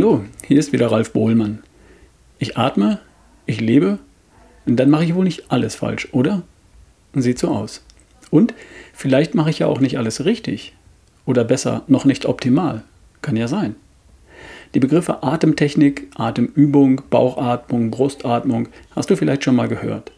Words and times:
Hallo, 0.00 0.24
hier 0.46 0.60
ist 0.60 0.72
wieder 0.72 0.92
Ralf 0.92 1.12
Bohlmann. 1.12 1.58
Ich 2.38 2.56
atme, 2.56 3.00
ich 3.46 3.60
lebe 3.60 3.98
und 4.64 4.76
dann 4.76 4.90
mache 4.90 5.02
ich 5.02 5.16
wohl 5.16 5.24
nicht 5.24 5.50
alles 5.50 5.74
falsch, 5.74 6.06
oder? 6.12 6.44
Sieht 7.14 7.40
so 7.40 7.48
aus. 7.48 7.84
Und 8.30 8.54
vielleicht 8.94 9.34
mache 9.34 9.50
ich 9.50 9.58
ja 9.58 9.66
auch 9.66 9.80
nicht 9.80 9.98
alles 9.98 10.24
richtig. 10.24 10.72
Oder 11.26 11.42
besser, 11.42 11.82
noch 11.88 12.04
nicht 12.04 12.26
optimal. 12.26 12.84
Kann 13.22 13.34
ja 13.34 13.48
sein. 13.48 13.74
Die 14.72 14.78
Begriffe 14.78 15.24
Atemtechnik, 15.24 16.06
Atemübung, 16.14 17.02
Bauchatmung, 17.10 17.90
Brustatmung 17.90 18.68
hast 18.94 19.10
du 19.10 19.16
vielleicht 19.16 19.42
schon 19.42 19.56
mal 19.56 19.66
gehört. 19.66 20.12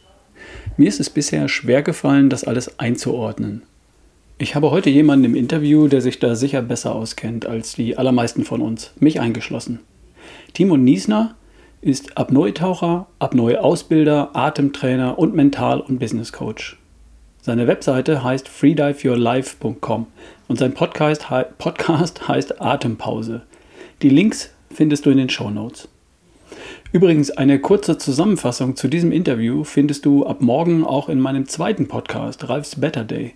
Mir 0.76 0.88
ist 0.88 1.00
es 1.00 1.08
bisher 1.08 1.48
schwer 1.48 1.80
gefallen, 1.80 2.28
das 2.28 2.44
alles 2.44 2.78
einzuordnen. 2.78 3.62
Ich 4.42 4.54
habe 4.54 4.70
heute 4.70 4.88
jemanden 4.88 5.26
im 5.26 5.34
Interview, 5.34 5.86
der 5.86 6.00
sich 6.00 6.18
da 6.18 6.34
sicher 6.34 6.62
besser 6.62 6.94
auskennt 6.94 7.44
als 7.44 7.74
die 7.74 7.98
allermeisten 7.98 8.42
von 8.42 8.62
uns, 8.62 8.90
mich 8.98 9.20
eingeschlossen. 9.20 9.80
Timo 10.54 10.78
Niesner 10.78 11.34
ist 11.82 12.16
Apnoe-Taucher, 12.16 13.06
Apnoe-Ausbilder, 13.18 14.30
Atemtrainer 14.32 15.18
und 15.18 15.34
Mental- 15.34 15.82
und 15.82 15.98
Business 15.98 16.32
Coach. 16.32 16.78
Seine 17.42 17.66
Webseite 17.66 18.24
heißt 18.24 18.48
freediveyourlife.com 18.48 20.06
und 20.48 20.58
sein 20.58 20.72
Podcast, 20.72 21.26
Podcast 21.58 22.26
heißt 22.26 22.62
Atempause. 22.62 23.42
Die 24.00 24.08
Links 24.08 24.54
findest 24.72 25.04
du 25.04 25.10
in 25.10 25.18
den 25.18 25.28
Show 25.28 25.50
Notes. 25.50 25.86
Übrigens, 26.92 27.30
eine 27.30 27.58
kurze 27.58 27.98
Zusammenfassung 27.98 28.74
zu 28.74 28.88
diesem 28.88 29.12
Interview 29.12 29.64
findest 29.64 30.06
du 30.06 30.24
ab 30.24 30.40
morgen 30.40 30.82
auch 30.82 31.10
in 31.10 31.20
meinem 31.20 31.46
zweiten 31.46 31.88
Podcast, 31.88 32.48
Ralfs 32.48 32.80
Better 32.80 33.04
Day. 33.04 33.34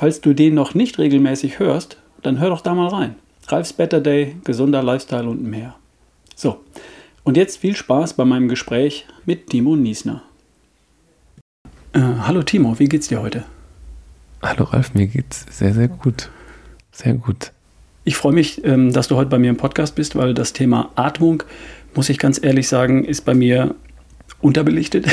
Falls 0.00 0.22
du 0.22 0.32
den 0.32 0.54
noch 0.54 0.72
nicht 0.72 0.98
regelmäßig 0.98 1.58
hörst, 1.58 1.98
dann 2.22 2.40
hör 2.40 2.48
doch 2.48 2.62
da 2.62 2.74
mal 2.74 2.88
rein. 2.88 3.16
Ralfs 3.48 3.74
Better 3.74 4.00
Day, 4.00 4.34
gesunder 4.44 4.82
Lifestyle 4.82 5.28
und 5.28 5.42
mehr. 5.42 5.74
So, 6.34 6.64
und 7.22 7.36
jetzt 7.36 7.58
viel 7.58 7.76
Spaß 7.76 8.14
bei 8.14 8.24
meinem 8.24 8.48
Gespräch 8.48 9.04
mit 9.26 9.50
Timo 9.50 9.76
Niesner. 9.76 10.22
Äh, 11.92 12.00
hallo 12.00 12.42
Timo, 12.42 12.78
wie 12.78 12.86
geht's 12.86 13.08
dir 13.08 13.20
heute? 13.20 13.44
Hallo 14.40 14.64
Ralf, 14.64 14.94
mir 14.94 15.06
geht's 15.06 15.44
sehr, 15.50 15.74
sehr 15.74 15.88
gut. 15.88 16.30
Sehr 16.92 17.12
gut. 17.12 17.52
Ich 18.04 18.16
freue 18.16 18.32
mich, 18.32 18.64
ähm, 18.64 18.94
dass 18.94 19.08
du 19.08 19.16
heute 19.16 19.28
bei 19.28 19.38
mir 19.38 19.50
im 19.50 19.58
Podcast 19.58 19.96
bist, 19.96 20.16
weil 20.16 20.32
das 20.32 20.54
Thema 20.54 20.88
Atmung, 20.94 21.42
muss 21.94 22.08
ich 22.08 22.16
ganz 22.16 22.42
ehrlich 22.42 22.68
sagen, 22.68 23.04
ist 23.04 23.26
bei 23.26 23.34
mir 23.34 23.74
unterbelichtet. 24.40 25.06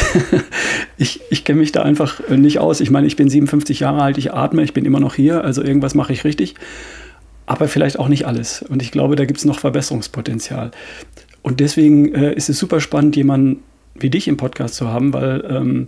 ich 0.98 1.22
ich 1.30 1.44
kenne 1.44 1.60
mich 1.60 1.72
da 1.72 1.84
einfach 1.84 2.22
äh, 2.30 2.38
nicht 2.38 2.60
aus. 2.60 2.80
Ich 2.80 2.90
meine, 2.90 3.08
ich 3.08 3.16
bin 3.16 3.30
57 3.30 3.82
Jahre 3.82 4.02
alt, 4.02 4.18
ich 4.18 4.34
atme, 4.34 4.64
ich 4.64 4.74
bin 4.74 4.86
immer 4.86 5.00
noch 5.00 5.16
hier, 5.16 5.44
also 5.44 5.64
irgendwas 5.64 5.96
mache 5.96 6.14
ich 6.14 6.24
richtig. 6.24 6.56
Aber 7.46 7.68
vielleicht 7.68 7.98
auch 7.98 8.10
nicht 8.10 8.28
alles. 8.28 8.62
Und 8.62 8.82
ich 8.82 8.92
glaube, 8.92 9.16
da 9.16 9.26
gibt 9.26 9.40
es 9.40 9.46
noch 9.46 9.60
Verbesserungspotenzial. 9.60 10.72
Und 11.42 11.60
deswegen 11.62 12.14
äh, 12.14 12.34
ist 12.34 12.50
es 12.50 12.60
super 12.60 12.82
spannend, 12.82 13.16
jemanden 13.16 13.64
wie 13.96 14.10
dich 14.10 14.28
im 14.28 14.38
Podcast 14.38 14.76
zu 14.76 14.90
haben, 14.90 15.14
weil 15.14 15.46
ähm, 15.50 15.88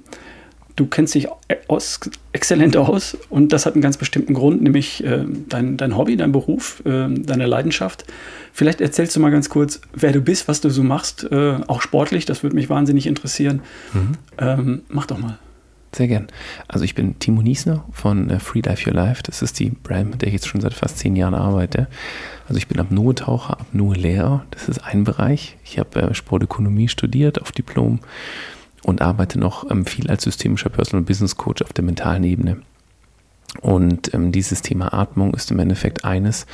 du 0.80 0.88
kennst 0.88 1.14
dich 1.14 1.28
aus, 1.68 2.00
exzellent 2.32 2.78
aus 2.78 3.18
und 3.30 3.52
das 3.52 3.66
hat 3.66 3.74
einen 3.74 3.82
ganz 3.82 3.98
bestimmten 3.98 4.34
Grund, 4.34 4.62
nämlich 4.62 5.04
äh, 5.04 5.26
dein, 5.50 5.78
dein 5.78 5.98
Hobby, 5.98 6.16
dein 6.16 6.32
Beruf, 6.32 6.82
äh, 6.86 7.08
deine 7.10 7.46
Leidenschaft. 7.46 8.06
Vielleicht 8.54 8.82
erzählst 8.82 9.16
du 9.16 9.20
mal 9.20 9.32
ganz 9.32 9.50
kurz, 9.50 9.82
wer 9.94 10.12
du 10.12 10.22
bist, 10.22 10.48
was 10.48 10.62
du 10.62 10.70
so 10.70 10.84
machst, 10.84 11.28
äh, 11.32 11.56
auch 11.68 11.82
sportlich, 11.82 12.26
das 12.26 12.44
würde 12.44 12.56
mich 12.56 12.70
wahnsinnig 12.70 13.08
interessieren. 13.08 13.62
Mhm. 13.94 14.12
Ähm, 14.38 14.82
mach 14.88 15.06
doch 15.06 15.20
mal. 15.20 15.38
Sehr 15.92 16.08
gern. 16.08 16.28
Also 16.68 16.86
ich 16.86 16.94
bin 16.94 17.18
Timo 17.18 17.42
Niesner 17.42 17.84
von 17.92 18.30
äh, 18.30 18.40
Free 18.40 18.62
Life 18.62 18.88
Your 18.88 18.96
Life. 18.96 19.24
Das 19.24 19.42
ist 19.42 19.60
die 19.60 19.72
Brand, 19.72 20.12
mit 20.12 20.22
der 20.22 20.28
ich 20.28 20.36
jetzt 20.36 20.48
schon 20.48 20.62
seit 20.62 20.76
fast 20.76 21.00
zehn 21.00 21.16
Jahren 21.16 21.34
arbeite. 21.34 21.88
Also 22.48 22.60
ich 22.60 22.68
bin 22.68 22.80
Apnoe-Taucher, 22.80 23.60
Apnoe-Lehrer. 23.60 24.45
Das 24.52 24.70
ist 24.70 24.84
ein 24.84 25.04
Bereich. 25.04 25.58
Ich 25.64 25.80
habe 25.80 26.00
äh, 26.00 26.14
Sportökonomie 26.14 26.89
studiert 26.89 27.42
auf 27.42 27.52
Diplom 27.52 28.00
und 28.84 29.02
arbeite 29.02 29.40
noch 29.40 29.70
ähm, 29.70 29.86
viel 29.86 30.10
als 30.10 30.23
systemischer 30.23 30.70
Personal 30.70 31.04
Business 31.04 31.36
Coach 31.36 31.62
auf 31.62 31.73
der 31.73 31.84
mentalen 31.84 32.23
Ebene. 32.23 32.62
Und 33.62 34.14
ähm, 34.14 34.32
dieses 34.32 34.62
Thema 34.62 34.94
Atmung 34.94 35.34
ist 35.34 35.52
im 35.52 35.60
Endeffekt 35.60 36.06
eines, 36.06 36.45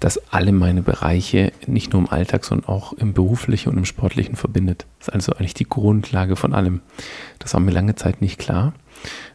das 0.00 0.20
alle 0.32 0.50
meine 0.50 0.82
Bereiche 0.82 1.52
nicht 1.66 1.92
nur 1.92 2.02
im 2.02 2.10
Alltag, 2.10 2.44
sondern 2.44 2.68
auch 2.68 2.92
im 2.94 3.12
beruflichen 3.12 3.70
und 3.70 3.78
im 3.78 3.84
sportlichen 3.84 4.34
verbindet. 4.34 4.84
Das 4.98 5.08
ist 5.08 5.14
also 5.14 5.32
eigentlich 5.34 5.54
die 5.54 5.68
Grundlage 5.68 6.34
von 6.34 6.52
allem. 6.52 6.80
Das 7.38 7.54
war 7.54 7.60
mir 7.60 7.70
lange 7.70 7.94
Zeit 7.94 8.20
nicht 8.20 8.40
klar 8.40 8.72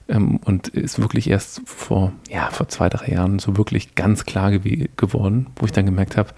ähm, 0.10 0.38
und 0.44 0.68
ist 0.68 1.00
wirklich 1.00 1.30
erst 1.30 1.62
vor, 1.66 2.12
ja, 2.30 2.50
vor 2.52 2.68
zwei, 2.68 2.90
drei 2.90 3.14
Jahren 3.14 3.40
so 3.40 3.56
wirklich 3.56 3.96
ganz 3.96 4.26
klar 4.26 4.52
geworden, 4.52 5.48
wo 5.56 5.66
ich 5.66 5.72
dann 5.72 5.86
gemerkt 5.86 6.18
habe, 6.18 6.32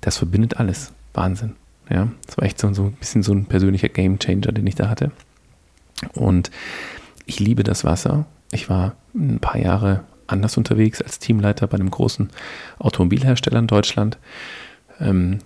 das 0.00 0.18
verbindet 0.18 0.56
alles. 0.56 0.92
Wahnsinn. 1.14 1.54
Ja, 1.90 2.08
das 2.26 2.38
war 2.38 2.44
echt 2.44 2.58
so, 2.58 2.72
so 2.72 2.84
ein 2.84 2.92
bisschen 2.92 3.22
so 3.22 3.32
ein 3.32 3.46
persönlicher 3.46 3.88
Game 3.88 4.18
Changer, 4.18 4.52
den 4.52 4.66
ich 4.66 4.74
da 4.74 4.88
hatte. 4.88 5.10
Und 6.14 6.50
ich 7.26 7.40
liebe 7.40 7.62
das 7.62 7.84
Wasser. 7.84 8.26
Ich 8.50 8.68
war 8.68 8.96
ein 9.14 9.40
paar 9.40 9.58
Jahre 9.58 10.04
anders 10.26 10.56
unterwegs 10.56 11.02
als 11.02 11.18
Teamleiter 11.18 11.66
bei 11.66 11.76
einem 11.76 11.90
großen 11.90 12.30
Automobilhersteller 12.78 13.58
in 13.58 13.66
Deutschland. 13.66 14.18
Ähm, 15.00 15.38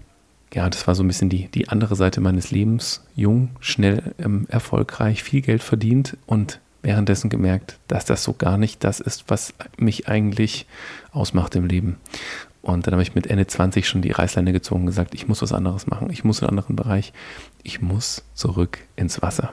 ja, 0.55 0.71
das 0.71 0.87
war 0.87 0.95
so 0.95 1.03
ein 1.03 1.09
bisschen 1.09 1.29
die, 1.29 1.49
die 1.49 1.69
andere 1.69 1.97
Seite 1.97 2.21
meines 2.21 2.51
Lebens. 2.51 3.05
Jung, 3.15 3.51
schnell, 3.61 4.15
ähm, 4.19 4.47
erfolgreich, 4.49 5.23
viel 5.23 5.43
Geld 5.43 5.63
verdient 5.63 6.17
und 6.27 6.61
währenddessen 6.83 7.31
gemerkt, 7.31 7.79
dass 7.89 8.05
das 8.05 8.23
so 8.23 8.33
gar 8.33 8.59
nicht 8.59 8.85
das 8.85 9.01
ist, 9.01 9.25
was 9.29 9.55
mich 9.77 10.09
eigentlich 10.09 10.67
ausmacht 11.11 11.57
im 11.57 11.67
Leben. 11.67 11.97
Und 12.66 12.84
dann 12.84 12.94
habe 12.94 13.03
ich 13.03 13.15
mit 13.15 13.28
Ende 13.28 13.47
20 13.47 13.87
schon 13.87 14.03
die 14.03 14.10
Reißleine 14.10 14.53
gezogen 14.53 14.81
und 14.81 14.87
gesagt, 14.87 15.15
ich 15.15 15.28
muss 15.28 15.41
was 15.41 15.53
anderes 15.53 15.87
machen. 15.87 16.10
Ich 16.10 16.25
muss 16.25 16.41
in 16.41 16.49
einen 16.49 16.59
anderen 16.59 16.75
Bereich. 16.75 17.12
Ich 17.62 17.81
muss 17.81 18.25
zurück 18.34 18.78
ins 18.97 19.22
Wasser. 19.22 19.53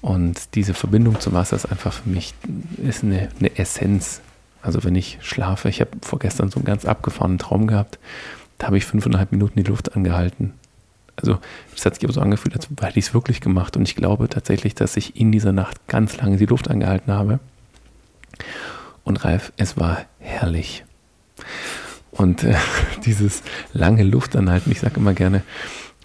Und 0.00 0.54
diese 0.54 0.74
Verbindung 0.74 1.18
zum 1.18 1.32
Wasser 1.32 1.56
ist 1.56 1.66
einfach 1.66 1.92
für 1.92 2.08
mich 2.08 2.34
ist 2.76 3.02
eine, 3.02 3.30
eine 3.40 3.58
Essenz. 3.58 4.20
Also 4.62 4.84
wenn 4.84 4.94
ich 4.94 5.18
schlafe, 5.22 5.68
ich 5.68 5.80
habe 5.80 5.90
vorgestern 6.00 6.52
so 6.52 6.60
einen 6.60 6.66
ganz 6.66 6.84
abgefahrenen 6.84 7.38
Traum 7.38 7.66
gehabt, 7.66 7.98
da 8.58 8.68
habe 8.68 8.78
ich 8.78 8.84
fünfeinhalb 8.84 9.32
Minuten 9.32 9.60
die 9.60 9.68
Luft 9.68 9.96
angehalten. 9.96 10.52
Also 11.16 11.38
das 11.74 11.84
hat 11.84 11.96
sich 11.96 12.04
aber 12.04 12.12
so 12.12 12.20
angefühlt, 12.20 12.54
als 12.54 12.68
hätte 12.80 12.98
ich 13.00 13.06
es 13.06 13.14
wirklich 13.14 13.40
gemacht. 13.40 13.76
Und 13.76 13.88
ich 13.88 13.96
glaube 13.96 14.28
tatsächlich, 14.28 14.76
dass 14.76 14.96
ich 14.96 15.16
in 15.16 15.32
dieser 15.32 15.50
Nacht 15.50 15.88
ganz 15.88 16.16
lange 16.16 16.36
die 16.36 16.46
Luft 16.46 16.70
angehalten 16.70 17.12
habe. 17.12 17.40
Und 19.02 19.24
Ralf, 19.24 19.52
es 19.56 19.76
war 19.76 20.04
herrlich. 20.20 20.84
Und 22.18 22.44
äh, 22.44 22.56
dieses 23.06 23.42
lange 23.72 24.02
Luftanhalten, 24.02 24.70
ich 24.70 24.80
sage 24.80 24.96
immer 24.96 25.14
gerne, 25.14 25.42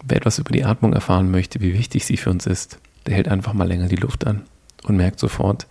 wer 0.06 0.16
etwas 0.16 0.38
über 0.38 0.52
die 0.52 0.64
Atmung 0.64 0.94
erfahren 0.94 1.30
möchte, 1.30 1.60
wie 1.60 1.74
wichtig 1.74 2.06
sie 2.06 2.16
für 2.16 2.30
uns 2.30 2.46
ist, 2.46 2.78
der 3.06 3.14
hält 3.14 3.28
einfach 3.28 3.52
mal 3.52 3.68
länger 3.68 3.88
die 3.88 3.96
Luft 3.96 4.26
an 4.26 4.42
und 4.84 4.96
merkt 4.96 5.18
sofort, 5.18 5.66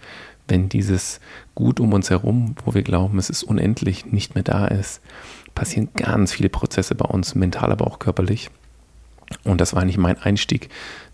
wenn 0.48 0.70
dieses 0.70 1.20
Gut 1.56 1.80
um 1.80 1.94
uns 1.94 2.10
herum, 2.10 2.56
wo 2.66 2.74
wir 2.74 2.84
glauben, 2.84 3.18
es 3.18 3.30
ist 3.30 3.44
unendlich, 3.44 4.06
nicht 4.06 4.36
mehr 4.36 4.44
da 4.44 4.68
ist, 4.68 5.02
passieren 5.56 5.90
ganz 5.96 6.34
viele 6.34 6.50
Prozesse 6.50 6.96
bei 6.96 7.06
uns, 7.06 7.36
mental, 7.36 7.72
aber 7.72 7.88
auch 7.88 8.00
körperlich. 8.00 8.50
Und 9.44 9.62
das 9.62 9.74
war 9.74 9.82
eigentlich 9.82 9.98
mein 9.98 10.18
Einstieg 10.18 10.70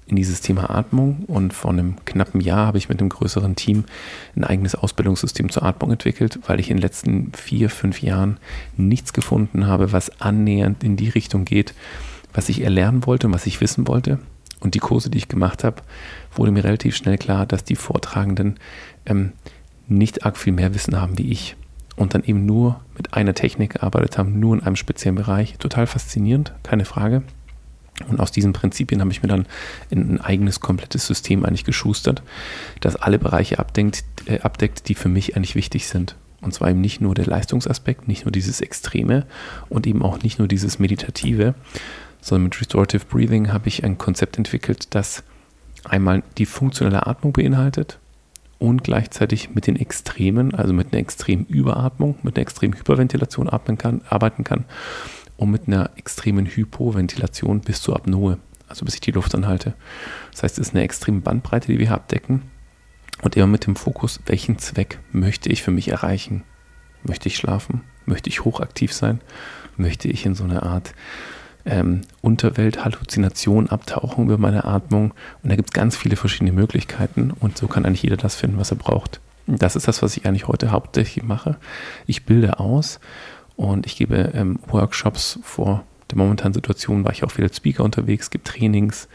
in 0.09 0.16
dieses 0.16 0.42
Thema 0.42 0.70
Atmung 0.70 1.24
und 1.28 1.53
vor 1.53 1.72
einem 1.72 2.03
knappen 2.06 2.42
Jahr 2.42 2.68
habe 2.68 2.78
ich 2.78 2.90
mit 2.90 3.00
einem 3.00 3.09
größeren 3.09 3.56
Team 3.56 3.86
ein 4.36 4.44
eigenes 4.44 4.75
Ausbildungssystem 4.75 5.50
zur 5.50 5.64
Atmung 5.64 5.92
entwickelt, 5.92 6.40
weil 6.47 6.59
ich 6.59 6.70
in 6.70 6.78
den 6.78 6.81
letzten 6.81 7.31
vier, 7.34 7.70
fünf 7.70 8.02
Jahren 8.02 8.38
nichts 8.75 9.14
gefunden 9.14 9.68
habe, 9.68 9.92
was 9.92 10.22
annähernd 10.22 10.84
in 10.84 10.98
die 10.98 11.09
Richtung 11.09 11.46
geht, 11.46 11.74
was 12.34 12.50
ich 12.50 12.62
erlernen 12.62 13.06
wollte 13.06 13.28
und 13.28 13.34
was 13.34 13.46
ich 13.46 13.62
wissen 13.62 13.88
wollte. 13.88 14.19
Und 14.59 14.75
die 14.75 14.80
Kurse, 14.80 15.10
die 15.10 15.18
ich 15.18 15.28
gemacht 15.28 15.63
habe, 15.63 15.81
wurde 16.34 16.51
mir 16.51 16.63
relativ 16.63 16.95
schnell 16.95 17.18
klar, 17.18 17.45
dass 17.45 17.63
die 17.63 17.75
Vortragenden 17.75 18.57
ähm, 19.06 19.31
nicht 19.88 20.25
arg 20.25 20.38
viel 20.38 20.54
mehr 20.54 20.74
Wissen 20.74 21.00
haben 21.00 21.18
wie 21.18 21.31
ich 21.31 21.56
und 21.95 22.13
dann 22.13 22.24
eben 22.24 22.45
nur 22.45 22.80
mit 22.95 23.13
einer 23.13 23.34
Technik 23.34 23.74
gearbeitet 23.74 24.18
haben, 24.18 24.39
nur 24.39 24.56
in 24.56 24.63
einem 24.63 24.75
speziellen 24.75 25.16
Bereich. 25.16 25.57
Total 25.60 25.88
faszinierend, 25.88 26.54
keine 26.63 26.86
Frage. 26.86 27.24
Und 28.07 28.19
aus 28.19 28.31
diesen 28.31 28.54
Prinzipien 28.54 29.01
habe 29.01 29.12
ich 29.12 29.22
mir 29.22 29.30
dann 29.30 29.46
ein 29.92 30.22
eigenes 30.22 30.60
komplettes 30.60 31.06
System 31.06 31.46
eigentlich 31.46 31.66
geschustert, 31.66 32.24
das 32.80 32.96
alle 32.96 33.19
Bereiche 33.19 33.60
abdenkt, 33.60 34.04
äh, 34.25 34.40
abdeckt, 34.40 34.88
die 34.88 34.96
für 34.96 35.10
mich 35.10 35.36
eigentlich 35.36 35.56
wichtig 35.56 35.88
sind. 35.88 36.16
Und 36.42 36.54
zwar 36.54 36.69
eben 36.69 36.81
nicht 36.81 37.01
nur 37.01 37.16
der 37.16 37.25
Leistungsaspekt, 37.25 38.07
nicht 38.07 38.25
nur 38.25 38.31
dieses 38.31 38.62
Extreme 38.62 39.25
und 39.68 39.86
eben 39.86 40.01
auch 40.01 40.24
nicht 40.24 40.40
nur 40.40 40.48
dieses 40.48 40.80
Meditative, 40.80 41.54
sondern 42.22 42.46
mit 42.46 42.62
Restorative 42.62 43.06
Breathing 43.06 43.51
habe 43.51 43.68
ich 43.68 43.84
ein 43.84 43.98
Konzept 43.98 44.38
entwickelt, 44.38 44.96
das 44.96 45.24
einmal 45.84 46.24
die 46.38 46.46
funktionelle 46.46 47.07
Atmung 47.07 47.34
beinhaltet 47.34 48.00
und 48.57 48.84
gleichzeitig 48.84 49.56
mit 49.56 49.68
den 49.68 49.78
Extremen, 49.78 50.54
also 50.54 50.74
mit 50.74 50.92
einer 50.92 51.01
extremen 51.01 51.46
Überatmung, 51.46 52.18
mit 52.24 52.36
einer 52.36 52.42
extremen 52.42 52.78
Hyperventilation 52.78 53.50
atmen 53.50 53.78
kann, 53.78 54.01
arbeiten 54.10 54.44
kann 54.44 54.66
und 55.39 55.51
mit 55.51 55.68
einer 55.68 55.91
extremen 55.95 56.45
Hypoventilation 56.45 57.62
bis 57.62 57.81
zur 57.81 57.95
Apnoe, 57.95 58.38
also 58.68 58.83
bis 58.83 58.95
ich 58.95 59.01
die 59.01 59.12
Luft 59.12 59.33
anhalte. 59.33 59.74
Das 60.31 60.44
heißt, 60.44 60.59
es 60.59 60.68
ist 60.68 60.75
eine 60.75 60.83
extreme 60.83 61.21
Bandbreite, 61.21 61.68
die 61.68 61.80
wir 61.80 61.88
hier 61.88 61.95
abdecken 61.95 62.44
und 63.21 63.38
immer 63.38 63.47
mit 63.47 63.65
dem 63.65 63.77
Fokus, 63.77 64.19
welchen 64.25 64.57
Zweck 64.59 65.00
möchte 65.13 65.50
ich 65.50 65.63
für 65.63 65.71
mich 65.71 65.88
erreichen? 65.88 66.44
Möchte 67.03 67.30
ich 67.30 67.38
schlafen? 67.38 67.81
Möchte 68.06 68.30
ich 68.30 68.44
hochaktiv 68.44 68.91
sein? 68.91 69.21
Möchte 69.77 70.09
ich 70.09 70.25
in 70.25 70.36
so 70.36 70.44
eine 70.44 70.63
Art 70.63 70.94
ähm, 71.65 72.01
Unterwelt, 72.21 72.83
Halluzination 72.83 73.69
abtauchen 73.69 74.25
über 74.25 74.38
meine 74.38 74.65
Atmung. 74.65 75.13
Und 75.41 75.50
da 75.50 75.56
gibt 75.56 75.69
es 75.69 75.74
ganz 75.74 75.95
viele 75.95 76.18
verschiedene 76.18 76.51
Möglichkeiten 76.51 77.31
und 77.31 77.57
so 77.57 77.68
kann 77.68 77.86
eigentlich 77.86 78.03
jeder 78.03 78.18
das 78.18 78.36
finden, 78.36 78.57
was 78.57 78.71
er 78.71 78.77
braucht. 78.77 79.21
Das 79.47 79.77
ist 79.77 79.88
das, 79.88 80.01
was 80.01 80.18
ich 80.18 80.25
eigentlich 80.25 80.47
heute 80.47 80.71
hauptsächlich 80.71 81.24
mache. 81.24 81.56
Ich 82.06 82.25
bilde 82.25 82.59
aus 82.59 83.00
und 83.60 83.86
ich 83.86 83.98
gebe 83.98 84.32
ähm, 84.34 84.58
Workshops 84.68 85.38
vor 85.44 85.84
der 86.10 86.18
momentanen 86.18 86.54
Situation, 86.54 87.04
war 87.04 87.12
ich 87.12 87.26
auch 87.26 87.32
viel 87.32 87.44
als 87.44 87.58
Speaker 87.58 87.84
unterwegs, 87.84 88.30
gibt 88.30 88.48
Trainings 88.48 89.10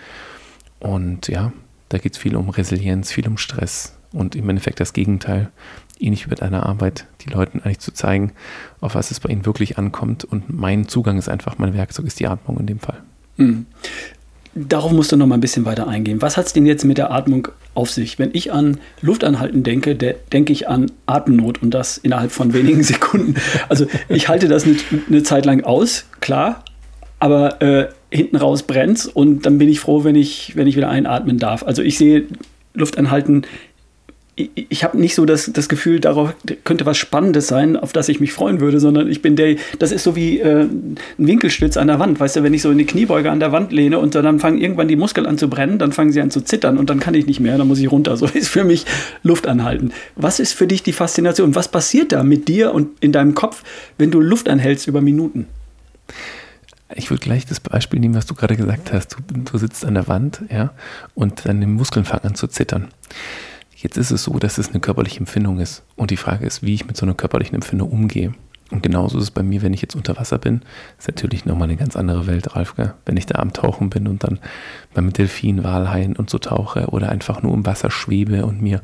und 0.81 1.29
ja, 1.29 1.51
da 1.89 1.97
geht 1.97 2.13
es 2.13 2.19
viel 2.19 2.37
um 2.37 2.51
Resilienz, 2.51 3.11
viel 3.11 3.27
um 3.27 3.39
Stress 3.39 3.97
und 4.13 4.37
im 4.37 4.47
Endeffekt 4.51 4.81
das 4.81 4.93
Gegenteil, 4.93 5.51
ähnlich 5.99 6.27
wie 6.27 6.29
bei 6.29 6.37
deiner 6.37 6.67
Arbeit, 6.67 7.07
die 7.23 7.31
Leuten 7.31 7.61
eigentlich 7.61 7.79
zu 7.79 7.93
zeigen, 7.93 8.33
auf 8.83 8.95
was 8.95 9.11
es 9.11 9.19
bei 9.19 9.31
ihnen 9.31 9.47
wirklich 9.47 9.79
ankommt 9.79 10.25
und 10.25 10.53
mein 10.53 10.89
Zugang 10.89 11.17
ist 11.17 11.31
einfach, 11.31 11.57
mein 11.57 11.73
Werkzeug 11.73 12.05
ist 12.05 12.21
die 12.21 12.27
Atmung 12.27 12.61
in 12.61 12.67
dem 12.67 12.81
Fall. 12.81 13.03
Mhm. 13.39 13.65
Darauf 14.57 14.93
musst 14.93 15.11
du 15.11 15.17
noch 15.17 15.27
mal 15.27 15.35
ein 15.35 15.41
bisschen 15.41 15.65
weiter 15.65 15.89
eingehen. 15.89 16.23
Was 16.23 16.37
hat 16.37 16.47
es 16.47 16.53
denn 16.53 16.65
jetzt 16.65 16.85
mit 16.85 16.97
der 16.97 17.11
Atmung 17.11 17.49
auf 17.75 17.91
sich? 17.91 18.21
Wenn 18.21 18.31
ich 18.33 18.53
an 18.53 18.79
Luftanhalten 19.01 19.65
denke, 19.65 19.97
der, 19.97 20.15
denke 20.33 20.53
ich 20.53 20.69
an 20.69 20.93
Atemnot 21.07 21.61
und 21.61 21.73
das 21.73 21.99
innerhalb 21.99 22.31
von 22.31 22.55
wenigen 22.55 22.83
Sekunden. 22.85 23.35
Also 23.69 23.87
ich 24.09 24.29
halte 24.29 24.47
das 24.47 24.65
eine, 24.65 24.77
eine 25.09 25.23
Zeit 25.25 25.45
lang 25.45 25.65
aus, 25.65 26.07
klar, 26.21 26.65
aber 27.19 27.61
äh, 27.63 27.89
hinten 28.11 28.37
raus 28.37 28.63
brennt 28.63 29.07
und 29.07 29.45
dann 29.45 29.59
bin 29.59 29.69
ich 29.69 29.81
froh, 29.81 30.05
wenn 30.05 30.15
ich, 30.15 30.55
wenn 30.55 30.69
ich 30.69 30.77
wieder 30.77 30.89
einatmen 30.89 31.39
darf. 31.39 31.65
Also 31.65 31.83
ich 31.83 31.99
sehe 31.99 32.27
Luftanhalten 32.75 33.47
ich 34.37 34.83
habe 34.83 34.99
nicht 34.99 35.15
so 35.15 35.25
das, 35.25 35.51
das 35.53 35.69
Gefühl, 35.69 36.01
darauf 36.01 36.35
könnte 36.65 36.87
was 36.87 36.97
Spannendes 36.99 37.47
sein, 37.47 37.77
auf 37.77 37.93
das 37.93 38.09
ich 38.09 38.19
mich 38.19 38.33
freuen 38.33 38.61
würde, 38.61 38.81
sondern 38.81 39.09
ich 39.09 39.23
bin 39.23 39.37
der, 39.37 39.57
das 39.79 39.93
ist 39.93 40.03
so 40.03 40.17
wie 40.17 40.41
äh, 40.41 40.63
ein 40.63 40.97
Winkelstütz 41.19 41.77
an 41.77 41.87
der 41.87 42.01
Wand. 42.01 42.19
Weißt 42.19 42.35
du, 42.35 42.43
wenn 42.43 42.53
ich 42.53 42.63
so 42.63 42.71
in 42.73 42.79
die 42.79 42.85
Kniebeuge 42.85 43.31
an 43.31 43.39
der 43.39 43.53
Wand 43.53 43.71
lehne 43.71 44.01
und 44.01 44.17
dann 44.17 44.41
fangen 44.41 44.59
irgendwann 44.61 44.89
die 44.89 44.97
Muskeln 44.97 45.27
an 45.27 45.39
zu 45.39 45.49
brennen, 45.49 45.79
dann 45.79 45.93
fangen 45.93 46.11
sie 46.11 46.21
an 46.21 46.33
zu 46.33 46.41
zittern 46.41 46.79
und 46.79 46.91
dann 46.91 46.99
kann 46.99 47.15
ich 47.15 47.27
nicht 47.27 47.39
mehr, 47.39 47.57
dann 47.59 47.69
muss 47.69 47.79
ich 47.79 47.91
runter. 47.91 48.17
So 48.25 48.27
ist 48.27 48.49
für 48.49 48.65
mich 48.65 48.87
Luft 49.23 49.47
anhalten. 49.47 49.93
Was 50.15 50.39
ist 50.39 50.53
für 50.53 50.67
dich 50.67 50.83
die 50.83 50.93
Faszination? 50.93 51.55
Was 51.55 51.69
passiert 51.69 52.13
da 52.13 52.23
mit 52.23 52.49
dir 52.49 52.73
und 52.73 52.91
in 53.01 53.13
deinem 53.13 53.35
Kopf, 53.35 53.65
wenn 53.99 54.11
du 54.11 54.21
Luft 54.21 54.49
anhältst 54.49 54.87
über 54.87 55.01
Minuten? 55.01 55.47
Ich 56.95 57.11
würde 57.11 57.23
gleich 57.23 57.45
das 57.45 57.61
Beispiel 57.61 58.01
nehmen, 58.01 58.15
was 58.15 58.27
du 58.27 58.35
gerade 58.35 58.57
gesagt 58.57 58.93
hast. 58.93 59.17
Du, 59.29 59.39
du 59.51 59.59
sitzt 59.59 59.85
an 59.85 59.95
der 59.95 60.07
Wand, 60.07 60.43
ja, 60.51 60.73
und 61.15 61.45
deine 61.45 61.67
Muskeln 61.67 62.05
fangen 62.05 62.25
an 62.25 62.35
zu 62.35 62.47
zittern. 62.47 62.89
Jetzt 63.85 63.99
ist 63.99 64.11
es 64.11 64.23
so, 64.23 64.39
dass 64.39 64.57
es 64.57 64.71
eine 64.71 64.81
körperliche 64.81 65.21
Empfindung 65.21 65.61
ist. 65.61 65.83
Und 65.95 66.11
die 66.11 66.17
Frage 66.17 66.47
ist, 66.47 66.63
wie 66.63 66.73
ich 66.73 66.87
mit 66.87 66.97
so 66.97 67.05
einer 67.05 67.15
körperlichen 67.15 67.55
Empfindung 67.55 67.91
umgehe. 67.91 68.33
Und 68.71 68.83
genauso 68.83 69.19
ist 69.19 69.25
es 69.25 69.31
bei 69.31 69.43
mir, 69.43 69.61
wenn 69.61 69.75
ich 69.75 69.83
jetzt 69.83 69.95
unter 69.95 70.17
Wasser 70.17 70.39
bin. 70.39 70.63
Ist 70.99 71.07
natürlich 71.07 71.45
nochmal 71.45 71.69
eine 71.69 71.77
ganz 71.77 71.95
andere 71.95 72.27
Welt, 72.27 72.57
Ralf. 72.57 72.77
Gell? 72.77 72.95
Wenn 73.05 73.19
ich 73.19 73.27
da 73.27 73.41
am 73.41 73.53
Tauchen 73.53 73.91
bin 73.91 74.09
und 74.09 74.25
dann 74.25 74.41
beim 74.95 75.13
Delfin, 75.13 75.65
Walhaien 75.65 76.17
und 76.17 76.31
so 76.31 76.39
tauche 76.39 76.87
oder 76.87 77.11
einfach 77.11 77.43
nur 77.43 77.53
im 77.53 77.67
Wasser 77.67 77.91
schwebe 77.91 78.47
und 78.47 78.63
mir 78.63 78.81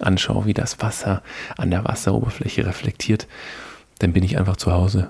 anschaue, 0.00 0.44
wie 0.44 0.52
das 0.52 0.82
Wasser 0.82 1.22
an 1.56 1.70
der 1.70 1.86
Wasseroberfläche 1.86 2.66
reflektiert, 2.66 3.28
dann 4.00 4.12
bin 4.12 4.22
ich 4.22 4.36
einfach 4.36 4.58
zu 4.58 4.70
Hause. 4.70 5.08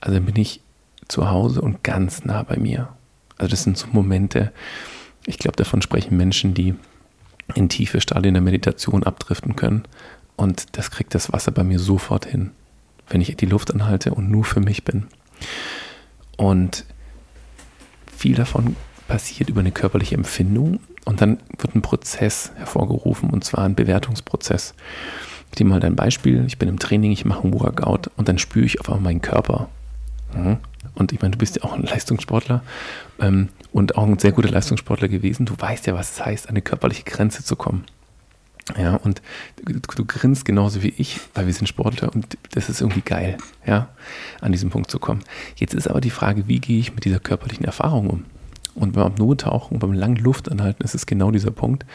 Also 0.00 0.14
dann 0.14 0.26
bin 0.26 0.36
ich 0.36 0.60
zu 1.08 1.28
Hause 1.28 1.60
und 1.60 1.82
ganz 1.82 2.24
nah 2.24 2.44
bei 2.44 2.56
mir. 2.56 2.90
Also 3.36 3.50
das 3.50 3.64
sind 3.64 3.76
so 3.76 3.88
Momente, 3.90 4.52
ich 5.26 5.38
glaube, 5.38 5.56
davon 5.56 5.82
sprechen 5.82 6.16
Menschen, 6.16 6.54
die 6.54 6.76
in 7.54 7.68
tiefe 7.68 8.00
Stadien 8.00 8.34
der 8.34 8.42
Meditation 8.42 9.04
abdriften 9.04 9.56
können. 9.56 9.84
Und 10.36 10.76
das 10.76 10.90
kriegt 10.90 11.14
das 11.14 11.32
Wasser 11.32 11.52
bei 11.52 11.64
mir 11.64 11.78
sofort 11.78 12.26
hin, 12.26 12.50
wenn 13.08 13.20
ich 13.20 13.34
die 13.36 13.46
Luft 13.46 13.72
anhalte 13.72 14.12
und 14.12 14.30
nur 14.30 14.44
für 14.44 14.60
mich 14.60 14.84
bin. 14.84 15.06
Und 16.36 16.84
viel 18.16 18.34
davon 18.34 18.76
passiert 19.08 19.48
über 19.48 19.60
eine 19.60 19.72
körperliche 19.72 20.14
Empfindung 20.14 20.80
und 21.04 21.20
dann 21.20 21.38
wird 21.58 21.74
ein 21.74 21.82
Prozess 21.82 22.52
hervorgerufen 22.56 23.30
und 23.30 23.44
zwar 23.44 23.64
ein 23.64 23.74
Bewertungsprozess. 23.74 24.74
Ich 25.52 25.60
nehme 25.60 25.70
mal 25.70 25.84
ein 25.84 25.96
Beispiel. 25.96 26.44
Ich 26.46 26.58
bin 26.58 26.68
im 26.68 26.78
Training, 26.78 27.12
ich 27.12 27.24
mache 27.24 27.46
ein 27.46 27.54
Workout 27.54 28.10
und 28.16 28.28
dann 28.28 28.38
spüre 28.38 28.66
ich 28.66 28.80
auf 28.80 28.88
einmal 28.88 29.12
meinen 29.12 29.22
Körper. 29.22 29.68
Mhm. 30.34 30.58
Und 30.94 31.12
ich 31.12 31.20
meine, 31.20 31.32
du 31.32 31.38
bist 31.38 31.56
ja 31.56 31.64
auch 31.64 31.74
ein 31.74 31.82
Leistungssportler 31.82 32.62
ähm, 33.20 33.48
und 33.72 33.96
auch 33.96 34.04
ein 34.04 34.18
sehr 34.18 34.32
guter 34.32 34.48
Leistungssportler 34.48 35.08
gewesen. 35.08 35.46
Du 35.46 35.54
weißt 35.58 35.86
ja, 35.86 35.94
was 35.94 36.12
es 36.12 36.24
heißt, 36.24 36.46
an 36.46 36.50
eine 36.50 36.62
körperliche 36.62 37.04
Grenze 37.04 37.44
zu 37.44 37.56
kommen. 37.56 37.84
Ja, 38.76 38.96
und 38.96 39.22
du, 39.64 39.78
du 39.78 40.04
grinst 40.04 40.44
genauso 40.44 40.82
wie 40.82 40.92
ich, 40.96 41.20
weil 41.34 41.46
wir 41.46 41.52
sind 41.52 41.68
Sportler 41.68 42.12
und 42.12 42.36
das 42.50 42.68
ist 42.68 42.80
irgendwie 42.80 43.02
geil, 43.02 43.36
ja, 43.64 43.88
an 44.40 44.50
diesem 44.50 44.70
Punkt 44.70 44.90
zu 44.90 44.98
kommen. 44.98 45.22
Jetzt 45.54 45.72
ist 45.74 45.86
aber 45.88 46.00
die 46.00 46.10
Frage, 46.10 46.48
wie 46.48 46.58
gehe 46.58 46.80
ich 46.80 46.92
mit 46.92 47.04
dieser 47.04 47.20
körperlichen 47.20 47.64
Erfahrung 47.64 48.10
um? 48.10 48.24
Und 48.74 48.92
beim 48.92 49.04
Apnoe-Tauchen, 49.04 49.78
beim 49.78 49.92
langen 49.92 50.16
Luftanhalten 50.16 50.84
ist 50.84 50.94
es 50.94 51.06
genau 51.06 51.30
dieser 51.30 51.52
Punkt, 51.52 51.86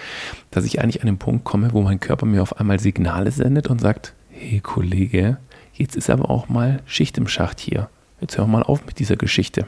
dass 0.49 0.65
ich 0.65 0.81
eigentlich 0.81 1.01
an 1.01 1.07
den 1.07 1.19
Punkt 1.19 1.43
komme, 1.43 1.73
wo 1.73 1.81
mein 1.81 1.99
Körper 1.99 2.25
mir 2.25 2.41
auf 2.41 2.57
einmal 2.59 2.79
Signale 2.79 3.31
sendet 3.31 3.67
und 3.67 3.81
sagt, 3.81 4.13
hey 4.29 4.61
Kollege, 4.61 5.37
jetzt 5.73 5.95
ist 5.95 6.09
aber 6.09 6.29
auch 6.29 6.47
mal 6.47 6.81
Schicht 6.85 7.17
im 7.17 7.27
Schacht 7.27 7.59
hier. 7.59 7.89
Jetzt 8.21 8.37
hör 8.37 8.47
mal 8.47 8.63
auf 8.63 8.85
mit 8.85 8.99
dieser 8.99 9.17
Geschichte. 9.17 9.65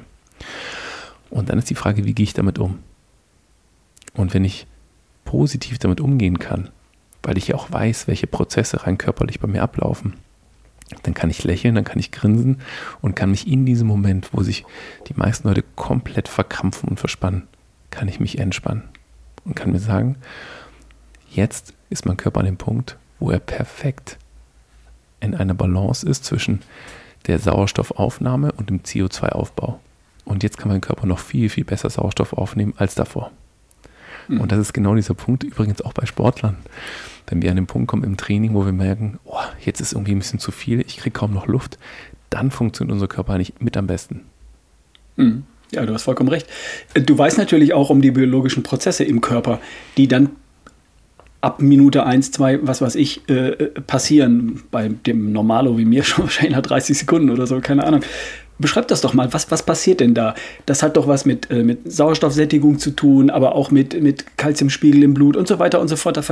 Und 1.29 1.49
dann 1.49 1.57
ist 1.57 1.69
die 1.69 1.75
Frage, 1.75 2.05
wie 2.05 2.13
gehe 2.13 2.23
ich 2.23 2.33
damit 2.33 2.59
um? 2.59 2.79
Und 4.13 4.33
wenn 4.33 4.45
ich 4.45 4.67
positiv 5.25 5.79
damit 5.79 5.99
umgehen 5.99 6.37
kann, 6.37 6.69
weil 7.23 7.37
ich 7.37 7.47
ja 7.47 7.55
auch 7.55 7.71
weiß, 7.71 8.07
welche 8.07 8.27
Prozesse 8.27 8.85
rein 8.85 8.97
körperlich 8.97 9.39
bei 9.39 9.47
mir 9.47 9.63
ablaufen, 9.63 10.13
dann 11.01 11.15
kann 11.15 11.31
ich 11.31 11.43
lächeln, 11.43 11.75
dann 11.75 11.85
kann 11.85 11.97
ich 11.97 12.11
grinsen 12.11 12.61
und 13.01 13.15
kann 13.15 13.31
mich 13.31 13.47
in 13.47 13.65
diesem 13.65 13.87
Moment, 13.87 14.29
wo 14.33 14.43
sich 14.43 14.65
die 15.07 15.15
meisten 15.15 15.47
Leute 15.47 15.63
komplett 15.75 16.27
verkrampfen 16.27 16.89
und 16.89 16.99
verspannen, 16.99 17.47
kann 17.89 18.07
ich 18.07 18.19
mich 18.19 18.37
entspannen 18.37 18.83
und 19.45 19.55
kann 19.55 19.71
mir 19.71 19.79
sagen, 19.79 20.17
jetzt 21.31 21.73
ist 21.89 22.05
mein 22.05 22.17
Körper 22.17 22.41
an 22.41 22.45
dem 22.45 22.57
Punkt, 22.57 22.97
wo 23.19 23.31
er 23.31 23.39
perfekt 23.39 24.19
in 25.19 25.33
einer 25.33 25.53
Balance 25.53 26.07
ist 26.07 26.25
zwischen 26.25 26.59
der 27.27 27.39
Sauerstoffaufnahme 27.39 28.51
und 28.51 28.69
dem 28.69 28.81
CO2-Aufbau. 28.81 29.79
Und 30.25 30.43
jetzt 30.43 30.57
kann 30.57 30.69
mein 30.69 30.81
Körper 30.81 31.05
noch 31.05 31.19
viel, 31.19 31.49
viel 31.49 31.63
besser 31.63 31.89
Sauerstoff 31.89 32.33
aufnehmen 32.33 32.73
als 32.77 32.95
davor. 32.95 33.31
Mhm. 34.27 34.41
Und 34.41 34.51
das 34.51 34.59
ist 34.59 34.73
genau 34.73 34.95
dieser 34.95 35.13
Punkt, 35.13 35.43
übrigens 35.43 35.81
auch 35.81 35.93
bei 35.93 36.05
Sportlern. 36.05 36.57
Wenn 37.27 37.41
wir 37.41 37.49
an 37.49 37.57
den 37.57 37.67
Punkt 37.67 37.87
kommen 37.87 38.03
im 38.03 38.17
Training, 38.17 38.53
wo 38.53 38.65
wir 38.65 38.73
merken, 38.73 39.19
oh, 39.25 39.37
jetzt 39.63 39.81
ist 39.81 39.93
irgendwie 39.93 40.13
ein 40.13 40.19
bisschen 40.19 40.39
zu 40.39 40.51
viel, 40.51 40.81
ich 40.81 40.97
kriege 40.97 41.11
kaum 41.11 41.33
noch 41.33 41.47
Luft, 41.47 41.77
dann 42.29 42.51
funktioniert 42.51 42.93
unser 42.93 43.07
Körper 43.07 43.37
nicht 43.37 43.61
mit 43.61 43.77
am 43.77 43.87
besten. 43.87 44.21
Mhm. 45.15 45.43
Ja, 45.71 45.85
du 45.85 45.93
hast 45.93 46.03
vollkommen 46.03 46.29
recht. 46.29 46.47
Du 46.93 47.17
weißt 47.17 47.37
natürlich 47.37 47.73
auch 47.73 47.89
um 47.89 48.01
die 48.01 48.11
biologischen 48.11 48.61
Prozesse 48.61 49.03
im 49.03 49.21
Körper, 49.21 49.59
die 49.97 50.07
dann 50.07 50.29
ab 51.43 51.61
Minute 51.61 52.05
1, 52.05 52.31
2, 52.31 52.59
was 52.63 52.81
weiß 52.81 52.95
ich, 52.95 53.27
äh, 53.29 53.51
passieren. 53.85 54.63
Bei 54.71 54.87
dem 54.87 55.33
Normalo 55.33 55.77
wie 55.77 55.85
mir 55.85 56.03
schon 56.03 56.25
wahrscheinlich 56.25 56.55
nach 56.55 56.61
30 56.61 56.97
Sekunden 56.97 57.29
oder 57.29 57.45
so, 57.45 57.59
keine 57.59 57.83
Ahnung. 57.85 58.01
Beschreib 58.59 58.87
das 58.87 59.01
doch 59.01 59.13
mal, 59.13 59.33
was, 59.33 59.51
was 59.51 59.63
passiert 59.63 59.99
denn 59.99 60.13
da? 60.13 60.35
Das 60.65 60.83
hat 60.83 60.95
doch 60.95 61.07
was 61.07 61.25
mit, 61.25 61.51
äh, 61.51 61.63
mit 61.63 61.91
Sauerstoffsättigung 61.91 62.79
zu 62.79 62.91
tun, 62.91 63.29
aber 63.29 63.55
auch 63.55 63.71
mit, 63.71 64.01
mit 64.01 64.37
Kalziumspiegel 64.37 65.03
im 65.03 65.13
Blut 65.13 65.35
und 65.35 65.47
so 65.47 65.59
weiter 65.59 65.81
und 65.81 65.89
so 65.89 65.97
fort. 65.97 66.15
Da 66.15 66.23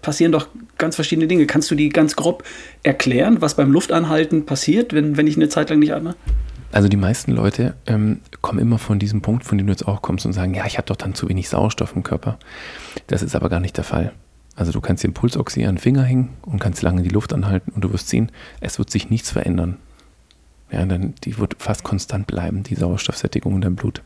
passieren 0.00 0.32
doch 0.32 0.48
ganz 0.78 0.94
verschiedene 0.94 1.26
Dinge. 1.26 1.44
Kannst 1.46 1.70
du 1.70 1.74
die 1.74 1.90
ganz 1.90 2.16
grob 2.16 2.44
erklären, 2.82 3.42
was 3.42 3.56
beim 3.56 3.70
Luftanhalten 3.70 4.46
passiert, 4.46 4.94
wenn, 4.94 5.18
wenn 5.18 5.26
ich 5.26 5.36
eine 5.36 5.50
Zeit 5.50 5.68
lang 5.68 5.80
nicht 5.80 5.92
atme? 5.92 6.14
Also 6.72 6.88
die 6.88 6.96
meisten 6.96 7.32
Leute 7.32 7.74
ähm, 7.86 8.20
kommen 8.40 8.60
immer 8.60 8.78
von 8.78 8.98
diesem 8.98 9.20
Punkt, 9.20 9.44
von 9.44 9.58
dem 9.58 9.66
du 9.66 9.72
jetzt 9.72 9.86
auch 9.86 10.00
kommst 10.00 10.24
und 10.24 10.32
sagen, 10.32 10.54
ja, 10.54 10.64
ich 10.66 10.78
habe 10.78 10.86
doch 10.86 10.96
dann 10.96 11.14
zu 11.14 11.28
wenig 11.28 11.48
Sauerstoff 11.48 11.94
im 11.94 12.04
Körper. 12.04 12.38
Das 13.08 13.22
ist 13.22 13.34
aber 13.34 13.48
gar 13.48 13.60
nicht 13.60 13.76
der 13.76 13.84
Fall. 13.84 14.12
Also 14.56 14.72
du 14.72 14.80
kannst 14.80 15.04
den 15.04 15.14
Pulsoxy 15.14 15.64
an 15.64 15.76
den 15.76 15.78
Finger 15.80 16.02
hängen 16.02 16.30
und 16.42 16.58
kannst 16.58 16.82
lange 16.82 17.02
die 17.02 17.08
Luft 17.08 17.32
anhalten 17.32 17.72
und 17.72 17.82
du 17.82 17.92
wirst 17.92 18.08
sehen, 18.08 18.30
es 18.60 18.78
wird 18.78 18.90
sich 18.90 19.10
nichts 19.10 19.30
verändern. 19.30 19.78
Ja, 20.70 20.84
dann, 20.84 21.14
die 21.24 21.38
wird 21.38 21.56
fast 21.58 21.82
konstant 21.82 22.26
bleiben, 22.26 22.62
die 22.62 22.74
Sauerstoffsättigung 22.74 23.54
in 23.56 23.60
deinem 23.60 23.76
Blut. 23.76 24.02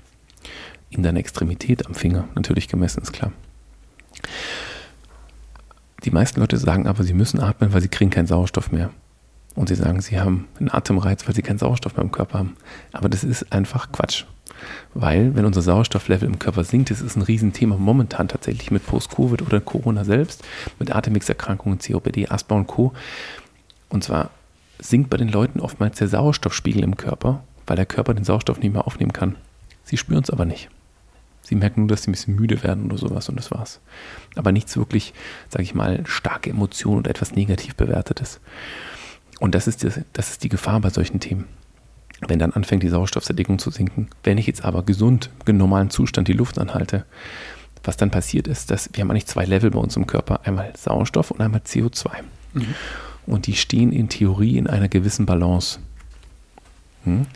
In 0.91 1.03
deiner 1.03 1.19
Extremität 1.19 1.87
am 1.87 1.95
Finger, 1.95 2.29
natürlich 2.35 2.69
gemessen, 2.69 3.03
ist 3.03 3.13
klar. 3.13 3.33
Die 6.05 6.11
meisten 6.11 6.41
Leute 6.41 6.57
sagen 6.59 6.87
aber, 6.87 7.03
sie 7.03 7.15
müssen 7.15 7.41
atmen, 7.41 7.73
weil 7.73 7.81
sie 7.81 7.89
kriegen 7.89 8.11
keinen 8.11 8.27
Sauerstoff 8.27 8.71
mehr. 8.71 8.91
Und 9.55 9.69
sie 9.69 9.75
sagen, 9.75 10.01
sie 10.01 10.21
haben 10.21 10.49
einen 10.59 10.71
Atemreiz, 10.71 11.27
weil 11.27 11.35
sie 11.35 11.43
keinen 11.43 11.59
Sauerstoff 11.59 11.97
mehr 11.97 12.05
im 12.05 12.13
Körper 12.13 12.39
haben. 12.39 12.57
Aber 12.93 13.09
das 13.09 13.25
ist 13.25 13.53
einfach 13.53 13.93
Quatsch. 13.93 14.25
Weil, 14.95 15.35
wenn 15.35 15.45
unser 15.45 15.63
Sauerstofflevel 15.63 16.29
im 16.29 16.39
Körper 16.39 16.65
sinkt, 16.65 16.91
das 16.91 17.01
ist 17.01 17.17
ein 17.17 17.23
Riesenthema 17.23 17.77
momentan 17.77 18.29
tatsächlich 18.29 18.71
mit 18.71 18.87
Post-Covid 18.87 19.43
oder 19.43 19.61
Corona 19.61 20.05
selbst, 20.05 20.45
mit 20.79 20.95
Atemwegserkrankungen, 20.95 21.79
COPD, 21.79 22.29
Asthma 22.29 22.57
und 22.57 22.67
Co. 22.67 22.93
Und 23.89 24.05
zwar 24.05 24.31
sinkt 24.79 25.11
bei 25.11 25.17
den 25.17 25.29
Leuten 25.29 25.61
oftmals 25.61 25.99
der 25.99 26.09
Sauerstoffspiegel 26.09 26.83
im 26.83 26.97
Körper, 26.97 27.45
weil 27.67 27.77
der 27.77 27.87
Körper 27.87 28.15
den 28.15 28.25
Sauerstoff 28.25 28.59
nicht 28.61 28.73
mehr 28.73 28.87
aufnehmen 28.87 29.13
kann. 29.13 29.37
Sie 29.85 29.97
spüren 29.97 30.23
es 30.23 30.31
aber 30.31 30.45
nicht. 30.45 30.69
Sie 31.43 31.55
merken 31.55 31.83
nur, 31.83 31.89
dass 31.89 32.03
sie 32.03 32.11
ein 32.11 32.13
bisschen 32.13 32.37
müde 32.37 32.63
werden 32.63 32.87
oder 32.87 32.97
sowas 32.97 33.29
und 33.29 33.37
das 33.37 33.51
war's. 33.51 33.81
Aber 34.35 34.51
nichts 34.51 34.77
wirklich, 34.77 35.13
sage 35.51 35.63
ich 35.63 35.75
mal, 35.75 36.05
starke 36.07 36.51
Emotionen 36.51 37.01
oder 37.01 37.11
etwas 37.11 37.35
negativ 37.35 37.77
bewertetes. 37.77 38.41
Und 39.41 39.55
das 39.55 39.67
ist, 39.67 39.83
die, 39.83 39.91
das 40.15 40.31
ist 40.31 40.43
die 40.43 40.49
Gefahr 40.49 40.81
bei 40.81 40.89
solchen 40.89 41.21
Themen. 41.21 41.47
Wenn 42.27 42.39
dann 42.39 42.53
anfängt 42.53 42.83
die 42.83 42.89
Sauerstoffsättigung 42.89 43.59
zu 43.59 43.71
sinken. 43.71 44.09
Wenn 44.23 44.39
ich 44.39 44.47
jetzt 44.47 44.65
aber 44.65 44.83
gesund, 44.83 45.31
im 45.47 45.57
normalen 45.57 45.91
Zustand 45.91 46.29
die 46.29 46.33
Luft 46.33 46.59
anhalte, 46.59 47.05
was 47.83 47.97
dann 47.97 48.11
passiert 48.11 48.49
ist, 48.49 48.71
dass 48.71 48.91
wir 48.93 49.03
haben 49.03 49.11
eigentlich 49.11 49.27
zwei 49.27 49.45
Level 49.45 49.71
bei 49.71 49.79
uns 49.79 49.97
im 49.97 50.07
Körper, 50.07 50.41
einmal 50.45 50.73
Sauerstoff 50.77 51.31
und 51.31 51.41
einmal 51.41 51.61
CO2. 51.61 52.09
Mhm. 52.55 52.75
Und 53.27 53.47
die 53.47 53.57
stehen 53.57 53.93
in 53.93 54.09
Theorie 54.09 54.57
in 54.57 54.67
einer 54.67 54.89
gewissen 54.89 55.27
Balance. 55.27 55.79
Hm? 57.05 57.27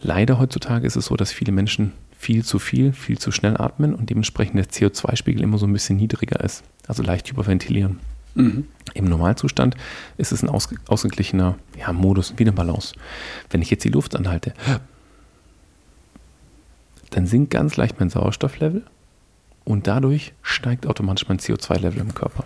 Leider 0.00 0.38
heutzutage 0.38 0.86
ist 0.86 0.96
es 0.96 1.06
so, 1.06 1.16
dass 1.16 1.32
viele 1.32 1.52
Menschen 1.52 1.92
viel 2.18 2.44
zu 2.44 2.58
viel, 2.58 2.92
viel 2.92 3.18
zu 3.18 3.30
schnell 3.30 3.56
atmen 3.56 3.94
und 3.94 4.10
dementsprechend 4.10 4.56
der 4.56 4.66
CO2-Spiegel 4.66 5.42
immer 5.42 5.58
so 5.58 5.66
ein 5.66 5.72
bisschen 5.72 5.96
niedriger 5.96 6.42
ist, 6.42 6.64
also 6.86 7.02
leicht 7.02 7.30
hyperventilieren. 7.30 8.00
Mhm. 8.34 8.66
Im 8.94 9.04
Normalzustand 9.04 9.76
ist 10.16 10.32
es 10.32 10.42
ein 10.42 10.48
aus, 10.48 10.68
ausgeglichener 10.88 11.56
ja, 11.78 11.92
Modus, 11.92 12.34
wie 12.36 12.44
eine 12.44 12.52
Balance. 12.52 12.94
Wenn 13.50 13.62
ich 13.62 13.70
jetzt 13.70 13.84
die 13.84 13.90
Luft 13.90 14.16
anhalte, 14.16 14.54
dann 17.10 17.26
sinkt 17.26 17.50
ganz 17.50 17.76
leicht 17.76 18.00
mein 18.00 18.10
Sauerstofflevel 18.10 18.84
und 19.64 19.86
dadurch 19.86 20.32
steigt 20.42 20.86
automatisch 20.86 21.28
mein 21.28 21.38
CO2-Level 21.38 22.00
im 22.00 22.14
Körper. 22.14 22.44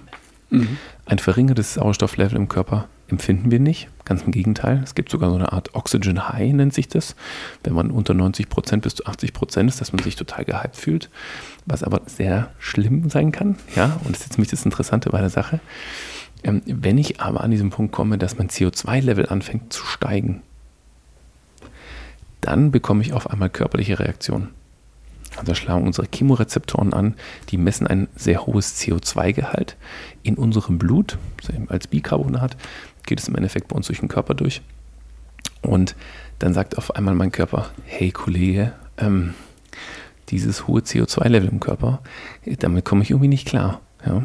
Mhm. 0.51 0.77
Ein 1.07 1.19
verringertes 1.19 1.75
Sauerstofflevel 1.75 2.37
im 2.37 2.49
Körper 2.49 2.89
empfinden 3.13 3.51
wir 3.51 3.61
nicht. 3.61 3.89
Ganz 4.05 4.23
im 4.23 4.33
Gegenteil. 4.33 4.81
Es 4.83 4.95
gibt 4.95 5.11
sogar 5.11 5.31
so 5.31 5.37
eine 5.37 5.53
Art 5.53 5.75
Oxygen 5.75 6.29
High, 6.29 6.53
nennt 6.53 6.75
sich 6.75 6.89
das. 6.89 7.15
Wenn 7.63 7.75
man 7.75 7.91
unter 7.91 8.15
90 8.15 8.49
Prozent 8.49 8.83
bis 8.83 8.97
zu 8.97 9.07
80 9.07 9.33
Prozent 9.33 9.69
ist, 9.71 9.81
dass 9.81 9.93
man 9.93 10.03
sich 10.03 10.17
total 10.17 10.45
gehypt 10.45 10.77
fühlt. 10.77 11.11
Was 11.67 11.85
aber 11.85 12.01
sehr 12.07 12.51
schlimm 12.59 13.09
sein 13.11 13.31
kann. 13.31 13.57
Ja, 13.77 14.01
und 14.05 14.11
das 14.11 14.21
ist 14.21 14.25
jetzt 14.25 14.39
nämlich 14.39 14.51
das 14.51 14.65
Interessante 14.65 15.11
bei 15.11 15.21
der 15.21 15.31
Sache. 15.31 15.61
Ähm, 16.43 16.63
wenn 16.67 16.99
ich 16.99 17.21
aber 17.21 17.43
an 17.43 17.53
diesen 17.53 17.71
Punkt 17.71 17.93
komme, 17.93 18.19
dass 18.19 18.39
mein 18.39 18.49
CO2-Level 18.49 19.29
anfängt 19.29 19.73
zu 19.73 19.85
steigen, 19.85 20.43
dann 22.41 22.73
bekomme 22.73 23.03
ich 23.03 23.13
auf 23.13 23.31
einmal 23.31 23.51
körperliche 23.51 24.01
Reaktionen. 24.01 24.49
Also 25.43 25.57
schlagen 25.57 25.85
unsere 25.85 26.07
Chemorezeptoren 26.07 26.93
an, 26.93 27.15
die 27.49 27.57
messen 27.57 27.89
ein 27.89 28.07
sehr 28.15 28.47
hohes 28.47 28.81
CO2-Gehalt 28.81 29.77
in 30.23 30.37
unserem 30.37 30.79
Blut, 30.79 31.19
als 31.67 31.89
Bicarbonat, 31.89 32.57
geht 33.07 33.19
es 33.19 33.27
im 33.27 33.35
Endeffekt 33.35 33.67
bei 33.67 33.75
uns 33.75 33.89
durch 33.89 33.99
den 33.99 34.09
Körper 34.09 34.35
durch. 34.35 34.63
Und 35.61 35.97
dann 36.39 36.55
sagt 36.55 36.79
auf 36.79 36.95
einmal 36.95 37.17
mein 37.17 37.33
Körper, 37.33 37.71
hey 37.85 38.13
Kollege, 38.13 38.73
ähm, 38.99 39.35
dieses 40.29 40.69
hohe 40.69 40.81
CO2-Level 40.81 41.49
im 41.49 41.59
Körper, 41.59 42.03
damit 42.61 42.85
komme 42.85 43.03
ich 43.03 43.11
irgendwie 43.11 43.27
nicht 43.29 43.49
klar. 43.49 43.81
Ja. 44.07 44.25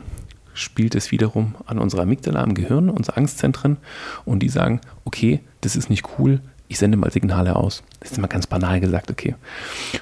Spielt 0.54 0.94
es 0.94 1.12
wiederum 1.12 1.56
an 1.66 1.80
unserer 1.80 2.04
Amygdala 2.04 2.44
im 2.44 2.54
Gehirn, 2.54 2.92
unsere 2.92 3.18
Angstzentren, 3.18 3.78
und 4.24 4.44
die 4.44 4.50
sagen, 4.50 4.82
okay, 5.04 5.40
das 5.62 5.76
ist 5.76 5.90
nicht 5.90 6.06
cool, 6.20 6.42
ich 6.68 6.78
sende 6.78 6.98
mal 6.98 7.12
Signale 7.12 7.56
aus. 7.56 7.84
Das 8.00 8.12
ist 8.12 8.18
immer 8.18 8.28
ganz 8.28 8.48
banal 8.48 8.80
gesagt, 8.80 9.10
okay. 9.10 9.36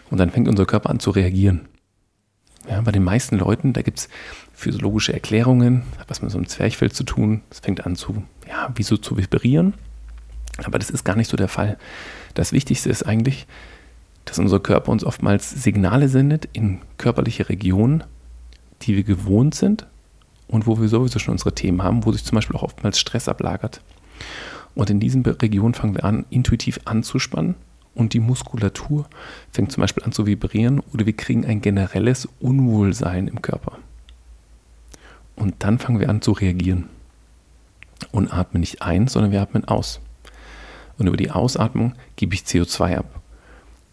Und 0.10 0.18
dann 0.18 0.32
fängt 0.32 0.48
unser 0.48 0.66
Körper 0.66 0.90
an 0.90 1.00
zu 1.00 1.12
reagieren. 1.12 1.68
Ja, 2.70 2.82
bei 2.82 2.92
den 2.92 3.04
meisten 3.04 3.38
Leuten, 3.38 3.74
da 3.74 3.82
gibt 3.84 4.00
es 4.00 4.10
physiologische 4.54 5.14
Erklärungen, 5.14 5.84
hat 6.00 6.10
was 6.10 6.22
mit 6.22 6.32
so 6.32 6.38
einem 6.38 6.48
Zwerchfell 6.48 6.92
zu 6.92 7.04
tun. 7.04 7.42
Es 7.52 7.60
fängt 7.60 7.86
an 7.86 7.96
zu, 7.96 8.24
ja, 8.48 8.72
wie 8.76 8.84
so 8.84 8.98
zu 8.98 9.18
vibrieren. 9.18 9.76
Aber 10.64 10.80
das 10.80 10.90
ist 10.90 11.04
gar 11.04 11.16
nicht 11.16 11.30
so 11.30 11.38
der 11.38 11.48
Fall. 11.48 11.78
Das 12.34 12.54
Wichtigste 12.54 12.90
ist 12.90 13.04
eigentlich, 13.04 13.46
dass 14.24 14.40
unser 14.40 14.60
Körper 14.60 14.92
uns 14.92 15.04
oftmals 15.04 15.52
Signale 15.52 16.10
sendet 16.10 16.50
in 16.54 16.82
körperliche 16.98 17.50
Regionen, 17.50 18.04
die 18.82 18.96
wir 18.96 19.04
gewohnt 19.04 19.54
sind 19.54 19.86
und 20.48 20.66
wo 20.66 20.80
wir 20.80 20.88
sowieso 20.88 21.20
schon 21.20 21.34
unsere 21.34 21.54
Themen 21.54 21.84
haben, 21.84 22.06
wo 22.06 22.12
sich 22.12 22.24
zum 22.24 22.36
Beispiel 22.36 22.56
auch 22.56 22.64
oftmals 22.64 23.00
Stress 23.00 23.28
ablagert. 23.28 23.82
Und 24.75 24.89
in 24.89 25.00
diesen 25.00 25.25
Regionen 25.25 25.74
fangen 25.74 25.96
wir 25.96 26.03
an, 26.03 26.25
intuitiv 26.29 26.79
anzuspannen 26.86 27.55
und 27.96 28.13
die 28.13 28.20
Muskulatur 28.20 29.08
fängt 29.51 29.72
zum 29.72 29.82
Beispiel 29.82 30.03
an 30.03 30.12
zu 30.12 30.25
vibrieren 30.25 30.82
oder 30.94 31.05
wir 31.05 31.13
kriegen 31.13 31.46
ein 31.46 31.62
generelles 31.62 32.27
Unwohlsein 32.39 33.27
im 33.27 33.41
Körper. 33.41 33.79
Und 35.36 35.55
dann 35.60 35.79
fangen 35.79 36.00
wir 36.00 36.10
an 36.10 36.22
zu 36.22 36.34
reagieren 36.34 36.89
und 38.12 38.32
atmen 38.34 38.60
nicht 38.60 38.82
ein, 38.82 39.08
sondern 39.08 39.32
wir 39.32 39.41
atmen 39.41 39.65
aus. 39.65 40.01
Und 40.98 41.08
über 41.08 41.17
die 41.17 41.32
Ausatmung 41.32 41.94
gebe 42.15 42.36
ich 42.36 42.41
CO2 42.41 42.98
ab. 42.98 43.22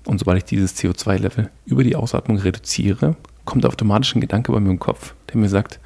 Und 0.04 0.18
sobald 0.18 0.38
ich 0.38 0.44
dieses 0.44 0.76
CO2-Level 0.76 1.50
über 1.64 1.84
die 1.84 1.96
Ausatmung 1.96 2.38
reduziere, 2.38 3.16
kommt 3.44 3.64
automatisch 3.66 4.14
ein 4.14 4.20
Gedanke 4.20 4.52
bei 4.52 4.60
mir 4.60 4.70
im 4.70 4.78
Kopf, 4.78 5.14
der 5.28 5.40
mir 5.40 5.48
sagt, 5.48 5.78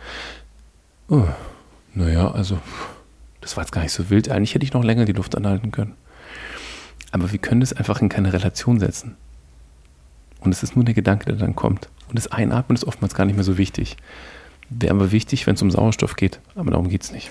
oh, 1.08 1.24
naja, 1.94 2.30
also 2.30 2.58
das 3.46 3.56
war 3.56 3.62
jetzt 3.62 3.70
gar 3.70 3.82
nicht 3.82 3.92
so 3.92 4.10
wild. 4.10 4.28
Eigentlich 4.28 4.56
hätte 4.56 4.64
ich 4.64 4.72
noch 4.72 4.82
länger 4.82 5.04
die 5.04 5.12
Luft 5.12 5.36
anhalten 5.36 5.70
können. 5.70 5.94
Aber 7.12 7.30
wir 7.30 7.38
können 7.38 7.60
das 7.60 7.72
einfach 7.72 8.00
in 8.00 8.08
keine 8.08 8.32
Relation 8.32 8.80
setzen. 8.80 9.14
Und 10.40 10.50
es 10.50 10.64
ist 10.64 10.74
nur 10.74 10.84
der 10.84 10.94
Gedanke, 10.94 11.26
der 11.26 11.36
dann 11.36 11.54
kommt. 11.54 11.88
Und 12.08 12.18
das 12.18 12.26
Einatmen 12.26 12.74
ist 12.74 12.82
oftmals 12.82 13.14
gar 13.14 13.24
nicht 13.24 13.36
mehr 13.36 13.44
so 13.44 13.56
wichtig. 13.56 13.96
Wäre 14.68 14.94
aber 14.94 15.12
wichtig, 15.12 15.46
wenn 15.46 15.54
es 15.54 15.62
um 15.62 15.70
Sauerstoff 15.70 16.16
geht. 16.16 16.40
Aber 16.56 16.72
darum 16.72 16.88
geht 16.88 17.04
es 17.04 17.12
nicht. 17.12 17.30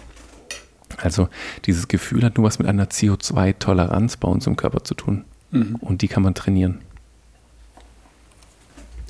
Also 0.96 1.28
dieses 1.66 1.90
Gefühl 1.90 2.24
hat 2.24 2.38
nur 2.38 2.46
was 2.46 2.60
mit 2.60 2.68
einer 2.70 2.86
CO2-Toleranz 2.86 4.16
bei 4.16 4.30
uns 4.30 4.48
im 4.48 4.56
Körper 4.56 4.86
zu 4.86 4.94
tun. 4.94 5.26
Mhm. 5.52 5.76
Und 5.82 6.02
die 6.02 6.08
kann 6.08 6.24
man 6.24 6.34
trainieren. 6.34 6.80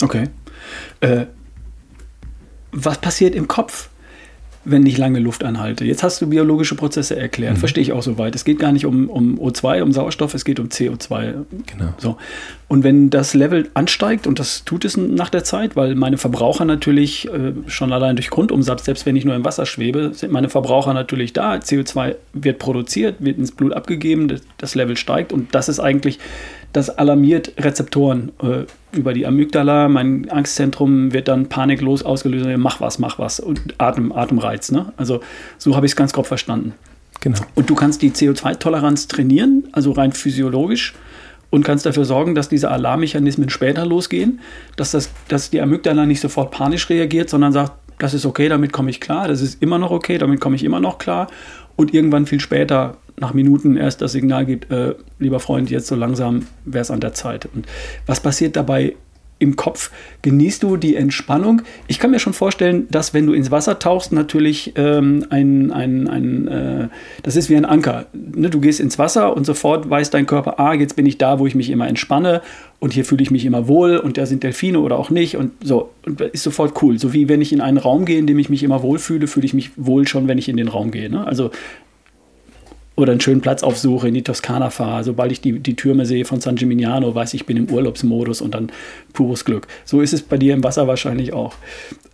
Okay. 0.01 0.29
Äh, 1.01 1.27
was 2.71 2.97
passiert 2.97 3.35
im 3.35 3.47
Kopf? 3.47 3.89
Wenn 4.65 4.85
ich 4.85 4.97
lange 4.97 5.19
Luft 5.19 5.43
anhalte. 5.43 5.85
Jetzt 5.85 6.03
hast 6.03 6.21
du 6.21 6.27
biologische 6.27 6.75
Prozesse 6.75 7.15
erklärt, 7.15 7.53
mhm. 7.53 7.59
verstehe 7.59 7.81
ich 7.81 7.93
auch 7.93 8.01
soweit. 8.01 8.35
Es 8.35 8.43
geht 8.43 8.59
gar 8.59 8.71
nicht 8.71 8.85
um, 8.85 9.09
um 9.09 9.39
O2, 9.39 9.83
um 9.83 9.91
Sauerstoff, 9.91 10.33
es 10.33 10.43
geht 10.43 10.59
um 10.59 10.67
CO2. 10.67 11.45
Genau. 11.65 11.93
So. 11.97 12.17
Und 12.67 12.83
wenn 12.83 13.11
das 13.11 13.35
Level 13.35 13.69
ansteigt, 13.75 14.25
und 14.25 14.39
das 14.39 14.65
tut 14.65 14.83
es 14.85 14.97
nach 14.97 15.29
der 15.29 15.43
Zeit, 15.43 15.75
weil 15.75 15.95
meine 15.95 16.17
Verbraucher 16.17 16.65
natürlich 16.65 17.27
äh, 17.31 17.53
schon 17.67 17.93
allein 17.93 18.15
durch 18.15 18.31
Grundumsatz, 18.31 18.85
selbst 18.85 19.05
wenn 19.05 19.15
ich 19.15 19.23
nur 19.23 19.35
im 19.35 19.45
Wasser 19.45 19.67
schwebe, 19.67 20.11
sind 20.13 20.31
meine 20.31 20.49
Verbraucher 20.49 20.93
natürlich 20.93 21.31
da. 21.31 21.53
CO2 21.53 22.15
wird 22.33 22.57
produziert, 22.57 23.17
wird 23.19 23.37
ins 23.37 23.51
Blut 23.51 23.73
abgegeben, 23.73 24.41
das 24.57 24.73
Level 24.73 24.97
steigt 24.97 25.31
und 25.31 25.53
das 25.53 25.69
ist 25.69 25.79
eigentlich 25.79 26.19
das 26.75 26.89
alarmiert 26.89 27.53
Rezeptoren 27.57 28.33
äh, 28.43 28.65
über 28.97 29.13
die 29.13 29.25
Amygdala. 29.25 29.87
Mein 29.87 30.29
Angstzentrum 30.29 31.13
wird 31.13 31.29
dann 31.29 31.47
paniklos 31.47 32.03
ausgelöst. 32.03 32.45
Mach 32.57 32.81
was, 32.81 32.99
mach 32.99 33.17
was. 33.17 33.39
Und 33.39 33.75
Atem, 33.77 34.11
Atemreiz. 34.11 34.71
Ne? 34.71 34.91
Also 34.97 35.21
so 35.57 35.77
habe 35.77 35.85
ich 35.85 35.93
es 35.93 35.95
ganz 35.95 36.11
grob 36.11 36.27
verstanden. 36.27 36.73
Genau. 37.21 37.39
Und 37.55 37.69
du 37.69 37.75
kannst 37.75 38.01
die 38.01 38.11
CO2-Toleranz 38.11 39.07
trainieren, 39.07 39.67
also 39.71 39.93
rein 39.93 40.11
physiologisch, 40.11 40.93
und 41.49 41.63
kannst 41.63 41.85
dafür 41.85 42.03
sorgen, 42.03 42.35
dass 42.35 42.49
diese 42.49 42.69
Alarmmechanismen 42.69 43.49
später 43.49 43.85
losgehen, 43.85 44.41
dass, 44.75 44.91
das, 44.91 45.09
dass 45.29 45.49
die 45.49 45.61
Amygdala 45.61 46.05
nicht 46.05 46.19
sofort 46.19 46.51
panisch 46.51 46.89
reagiert, 46.89 47.29
sondern 47.29 47.53
sagt, 47.53 47.71
das 47.99 48.13
ist 48.13 48.25
okay, 48.25 48.49
damit 48.49 48.73
komme 48.73 48.89
ich 48.89 48.99
klar, 48.99 49.29
das 49.29 49.39
ist 49.39 49.61
immer 49.61 49.77
noch 49.77 49.91
okay, 49.91 50.17
damit 50.17 50.41
komme 50.41 50.57
ich 50.57 50.65
immer 50.65 50.81
noch 50.81 50.97
klar. 50.97 51.27
Und 51.77 51.93
irgendwann 51.93 52.25
viel 52.25 52.41
später 52.41 52.97
nach 53.17 53.33
Minuten 53.33 53.77
erst 53.77 54.01
das 54.01 54.11
Signal 54.11 54.45
gibt, 54.45 54.71
äh, 54.71 54.95
lieber 55.19 55.39
Freund, 55.39 55.69
jetzt 55.69 55.87
so 55.87 55.95
langsam 55.95 56.47
wäre 56.65 56.81
es 56.81 56.91
an 56.91 56.99
der 56.99 57.13
Zeit. 57.13 57.47
Und 57.53 57.65
was 58.05 58.19
passiert 58.19 58.55
dabei 58.55 58.95
im 59.37 59.55
Kopf? 59.55 59.91
Genießt 60.21 60.63
du 60.63 60.77
die 60.77 60.95
Entspannung? 60.95 61.61
Ich 61.87 61.99
kann 61.99 62.11
mir 62.11 62.19
schon 62.19 62.33
vorstellen, 62.33 62.87
dass 62.89 63.13
wenn 63.13 63.25
du 63.25 63.33
ins 63.33 63.51
Wasser 63.51 63.79
tauchst, 63.79 64.11
natürlich 64.11 64.73
ähm, 64.75 65.25
ein, 65.29 65.71
ein, 65.71 66.07
ein 66.07 66.47
äh, 66.47 66.87
das 67.23 67.35
ist 67.35 67.49
wie 67.49 67.55
ein 67.55 67.65
Anker. 67.65 68.05
Ne? 68.13 68.49
Du 68.49 68.61
gehst 68.61 68.79
ins 68.79 68.97
Wasser 68.97 69.35
und 69.35 69.45
sofort 69.45 69.89
weiß 69.89 70.09
dein 70.09 70.25
Körper, 70.25 70.59
ah, 70.59 70.73
jetzt 70.73 70.95
bin 70.95 71.05
ich 71.05 71.17
da, 71.17 71.39
wo 71.39 71.47
ich 71.47 71.55
mich 71.55 71.69
immer 71.69 71.87
entspanne 71.87 72.41
und 72.79 72.93
hier 72.93 73.03
fühle 73.03 73.23
ich 73.23 73.31
mich 73.31 73.45
immer 73.45 73.67
wohl 73.67 73.97
und 73.97 74.17
da 74.17 74.25
sind 74.25 74.43
Delfine 74.43 74.79
oder 74.79 74.97
auch 74.97 75.09
nicht 75.09 75.35
und 75.37 75.51
so. 75.61 75.89
Und 76.05 76.21
ist 76.21 76.43
sofort 76.43 76.81
cool. 76.81 76.97
So 76.97 77.13
wie 77.13 77.27
wenn 77.27 77.41
ich 77.41 77.51
in 77.51 77.61
einen 77.61 77.77
Raum 77.77 78.05
gehe, 78.05 78.19
in 78.19 78.27
dem 78.27 78.39
ich 78.39 78.49
mich 78.49 78.63
immer 78.63 78.83
wohlfühle, 78.83 79.27
fühle 79.27 79.45
ich 79.45 79.53
mich 79.53 79.71
wohl 79.75 80.07
schon, 80.07 80.27
wenn 80.27 80.37
ich 80.37 80.47
in 80.47 80.57
den 80.57 80.67
Raum 80.69 80.91
gehe. 80.91 81.09
Ne? 81.09 81.25
Also 81.25 81.51
oder 82.95 83.11
einen 83.11 83.21
schönen 83.21 83.41
Platz 83.41 83.63
aufsuche, 83.63 84.07
in 84.07 84.13
die 84.13 84.23
Toskana 84.23 84.69
fahre. 84.69 85.03
Sobald 85.03 85.31
ich 85.31 85.41
die, 85.41 85.59
die 85.59 85.75
Türme 85.75 86.05
sehe 86.05 86.25
von 86.25 86.39
San 86.39 86.55
Gimignano, 86.55 87.13
weiß 87.13 87.33
ich, 87.33 87.45
bin 87.45 87.57
im 87.57 87.69
Urlaubsmodus 87.69 88.41
und 88.41 88.55
dann 88.55 88.71
pures 89.13 89.43
Glück. 89.43 89.67
So 89.83 90.01
ist 90.01 90.13
es 90.13 90.21
bei 90.21 90.37
dir 90.37 90.53
im 90.53 90.63
Wasser 90.63 90.87
wahrscheinlich 90.87 91.33
auch. 91.33 91.55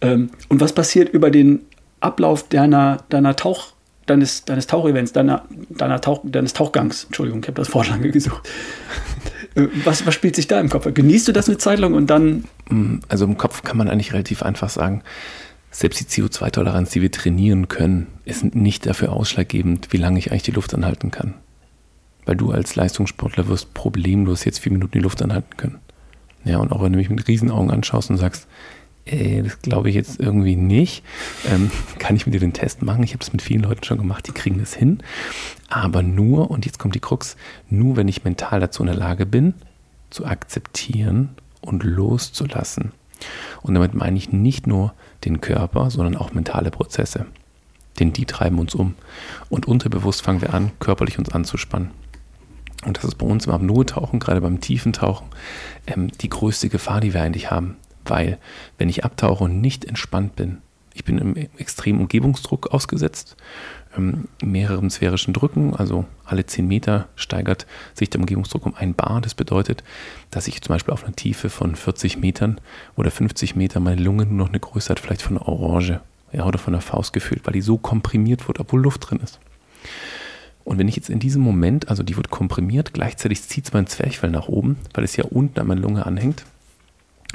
Ähm, 0.02 0.32
und 0.50 0.60
was 0.60 0.74
passiert 0.74 1.10
über 1.10 1.30
den 1.30 1.62
Ablauf 2.00 2.48
deiner, 2.50 3.04
deiner 3.10 3.36
Tauch, 3.36 3.74
deines, 4.08 4.46
deines 4.46 4.66
Tauchevents, 4.66 5.14
deiner, 5.14 5.46
deiner 5.70 6.02
Tauch, 6.02 6.22
deines 6.24 6.54
Tauchgangs? 6.54 7.06
Entschuldigung, 7.06 7.42
ich 7.42 7.48
habe 7.48 7.62
das 7.62 7.74
Wort 7.76 7.90
lange 7.90 8.10
gesucht. 8.10 8.50
Äh, 9.54 9.68
was, 9.84 10.06
was 10.06 10.14
spielt 10.16 10.36
sich 10.36 10.48
da 10.48 10.60
im 10.60 10.70
Kopf? 10.70 10.92
Genießt 10.92 11.28
du 11.28 11.32
das 11.32 11.48
eine 11.48 11.58
Zeit 11.58 11.78
lang 11.80 11.94
und 11.94 12.10
dann. 12.10 12.46
Also 13.08 13.26
im 13.26 13.38
Kopf 13.38 13.64
kann 13.64 13.78
man 13.78 13.90
eigentlich 13.90 14.14
relativ 14.14 14.44
einfach 14.44 14.70
sagen, 14.70 15.04
selbst 15.72 16.00
die 16.00 16.22
CO2-Toleranz, 16.22 16.92
die 16.92 17.02
wir 17.02 17.12
trainieren 17.12 17.68
können, 17.68 18.08
ist 18.26 18.54
nicht 18.54 18.86
dafür 18.86 19.14
ausschlaggebend, 19.14 19.92
wie 19.92 19.98
lange 19.98 20.20
ich 20.20 20.32
eigentlich 20.32 20.44
die 20.44 20.52
Luft 20.52 20.74
anhalten 20.74 21.12
kann. 21.12 21.34
Weil 22.26 22.36
du 22.36 22.52
als 22.52 22.76
Leistungssportler 22.76 23.48
wirst 23.48 23.74
problemlos 23.74 24.46
jetzt 24.46 24.60
vier 24.60 24.72
Minuten 24.72 24.92
die 24.92 25.00
Luft 25.00 25.22
anhalten 25.22 25.58
können. 25.58 25.80
Ja, 26.44 26.58
und 26.58 26.72
auch 26.72 26.84
wenn 26.84 26.92
du 26.92 27.00
mich 27.00 27.10
mit 27.10 27.28
Riesenaugen 27.28 27.72
anschaust 27.72 28.10
und 28.10 28.18
sagst, 28.18 28.48
Äh, 29.06 29.42
das 29.42 29.62
glaube 29.62 29.90
ich 29.90 29.96
jetzt 29.96 30.20
irgendwie 30.20 30.56
nicht. 30.56 31.04
Ähm, 31.50 31.72
kann 32.00 32.16
ich 32.16 32.26
mit 32.26 32.36
dir 32.36 32.40
den 32.40 32.54
Test 32.54 32.82
machen? 32.82 33.04
Ich 33.04 33.12
habe 33.12 33.20
das 33.20 33.34
mit 33.34 33.42
vielen 33.42 33.64
Leuten 33.64 33.84
schon 33.84 33.98
gemacht, 33.98 34.28
die 34.28 34.32
kriegen 34.32 34.60
das 34.60 34.74
hin. 34.74 35.00
Aber 35.70 36.04
nur, 36.04 36.52
und 36.52 36.66
jetzt 36.66 36.80
kommt 36.80 36.96
die 36.96 37.00
Krux, 37.00 37.36
nur 37.70 37.96
wenn 37.96 38.08
ich 38.08 38.24
mental 38.24 38.60
dazu 38.60 38.84
in 38.84 38.88
der 38.88 38.96
Lage 38.96 39.26
bin, 39.26 39.54
zu 40.10 40.26
akzeptieren 40.26 41.30
und 41.62 41.84
loszulassen. 41.84 42.92
Und 43.62 43.74
damit 43.74 43.94
meine 43.94 44.18
ich 44.18 44.32
nicht 44.32 44.68
nur 44.68 44.94
den 45.26 45.42
Körper, 45.42 45.90
sondern 45.90 46.18
auch 46.18 46.34
mentale 46.34 46.72
Prozesse. 46.72 47.28
Denn 48.00 48.14
die 48.14 48.26
treiben 48.26 48.60
uns 48.60 48.76
um. 48.76 48.96
Und 49.50 49.68
unterbewusst 49.68 50.22
fangen 50.22 50.42
wir 50.42 50.54
an, 50.54 50.72
körperlich 50.80 51.20
uns 51.20 51.30
anzuspannen. 51.30 51.92
Und 52.86 52.98
das 52.98 53.04
ist 53.04 53.16
bei 53.16 53.26
uns 53.26 53.46
im 53.46 53.54
Apnoe-Tauchen, 53.54 54.20
gerade 54.20 54.42
beim 54.42 54.60
Tiefentauchen, 54.60 55.28
ähm, 55.88 56.10
die 56.10 56.30
größte 56.30 56.70
Gefahr, 56.70 57.00
die 57.00 57.14
wir 57.14 57.22
eigentlich 57.22 57.52
haben. 57.52 57.78
Weil, 58.06 58.40
wenn 58.78 58.90
ich 58.90 59.06
abtauche 59.06 59.44
und 59.44 59.62
nicht 59.62 59.86
entspannt 59.86 60.36
bin, 60.36 60.58
ich 60.94 61.06
bin 61.06 61.20
im 61.20 61.36
extremen 61.58 62.02
Umgebungsdruck 62.02 62.74
ausgesetzt, 62.74 63.38
ähm, 63.98 64.28
mehreren 64.42 64.90
sphärischen 64.90 65.34
Drücken, 65.34 65.76
also 65.76 66.06
alle 66.26 66.46
10 66.46 66.68
Meter 66.68 67.08
steigert 67.16 67.66
sich 67.94 68.10
der 68.10 68.20
Umgebungsdruck 68.20 68.66
um 68.66 68.76
ein 68.76 68.94
Bar. 68.94 69.22
Das 69.22 69.36
bedeutet, 69.36 69.84
dass 70.30 70.48
ich 70.48 70.62
zum 70.62 70.74
Beispiel 70.74 70.94
auf 70.94 71.04
einer 71.04 71.16
Tiefe 71.16 71.50
von 71.50 71.76
40 71.76 72.18
Metern 72.18 72.60
oder 72.96 73.12
50 73.12 73.56
Metern 73.56 73.84
meine 73.84 74.02
Lunge 74.02 74.26
nur 74.26 74.38
noch 74.38 74.50
eine 74.50 74.60
Größe 74.60 74.90
hat, 74.90 75.00
vielleicht 75.00 75.22
von 75.22 75.38
einer 75.38 75.48
Orange 75.48 76.00
ja, 76.32 76.46
oder 76.46 76.58
von 76.58 76.74
einer 76.74 76.82
Faust 76.82 77.14
gefühlt, 77.14 77.46
weil 77.46 77.54
die 77.54 77.62
so 77.62 77.78
komprimiert 77.78 78.48
wird, 78.48 78.60
obwohl 78.60 78.82
Luft 78.82 79.10
drin 79.10 79.20
ist. 79.24 79.40
Und 80.64 80.78
wenn 80.78 80.88
ich 80.88 80.96
jetzt 80.96 81.10
in 81.10 81.20
diesem 81.20 81.42
Moment, 81.42 81.90
also 81.90 82.04
die 82.04 82.16
wird 82.16 82.30
komprimiert, 82.30 82.94
gleichzeitig 82.94 83.42
zieht 83.42 83.66
es 83.66 83.74
mein 83.74 83.88
Zwerchfell 83.88 84.30
nach 84.30 84.48
oben, 84.48 84.78
weil 84.94 85.04
es 85.04 85.16
ja 85.16 85.26
unten 85.26 85.60
an 85.60 85.68
meiner 85.68 85.82
Lunge 85.82 86.06
anhängt, 86.06 86.46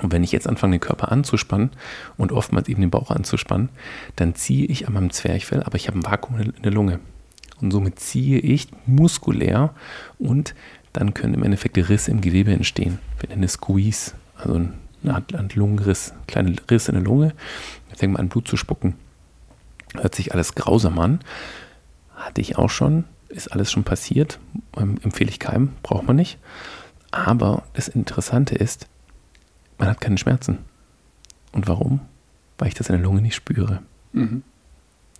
und 0.03 0.13
wenn 0.13 0.25
ich 0.25 0.33
jetzt 0.33 0.49
anfange, 0.49 0.77
den 0.77 0.81
Körper 0.81 1.11
anzuspannen 1.11 1.71
und 2.17 2.33
oftmals 2.33 2.69
eben 2.69 2.83
den 2.83 2.91
Bauch 2.91 3.11
anzuspannen, 3.11 3.71
dann 4.17 4.35
ziehe 4.35 4.67
ich 4.67 4.87
an 4.87 4.95
meinem 4.95 5.11
Zwerchfell, 5.11 5.63
aber 5.63 5.77
ich 5.77 5.89
habe 5.89 5.99
ein 5.99 6.05
Vakuum 6.05 6.39
in 6.41 6.63
der 6.63 6.73
Lunge. 6.73 7.01
Und 7.61 7.71
somit 7.71 7.99
ziehe 7.99 8.39
ich 8.39 8.69
muskulär 8.85 9.75
und 10.19 10.55
dann 10.93 11.15
können 11.15 11.35
im 11.35 11.43
Endeffekt 11.43 11.79
Risse 11.79 12.11
im 12.11 12.21
Gewebe 12.21 12.53
entstehen. 12.53 12.99
Wir 13.19 13.31
nennen 13.31 13.45
es 13.45 13.55
Squeeze, 13.55 14.13
also 14.37 14.55
eine 14.55 15.15
Art, 15.15 15.35
Art 15.35 15.55
Lungenriss, 15.55 16.13
kleine 16.27 16.55
Risse 16.71 16.93
in 16.93 16.97
der 16.97 17.05
Lunge. 17.05 17.35
Dann 17.89 17.99
fängt 17.99 18.13
man 18.13 18.21
an, 18.21 18.29
Blut 18.29 18.49
zu 18.49 18.57
spucken. 18.57 18.95
Hört 19.95 20.15
sich 20.15 20.33
alles 20.33 20.55
grausam 20.55 20.99
an. 20.99 21.21
Hatte 22.15 22.43
ich 22.43 22.59
auch 22.59 22.71
schon, 22.71 23.05
ist 23.29 23.53
alles 23.53 23.73
schon 23.73 23.85
passiert. 23.85 24.39
Ähm, 24.77 24.99
empfehle 25.03 25.31
ich 25.31 25.39
keinem, 25.39 25.73
braucht 25.83 26.07
man 26.07 26.17
nicht. 26.17 26.39
Aber 27.11 27.63
das 27.73 27.89
Interessante 27.89 28.55
ist, 28.55 28.89
man 29.79 29.89
hat 29.89 30.01
keine 30.01 30.19
Schmerzen. 30.19 30.59
Und 31.53 31.69
warum? 31.69 32.01
Weil 32.59 32.69
ich 32.69 32.75
das 32.75 32.89
in 32.89 32.95
der 32.95 33.03
Lunge 33.03 33.23
nicht 33.23 33.35
spüre. 33.35 33.83
Mhm. 34.13 34.43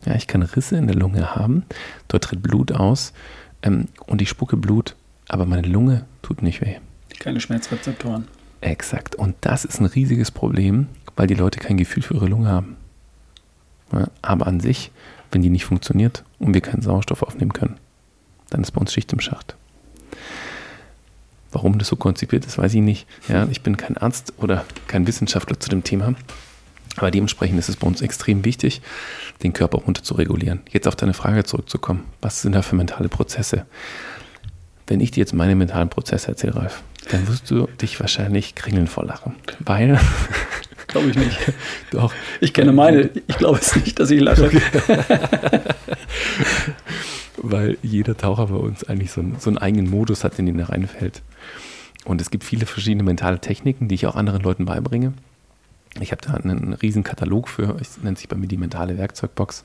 Ja, 0.05 0.15
ich 0.15 0.27
kann 0.27 0.43
Risse 0.43 0.77
in 0.77 0.87
der 0.87 0.97
Lunge 0.97 1.35
haben, 1.35 1.65
dort 2.09 2.25
tritt 2.25 2.43
Blut 2.43 2.73
aus 2.73 3.13
ähm, 3.63 3.89
und 4.07 4.23
ich 4.23 4.29
spucke 4.29 4.57
Blut, 4.57 4.95
aber 5.29 5.47
meine 5.47 5.67
Lunge 5.67 6.05
tut 6.23 6.43
nicht 6.43 6.61
weh. 6.61 6.77
Keine 7.19 7.41
Schmerzrezeptoren. 7.41 8.29
Exakt. 8.61 9.15
Und 9.15 9.37
das 9.41 9.65
ist 9.65 9.81
ein 9.81 9.87
riesiges 9.87 10.31
Problem, 10.31 10.89
weil 11.17 11.27
die 11.27 11.35
Leute 11.35 11.59
kein 11.59 11.77
Gefühl 11.77 12.03
für 12.03 12.15
ihre 12.15 12.27
Lunge 12.27 12.49
haben. 12.49 12.77
Ja, 13.93 14.09
aber 14.23 14.47
an 14.47 14.61
sich, 14.61 14.91
wenn 15.31 15.43
die 15.43 15.51
nicht 15.51 15.65
funktioniert 15.65 16.25
und 16.39 16.55
wir 16.55 16.61
keinen 16.61 16.83
Sauerstoff 16.83 17.23
aufnehmen 17.23 17.53
können, 17.53 17.79
dann 18.51 18.63
ist 18.63 18.73
bei 18.73 18.81
uns 18.81 18.93
Schicht 18.93 19.13
im 19.13 19.21
Schacht. 19.21 19.57
Warum 21.53 21.79
das 21.79 21.89
so 21.89 21.97
konzipiert 21.97 22.45
ist, 22.45 22.59
weiß 22.59 22.75
ich 22.75 22.83
nicht. 22.83 23.07
Ja, 23.29 23.47
ich 23.51 23.63
bin 23.63 23.77
kein 23.77 23.97
Arzt 23.97 24.33
oder 24.39 24.65
kein 24.89 25.07
Wissenschaftler 25.07 25.59
zu 25.59 25.71
dem 25.71 25.85
Thema. 25.85 26.15
Aber 26.97 27.11
dementsprechend 27.11 27.59
ist 27.59 27.69
es 27.69 27.77
bei 27.77 27.87
uns 27.87 28.01
extrem 28.01 28.45
wichtig, 28.45 28.81
den 29.43 29.53
Körper 29.53 29.79
runter 29.79 30.03
zu 30.03 30.15
regulieren. 30.15 30.61
Jetzt 30.71 30.89
auf 30.89 30.97
deine 30.97 31.15
Frage 31.15 31.45
zurückzukommen. 31.45 32.05
Was 32.21 32.43
sind 32.43 32.55
da 32.55 32.63
für 32.63 32.75
mentale 32.75 33.09
Prozesse? 33.09 33.67
Wenn 34.87 35.01
ich 35.01 35.11
dir 35.11 35.21
jetzt 35.21 35.35
meine 35.35 35.55
mentalen 35.57 35.89
Prozesse 35.89 36.29
erzähle, 36.29 36.57
Ralf, 36.57 36.83
dann 37.11 37.29
wirst 37.29 37.51
du 37.51 37.67
dich 37.81 38.01
wahrscheinlich 38.01 38.55
kringeln 38.55 38.87
vor 38.87 39.05
Lachen. 39.05 39.35
Weil. 39.61 39.99
Glaube 40.87 41.09
ich 41.11 41.17
nicht. 41.17 41.39
Doch. 41.91 42.13
Ich 42.41 42.53
kenne 42.53 42.73
meine. 42.73 43.11
Ich 43.27 43.39
glaube 43.39 43.59
es 43.59 43.75
nicht, 43.75 43.99
dass 43.99 44.11
ich 44.11 44.21
lache. 44.21 44.51
Weil 47.39 47.77
jeder 47.83 48.17
Taucher 48.17 48.47
bei 48.47 48.57
uns 48.57 48.85
eigentlich 48.85 49.11
so 49.11 49.21
einen, 49.21 49.37
so 49.39 49.51
einen 49.51 49.59
eigenen 49.59 49.91
Modus 49.91 50.25
hat, 50.25 50.39
in 50.39 50.47
den 50.47 50.59
er 50.59 50.71
reinfällt. 50.71 51.23
Und 52.07 52.21
es 52.21 52.31
gibt 52.31 52.45
viele 52.45 52.67
verschiedene 52.67 53.03
mentale 53.03 53.41
Techniken, 53.41 53.89
die 53.89 53.97
ich 53.97 54.07
auch 54.07 54.17
anderen 54.17 54.43
Leuten 54.43 54.65
beibringe. 54.65 55.13
Ich 56.01 56.13
habe 56.13 56.23
da 56.23 56.35
einen 56.35 56.75
riesen 56.75 57.03
Katalog 57.03 57.49
für, 57.49 57.77
es 57.81 58.03
nennt 58.03 58.19
sich 58.19 58.29
bei 58.29 58.37
mir 58.37 58.47
die 58.47 58.59
mentale 58.59 58.99
Werkzeugbox. 58.99 59.65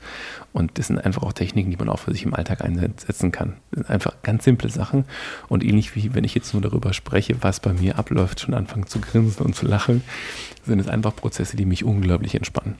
Und 0.52 0.78
das 0.78 0.88
sind 0.88 0.98
einfach 0.98 1.22
auch 1.22 1.34
Techniken, 1.34 1.70
die 1.70 1.76
man 1.76 1.88
auch 1.88 1.98
für 1.98 2.12
sich 2.12 2.24
im 2.24 2.34
Alltag 2.34 2.64
einsetzen 2.64 3.32
kann. 3.32 3.54
Das 3.70 3.80
sind 3.80 3.90
einfach 3.90 4.22
ganz 4.22 4.44
simple 4.44 4.70
Sachen. 4.70 5.04
Und 5.48 5.62
ähnlich 5.62 5.94
wie 5.94 6.14
wenn 6.14 6.24
ich 6.24 6.34
jetzt 6.34 6.52
nur 6.52 6.62
darüber 6.62 6.94
spreche, 6.94 7.36
was 7.42 7.60
bei 7.60 7.72
mir 7.72 7.98
abläuft, 7.98 8.40
schon 8.40 8.54
anfangen 8.54 8.86
zu 8.86 9.00
grinsen 9.00 9.44
und 9.44 9.54
zu 9.54 9.66
lachen, 9.66 10.02
sind 10.64 10.80
es 10.80 10.88
einfach 10.88 11.14
Prozesse, 11.14 11.56
die 11.56 11.66
mich 11.66 11.84
unglaublich 11.84 12.34
entspannen. 12.34 12.76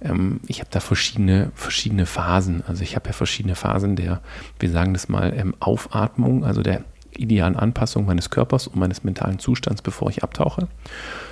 Ähm, 0.00 0.40
ich 0.46 0.60
habe 0.60 0.70
da 0.72 0.80
verschiedene, 0.80 1.52
verschiedene 1.54 2.06
Phasen. 2.06 2.64
Also 2.66 2.82
ich 2.82 2.96
habe 2.96 3.08
ja 3.08 3.12
verschiedene 3.12 3.56
Phasen 3.56 3.94
der, 3.94 4.20
wir 4.58 4.70
sagen 4.70 4.94
das 4.94 5.08
mal, 5.08 5.34
ähm, 5.36 5.54
Aufatmung, 5.60 6.44
also 6.44 6.62
der 6.62 6.82
idealen 7.16 7.56
Anpassung 7.56 8.06
meines 8.06 8.30
Körpers 8.30 8.66
und 8.66 8.76
meines 8.76 9.04
mentalen 9.04 9.38
Zustands, 9.38 9.82
bevor 9.82 10.10
ich 10.10 10.22
abtauche. 10.22 10.68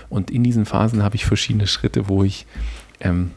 Und 0.09 0.31
in 0.31 0.43
diesen 0.45 0.67
Phasen 0.67 1.03
habe 1.03 1.17
ich 1.17 1.25
verschiedene 1.25 1.67
Schritte, 1.67 2.09
wo 2.09 2.23
ich 2.23 2.47
ähm, 3.01 3.33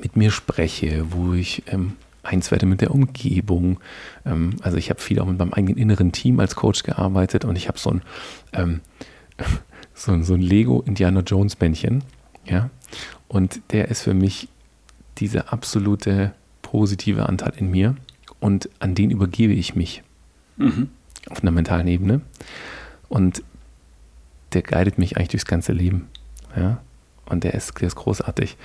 mit 0.00 0.16
mir 0.16 0.30
spreche, 0.30 1.04
wo 1.10 1.34
ich 1.34 1.64
ähm, 1.66 1.96
eins 2.22 2.50
werde 2.50 2.66
mit 2.66 2.80
der 2.80 2.92
Umgebung. 2.92 3.80
Ähm, 4.24 4.56
also 4.62 4.76
ich 4.76 4.90
habe 4.90 5.00
viel 5.00 5.20
auch 5.20 5.26
mit 5.26 5.38
meinem 5.38 5.52
eigenen 5.52 5.76
inneren 5.76 6.12
Team 6.12 6.40
als 6.40 6.56
Coach 6.56 6.82
gearbeitet 6.82 7.44
und 7.44 7.56
ich 7.56 7.68
habe 7.68 7.78
so 7.78 7.90
ein, 7.90 8.02
ähm, 8.52 8.80
so 9.94 10.20
so 10.22 10.34
ein 10.34 10.40
Lego 10.40 10.82
Indiana 10.86 11.20
Jones 11.20 11.58
Männchen, 11.60 12.04
ja. 12.44 12.70
Und 13.28 13.60
der 13.72 13.88
ist 13.88 14.02
für 14.02 14.14
mich 14.14 14.48
dieser 15.18 15.52
absolute 15.52 16.34
positive 16.60 17.28
Anteil 17.28 17.52
in 17.56 17.70
mir 17.70 17.96
und 18.40 18.68
an 18.78 18.94
den 18.94 19.10
übergebe 19.10 19.52
ich 19.52 19.74
mich. 19.74 20.02
Mhm 20.56 20.88
auf 21.30 21.42
einer 21.42 21.50
mentalen 21.50 21.86
Ebene. 21.88 22.20
Und 23.08 23.42
der 24.52 24.62
guidet 24.62 24.98
mich 24.98 25.16
eigentlich 25.16 25.28
durchs 25.28 25.46
ganze 25.46 25.72
Leben. 25.72 26.08
Ja? 26.56 26.80
Und 27.26 27.44
der 27.44 27.54
ist, 27.54 27.80
der 27.80 27.88
ist 27.88 27.96
großartig. 27.96 28.56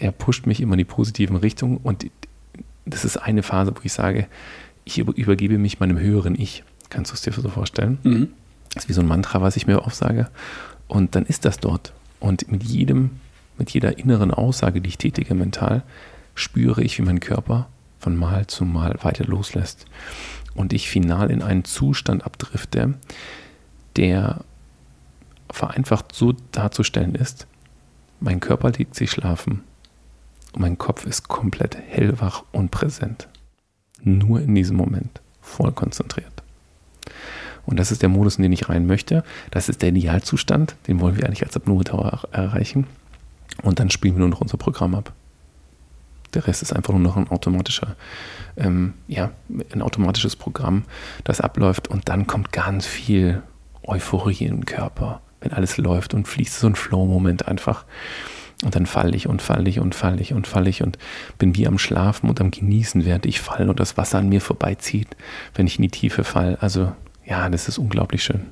Der 0.00 0.12
pusht 0.12 0.46
mich 0.46 0.60
immer 0.60 0.74
in 0.74 0.78
die 0.78 0.84
positiven 0.84 1.36
Richtungen. 1.36 1.78
Und 1.78 2.06
das 2.84 3.04
ist 3.04 3.16
eine 3.16 3.42
Phase, 3.42 3.72
wo 3.74 3.80
ich 3.82 3.92
sage, 3.92 4.26
ich 4.84 4.98
übergebe 4.98 5.58
mich 5.58 5.80
meinem 5.80 5.98
höheren 5.98 6.40
Ich. 6.40 6.64
Kannst 6.88 7.12
du 7.12 7.14
es 7.14 7.22
dir 7.22 7.32
so 7.32 7.48
vorstellen? 7.48 7.98
Mhm. 8.02 8.28
Das 8.74 8.84
ist 8.84 8.88
wie 8.88 8.94
so 8.94 9.00
ein 9.00 9.08
Mantra, 9.08 9.40
was 9.40 9.56
ich 9.56 9.66
mir 9.66 9.84
aufsage. 9.84 10.28
Und 10.88 11.14
dann 11.14 11.26
ist 11.26 11.44
das 11.44 11.58
dort. 11.58 11.92
Und 12.18 12.50
mit 12.50 12.62
jedem, 12.62 13.10
mit 13.58 13.70
jeder 13.70 13.98
inneren 13.98 14.30
Aussage, 14.30 14.80
die 14.80 14.88
ich 14.88 14.98
tätige 14.98 15.34
mental, 15.34 15.82
spüre 16.34 16.82
ich, 16.82 16.98
wie 16.98 17.02
mein 17.02 17.20
Körper 17.20 17.68
von 17.98 18.16
Mal 18.16 18.46
zu 18.46 18.64
Mal 18.64 18.96
weiter 19.02 19.24
loslässt 19.24 19.86
und 20.60 20.74
ich 20.74 20.90
final 20.90 21.30
in 21.30 21.42
einen 21.42 21.64
Zustand 21.64 22.24
abdrifte, 22.24 22.94
der 23.96 24.44
vereinfacht 25.50 26.14
so 26.14 26.34
darzustellen 26.52 27.14
ist, 27.14 27.46
mein 28.20 28.40
Körper 28.40 28.70
legt 28.70 28.94
sich 28.94 29.10
schlafen 29.10 29.64
und 30.52 30.60
mein 30.60 30.76
Kopf 30.76 31.06
ist 31.06 31.28
komplett 31.28 31.76
hellwach 31.76 32.44
und 32.52 32.70
präsent. 32.70 33.28
Nur 34.02 34.42
in 34.42 34.54
diesem 34.54 34.76
Moment, 34.76 35.22
voll 35.40 35.72
konzentriert. 35.72 36.42
Und 37.64 37.78
das 37.78 37.90
ist 37.90 38.02
der 38.02 38.08
Modus, 38.10 38.36
in 38.36 38.42
den 38.42 38.52
ich 38.52 38.68
rein 38.68 38.86
möchte. 38.86 39.24
Das 39.50 39.68
ist 39.68 39.80
der 39.80 39.90
Idealzustand, 39.90 40.76
den 40.88 41.00
wollen 41.00 41.16
wir 41.16 41.24
eigentlich 41.24 41.44
als 41.44 41.56
Apnoe-Tower 41.56 42.28
erreichen. 42.32 42.86
Und 43.62 43.80
dann 43.80 43.90
spielen 43.90 44.14
wir 44.14 44.20
nur 44.20 44.28
noch 44.28 44.40
unser 44.40 44.58
Programm 44.58 44.94
ab. 44.94 45.12
Der 46.34 46.46
Rest 46.46 46.62
ist 46.62 46.72
einfach 46.72 46.92
nur 46.92 47.02
noch 47.02 47.16
ein 47.16 47.28
automatischer, 47.28 47.96
ähm, 48.56 48.94
ja, 49.08 49.30
ein 49.72 49.82
automatisches 49.82 50.36
Programm, 50.36 50.84
das 51.24 51.40
abläuft 51.40 51.88
und 51.88 52.08
dann 52.08 52.26
kommt 52.26 52.52
ganz 52.52 52.86
viel 52.86 53.42
Euphorie 53.82 54.44
im 54.44 54.64
Körper, 54.64 55.20
wenn 55.40 55.52
alles 55.52 55.76
läuft 55.76 56.14
und 56.14 56.28
fließt 56.28 56.60
so 56.60 56.66
ein 56.66 56.76
Flow-Moment 56.76 57.48
einfach. 57.48 57.84
Und 58.62 58.76
dann 58.76 58.84
falle 58.84 59.16
ich 59.16 59.26
und 59.26 59.40
falle 59.40 59.70
ich 59.70 59.80
und 59.80 59.94
falle 59.94 60.20
ich 60.20 60.34
und 60.34 60.46
falle 60.46 60.68
ich 60.68 60.82
und 60.82 60.98
bin 61.38 61.56
wie 61.56 61.66
am 61.66 61.78
Schlafen 61.78 62.28
und 62.28 62.42
am 62.42 62.50
Genießen, 62.50 63.06
während 63.06 63.24
ich 63.24 63.40
falle 63.40 63.70
und 63.70 63.80
das 63.80 63.96
Wasser 63.96 64.18
an 64.18 64.28
mir 64.28 64.42
vorbeizieht, 64.42 65.08
wenn 65.54 65.66
ich 65.66 65.78
in 65.78 65.82
die 65.82 65.88
Tiefe 65.88 66.24
falle. 66.24 66.60
Also 66.60 66.92
ja, 67.24 67.48
das 67.48 67.68
ist 67.68 67.78
unglaublich 67.78 68.22
schön. 68.22 68.46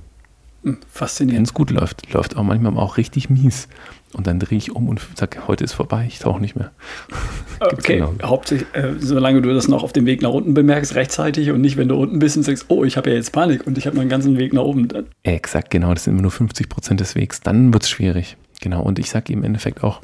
Faszinierend. 0.93 1.39
Wenn 1.39 1.45
es 1.45 1.55
gut 1.55 1.71
läuft, 1.71 2.13
läuft 2.13 2.37
auch 2.37 2.43
manchmal 2.43 2.77
auch 2.77 2.97
richtig 2.97 3.31
mies. 3.31 3.69
Und 4.15 4.27
dann 4.27 4.41
drehe 4.41 4.57
ich 4.57 4.75
um 4.75 4.89
und 4.89 5.01
sage, 5.17 5.47
heute 5.47 5.65
ist 5.65 5.75
vorbei, 5.75 6.07
ich 6.09 6.19
tauche 6.19 6.41
nicht 6.41 6.57
mehr. 6.57 6.71
okay, 7.61 7.99
genau. 7.99 8.15
hauptsächlich, 8.23 8.67
äh, 8.73 8.95
solange 8.99 9.43
du 9.43 9.53
das 9.53 9.69
noch 9.69 9.83
auf 9.83 9.93
dem 9.93 10.07
Weg 10.07 10.23
nach 10.23 10.31
unten 10.31 10.55
bemerkst, 10.55 10.95
rechtzeitig 10.95 11.51
und 11.51 11.61
nicht, 11.61 11.77
wenn 11.77 11.89
du 11.89 11.97
unten 11.97 12.19
bist 12.19 12.37
und 12.37 12.43
sagst, 12.43 12.67
oh, 12.69 12.85
ich 12.85 12.97
habe 12.97 13.11
ja 13.11 13.17
jetzt 13.17 13.33
Panik 13.33 13.67
und 13.67 13.77
ich 13.77 13.87
habe 13.87 13.97
meinen 13.97 14.09
ganzen 14.09 14.39
Weg 14.39 14.55
nach 14.55 14.63
oben. 14.63 14.89
Dann. 14.89 15.07
Exakt, 15.25 15.71
genau, 15.71 15.93
das 15.93 16.05
sind 16.05 16.15
immer 16.15 16.23
nur 16.23 16.31
50 16.31 16.69
Prozent 16.69 17.01
des 17.01 17.15
Wegs. 17.15 17.41
Dann 17.41 17.73
wird 17.73 17.83
es 17.83 17.91
schwierig. 17.91 18.37
Genau, 18.61 18.83
und 18.83 18.99
ich 18.99 19.11
sage 19.11 19.33
im 19.33 19.45
Endeffekt 19.45 19.85
auch, 19.85 20.01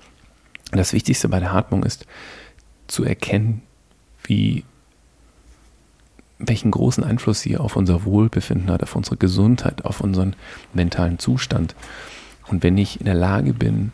das 0.71 0.93
Wichtigste 0.93 1.29
bei 1.29 1.41
der 1.41 1.55
Atmung 1.55 1.85
ist 1.85 2.07
zu 2.87 3.05
erkennen, 3.05 3.63
wie, 4.25 4.65
welchen 6.39 6.71
großen 6.71 7.05
Einfluss 7.05 7.41
sie 7.41 7.57
auf 7.57 7.77
unser 7.77 8.05
Wohlbefinden 8.05 8.71
hat, 8.71 8.83
auf 8.83 8.97
unsere 8.97 9.17
Gesundheit, 9.17 9.85
auf 9.85 10.01
unseren 10.01 10.35
mentalen 10.73 11.19
Zustand. 11.19 11.75
Und 12.49 12.63
wenn 12.63 12.77
ich 12.77 13.01
in 13.01 13.07
der 13.07 13.15
Lage 13.15 13.55
bin, 13.55 13.93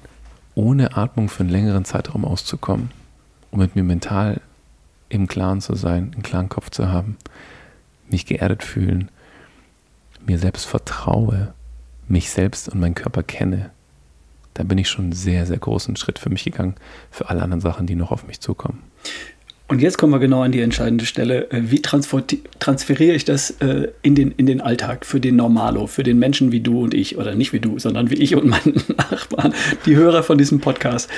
ohne 0.54 0.96
Atmung 0.96 1.28
für 1.28 1.40
einen 1.40 1.50
längeren 1.50 1.84
Zeitraum 1.84 2.24
auszukommen, 2.24 2.90
um 3.50 3.60
mit 3.60 3.76
mir 3.76 3.84
mental 3.84 4.40
im 5.08 5.26
Klaren 5.26 5.60
zu 5.60 5.74
sein, 5.74 6.12
einen 6.14 6.22
klaren 6.22 6.48
Kopf 6.48 6.70
zu 6.70 6.90
haben, 6.90 7.16
mich 8.08 8.26
geerdet 8.26 8.62
fühlen, 8.62 9.10
mir 10.26 10.38
selbst 10.38 10.66
vertraue, 10.66 11.54
mich 12.08 12.30
selbst 12.30 12.68
und 12.68 12.80
meinen 12.80 12.94
Körper 12.94 13.22
kenne, 13.22 13.70
da 14.54 14.64
bin 14.64 14.78
ich 14.78 14.88
schon 14.88 15.06
einen 15.06 15.12
sehr, 15.12 15.46
sehr 15.46 15.58
großen 15.58 15.96
Schritt 15.96 16.18
für 16.18 16.30
mich 16.30 16.44
gegangen, 16.44 16.74
für 17.10 17.28
alle 17.28 17.42
anderen 17.42 17.60
Sachen, 17.60 17.86
die 17.86 17.94
noch 17.94 18.10
auf 18.10 18.26
mich 18.26 18.40
zukommen. 18.40 18.82
Und 19.70 19.80
jetzt 19.80 19.98
kommen 19.98 20.12
wir 20.12 20.18
genau 20.18 20.42
an 20.42 20.50
die 20.50 20.62
entscheidende 20.62 21.06
Stelle. 21.06 21.48
Äh, 21.52 21.70
wie 21.70 21.80
transferiere 21.80 23.14
ich 23.14 23.24
das 23.24 23.52
äh, 23.60 23.86
in 24.02 24.16
den, 24.16 24.32
in 24.32 24.46
den 24.46 24.60
Alltag 24.60 25.06
für 25.06 25.20
den 25.20 25.36
Normalo, 25.36 25.86
für 25.86 26.02
den 26.02 26.18
Menschen 26.18 26.50
wie 26.50 26.58
du 26.58 26.82
und 26.82 26.92
ich, 26.92 27.18
oder 27.18 27.36
nicht 27.36 27.52
wie 27.52 27.60
du, 27.60 27.78
sondern 27.78 28.10
wie 28.10 28.16
ich 28.16 28.34
und 28.34 28.46
mein 28.46 28.74
Nachbarn, 28.96 29.54
die 29.86 29.94
Hörer 29.94 30.24
von 30.24 30.38
diesem 30.38 30.58
Podcast? 30.58 31.08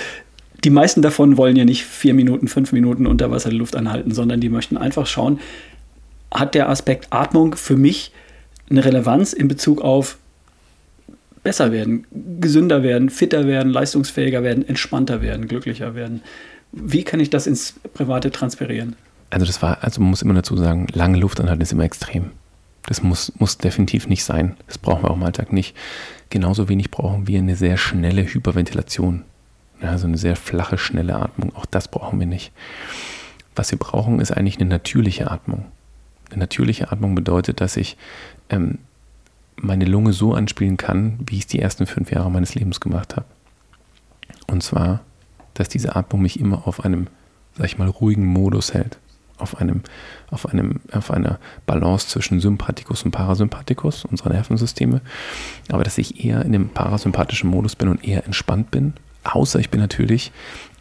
Die 0.64 0.68
meisten 0.68 1.00
davon 1.00 1.38
wollen 1.38 1.56
ja 1.56 1.64
nicht 1.64 1.86
vier 1.86 2.12
Minuten, 2.12 2.46
fünf 2.46 2.72
Minuten 2.72 3.06
unter 3.06 3.30
Wasser 3.30 3.48
die 3.48 3.56
Luft 3.56 3.74
anhalten, 3.74 4.12
sondern 4.12 4.40
die 4.40 4.50
möchten 4.50 4.76
einfach 4.76 5.06
schauen, 5.06 5.40
hat 6.30 6.54
der 6.54 6.68
Aspekt 6.68 7.06
Atmung 7.08 7.56
für 7.56 7.78
mich 7.78 8.12
eine 8.68 8.84
Relevanz 8.84 9.32
in 9.32 9.48
Bezug 9.48 9.80
auf 9.80 10.18
besser 11.42 11.72
werden, 11.72 12.06
gesünder 12.38 12.82
werden, 12.82 13.08
fitter 13.08 13.46
werden, 13.46 13.72
leistungsfähiger 13.72 14.42
werden, 14.42 14.68
entspannter 14.68 15.22
werden, 15.22 15.48
glücklicher 15.48 15.94
werden. 15.94 16.20
Wie 16.72 17.04
kann 17.04 17.20
ich 17.20 17.30
das 17.30 17.46
ins 17.46 17.74
Private 17.94 18.30
transferieren? 18.30 18.96
Also 19.30 19.46
das 19.46 19.62
war, 19.62 19.82
also 19.82 20.00
man 20.00 20.10
muss 20.10 20.22
immer 20.22 20.34
dazu 20.34 20.56
sagen, 20.56 20.86
lange 20.92 21.18
Luft 21.18 21.40
anhalten 21.40 21.62
ist 21.62 21.72
immer 21.72 21.84
extrem. 21.84 22.32
Das 22.84 23.02
muss, 23.02 23.32
muss 23.38 23.58
definitiv 23.58 24.08
nicht 24.08 24.24
sein. 24.24 24.56
Das 24.66 24.78
brauchen 24.78 25.04
wir 25.04 25.10
auch 25.10 25.16
im 25.16 25.22
Alltag 25.22 25.52
nicht. 25.52 25.76
Genauso 26.30 26.68
wenig 26.68 26.90
brauchen 26.90 27.28
wir 27.28 27.38
eine 27.38 27.56
sehr 27.56 27.76
schnelle 27.76 28.24
Hyperventilation. 28.24 29.22
Also 29.80 30.06
eine 30.06 30.18
sehr 30.18 30.36
flache, 30.36 30.78
schnelle 30.78 31.16
Atmung. 31.16 31.54
Auch 31.54 31.66
das 31.66 31.88
brauchen 31.88 32.18
wir 32.18 32.26
nicht. 32.26 32.52
Was 33.54 33.70
wir 33.70 33.78
brauchen, 33.78 34.20
ist 34.20 34.32
eigentlich 34.32 34.58
eine 34.58 34.68
natürliche 34.68 35.30
Atmung. 35.30 35.66
Eine 36.30 36.40
natürliche 36.40 36.90
Atmung 36.90 37.14
bedeutet, 37.14 37.60
dass 37.60 37.76
ich 37.76 37.96
ähm, 38.48 38.78
meine 39.56 39.84
Lunge 39.84 40.12
so 40.12 40.34
anspielen 40.34 40.76
kann, 40.76 41.18
wie 41.26 41.36
ich 41.36 41.42
es 41.42 41.46
die 41.46 41.60
ersten 41.60 41.86
fünf 41.86 42.10
Jahre 42.10 42.30
meines 42.30 42.54
Lebens 42.54 42.80
gemacht 42.80 43.16
habe. 43.16 43.26
Und 44.46 44.62
zwar, 44.62 45.00
dass 45.54 45.68
diese 45.68 45.96
Atmung 45.96 46.22
mich 46.22 46.40
immer 46.40 46.66
auf 46.66 46.84
einem, 46.84 47.08
sag 47.56 47.66
ich 47.66 47.78
mal, 47.78 47.88
ruhigen 47.88 48.26
Modus 48.26 48.74
hält. 48.74 48.98
Auf, 49.38 49.60
einem, 49.60 49.82
auf, 50.30 50.48
einem, 50.48 50.80
auf 50.92 51.10
einer 51.10 51.40
Balance 51.66 52.06
zwischen 52.06 52.38
Sympathikus 52.38 53.02
und 53.02 53.10
Parasympathikus, 53.10 54.04
unserer 54.04 54.30
Nervensysteme. 54.30 55.00
Aber 55.68 55.82
dass 55.82 55.98
ich 55.98 56.24
eher 56.24 56.44
in 56.44 56.52
dem 56.52 56.68
parasympathischen 56.68 57.50
Modus 57.50 57.74
bin 57.74 57.88
und 57.88 58.04
eher 58.04 58.24
entspannt 58.24 58.70
bin. 58.70 58.92
Außer 59.24 59.58
ich 59.58 59.70
bin 59.70 59.80
natürlich 59.80 60.30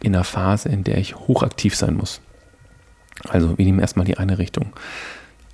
in 0.00 0.14
einer 0.14 0.24
Phase, 0.24 0.68
in 0.68 0.84
der 0.84 0.98
ich 0.98 1.16
hochaktiv 1.16 1.74
sein 1.74 1.96
muss. 1.96 2.20
Also 3.28 3.58
wir 3.58 3.64
nehmen 3.64 3.80
erstmal 3.80 4.06
die 4.06 4.18
eine 4.18 4.38
Richtung 4.38 4.72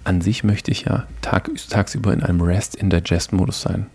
an 0.08 0.22
sich 0.22 0.42
möchte 0.42 0.70
ich 0.70 0.84
ja 0.84 1.06
tag, 1.20 1.50
tagsüber 1.68 2.14
in 2.14 2.22
einem 2.22 2.40
Rest-in-Digest-Modus 2.40 3.60
sein. 3.60 3.86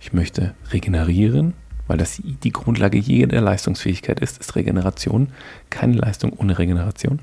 Ich 0.00 0.12
möchte 0.12 0.54
regenerieren, 0.72 1.54
weil 1.86 1.98
das 1.98 2.20
die 2.22 2.52
Grundlage 2.52 2.98
jeder 2.98 3.40
Leistungsfähigkeit 3.40 4.20
ist, 4.20 4.38
ist 4.38 4.56
Regeneration. 4.56 5.28
Keine 5.70 5.94
Leistung 5.94 6.32
ohne 6.32 6.58
Regeneration. 6.58 7.20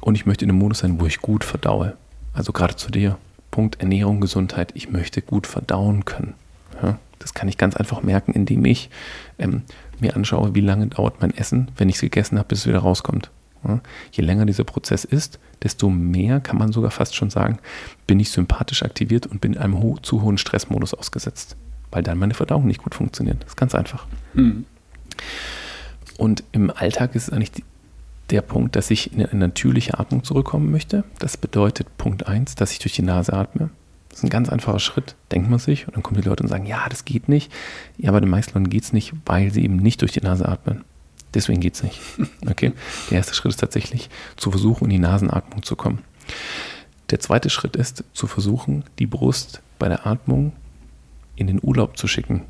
Und 0.00 0.14
ich 0.14 0.26
möchte 0.26 0.44
in 0.44 0.50
einem 0.50 0.58
Modus 0.58 0.78
sein, 0.78 1.00
wo 1.00 1.06
ich 1.06 1.20
gut 1.20 1.44
verdaue. 1.44 1.96
Also 2.32 2.52
gerade 2.52 2.76
zu 2.76 2.90
dir, 2.90 3.18
Punkt 3.50 3.80
Ernährung, 3.80 4.20
Gesundheit, 4.20 4.72
ich 4.74 4.90
möchte 4.90 5.22
gut 5.22 5.46
verdauen 5.46 6.04
können. 6.04 6.34
Ja, 6.82 6.98
das 7.18 7.34
kann 7.34 7.48
ich 7.48 7.58
ganz 7.58 7.76
einfach 7.76 8.02
merken, 8.02 8.32
indem 8.32 8.64
ich 8.64 8.90
ähm, 9.38 9.62
mir 9.98 10.16
anschaue, 10.16 10.54
wie 10.54 10.60
lange 10.60 10.86
dauert 10.86 11.20
mein 11.20 11.36
Essen, 11.36 11.70
wenn 11.76 11.88
ich 11.88 11.96
es 11.96 12.00
gegessen 12.00 12.38
habe, 12.38 12.48
bis 12.48 12.60
es 12.60 12.66
wieder 12.66 12.78
rauskommt. 12.78 13.30
Ja, 13.66 13.80
je 14.12 14.24
länger 14.24 14.46
dieser 14.46 14.64
Prozess 14.64 15.04
ist, 15.04 15.38
desto 15.62 15.90
mehr, 15.90 16.40
kann 16.40 16.56
man 16.56 16.72
sogar 16.72 16.90
fast 16.90 17.14
schon 17.14 17.28
sagen, 17.28 17.58
bin 18.06 18.18
ich 18.18 18.30
sympathisch 18.30 18.82
aktiviert 18.82 19.26
und 19.26 19.42
bin 19.42 19.52
in 19.52 19.58
einem 19.58 19.82
ho 19.82 19.98
zu 20.00 20.22
hohen 20.22 20.38
Stressmodus 20.38 20.94
ausgesetzt, 20.94 21.56
weil 21.90 22.02
dann 22.02 22.18
meine 22.18 22.34
Verdauung 22.34 22.66
nicht 22.66 22.82
gut 22.82 22.94
funktioniert. 22.94 23.42
Das 23.42 23.50
ist 23.50 23.56
ganz 23.56 23.74
einfach. 23.74 24.06
Mhm. 24.34 24.64
Und 26.16 26.44
im 26.52 26.70
Alltag 26.70 27.14
ist 27.14 27.28
es 27.28 27.30
eigentlich 27.30 27.52
die, 27.52 27.64
der 28.30 28.42
Punkt, 28.42 28.76
dass 28.76 28.90
ich 28.90 29.12
in 29.12 29.24
eine 29.24 29.40
natürliche 29.40 29.98
Atmung 29.98 30.22
zurückkommen 30.22 30.70
möchte. 30.70 31.04
Das 31.18 31.36
bedeutet 31.36 31.96
Punkt 31.96 32.26
1, 32.26 32.54
dass 32.54 32.72
ich 32.72 32.78
durch 32.78 32.94
die 32.94 33.02
Nase 33.02 33.32
atme. 33.32 33.70
Das 34.08 34.18
ist 34.18 34.24
ein 34.24 34.30
ganz 34.30 34.48
einfacher 34.48 34.80
Schritt, 34.80 35.14
denkt 35.32 35.48
man 35.48 35.58
sich. 35.58 35.86
Und 35.86 35.96
dann 35.96 36.02
kommen 36.02 36.20
die 36.20 36.28
Leute 36.28 36.42
und 36.42 36.48
sagen, 36.48 36.66
ja, 36.66 36.88
das 36.88 37.04
geht 37.04 37.28
nicht. 37.28 37.50
Ja, 37.96 38.12
bei 38.12 38.20
den 38.20 38.28
meisten 38.28 38.52
Leuten 38.54 38.70
geht 38.70 38.82
es 38.82 38.92
nicht, 38.92 39.12
weil 39.24 39.52
sie 39.52 39.64
eben 39.64 39.76
nicht 39.76 40.02
durch 40.02 40.12
die 40.12 40.20
Nase 40.20 40.48
atmen. 40.48 40.84
Deswegen 41.32 41.60
geht 41.60 41.74
es 41.74 41.82
nicht. 41.82 42.00
Okay? 42.48 42.72
Der 43.10 43.18
erste 43.18 43.34
Schritt 43.34 43.50
ist 43.52 43.60
tatsächlich 43.60 44.10
zu 44.36 44.50
versuchen, 44.50 44.84
in 44.84 44.90
die 44.90 44.98
Nasenatmung 44.98 45.62
zu 45.62 45.76
kommen. 45.76 46.00
Der 47.10 47.20
zweite 47.20 47.50
Schritt 47.50 47.76
ist 47.76 48.04
zu 48.12 48.26
versuchen, 48.26 48.84
die 48.98 49.06
Brust 49.06 49.62
bei 49.78 49.88
der 49.88 50.06
Atmung 50.06 50.52
in 51.40 51.46
den 51.46 51.58
Urlaub 51.62 51.96
zu 51.96 52.06
schicken 52.06 52.42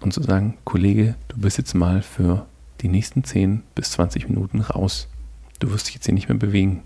und 0.00 0.12
zu 0.12 0.22
sagen, 0.22 0.58
Kollege, 0.64 1.14
du 1.28 1.38
bist 1.38 1.56
jetzt 1.56 1.72
mal 1.72 2.02
für 2.02 2.44
die 2.82 2.88
nächsten 2.88 3.24
10 3.24 3.62
bis 3.74 3.92
20 3.92 4.28
Minuten 4.28 4.60
raus. 4.60 5.08
Du 5.58 5.70
wirst 5.70 5.86
dich 5.86 5.94
jetzt 5.94 6.04
hier 6.04 6.12
nicht 6.12 6.28
mehr 6.28 6.36
bewegen. 6.36 6.82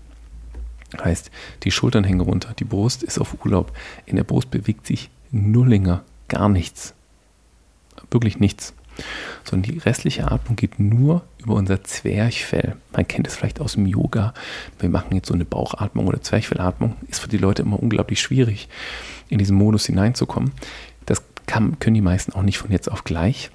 Heißt, 1.03 1.29
die 1.63 1.71
Schultern 1.71 2.05
hängen 2.05 2.21
runter, 2.21 2.53
die 2.57 2.63
Brust 2.63 3.03
ist 3.03 3.19
auf 3.19 3.35
Urlaub. 3.43 3.73
In 4.05 4.15
der 4.15 4.23
Brust 4.23 4.49
bewegt 4.49 4.87
sich 4.87 5.09
null 5.29 5.67
länger, 5.67 6.05
gar 6.29 6.47
nichts. 6.47 6.93
Wirklich 8.09 8.39
nichts 8.39 8.73
sondern 9.43 9.71
die 9.71 9.79
restliche 9.79 10.31
Atmung 10.31 10.55
geht 10.55 10.79
nur 10.79 11.23
über 11.39 11.55
unser 11.55 11.83
Zwerchfell. 11.83 12.75
Man 12.93 13.07
kennt 13.07 13.27
es 13.27 13.35
vielleicht 13.35 13.59
aus 13.59 13.73
dem 13.73 13.85
Yoga. 13.85 14.33
Wir 14.79 14.89
machen 14.89 15.15
jetzt 15.15 15.27
so 15.27 15.33
eine 15.33 15.45
Bauchatmung 15.45 16.07
oder 16.07 16.21
Zwerchfellatmung. 16.21 16.95
Ist 17.07 17.19
für 17.19 17.29
die 17.29 17.37
Leute 17.37 17.63
immer 17.63 17.81
unglaublich 17.81 18.21
schwierig, 18.21 18.69
in 19.29 19.39
diesen 19.39 19.57
Modus 19.57 19.85
hineinzukommen. 19.85 20.51
Kann, 21.51 21.79
können 21.79 21.95
die 21.95 22.01
meisten 22.01 22.31
auch 22.31 22.43
nicht 22.43 22.59
von 22.59 22.71
jetzt 22.71 22.89
auf 22.89 23.03
gleich. 23.03 23.51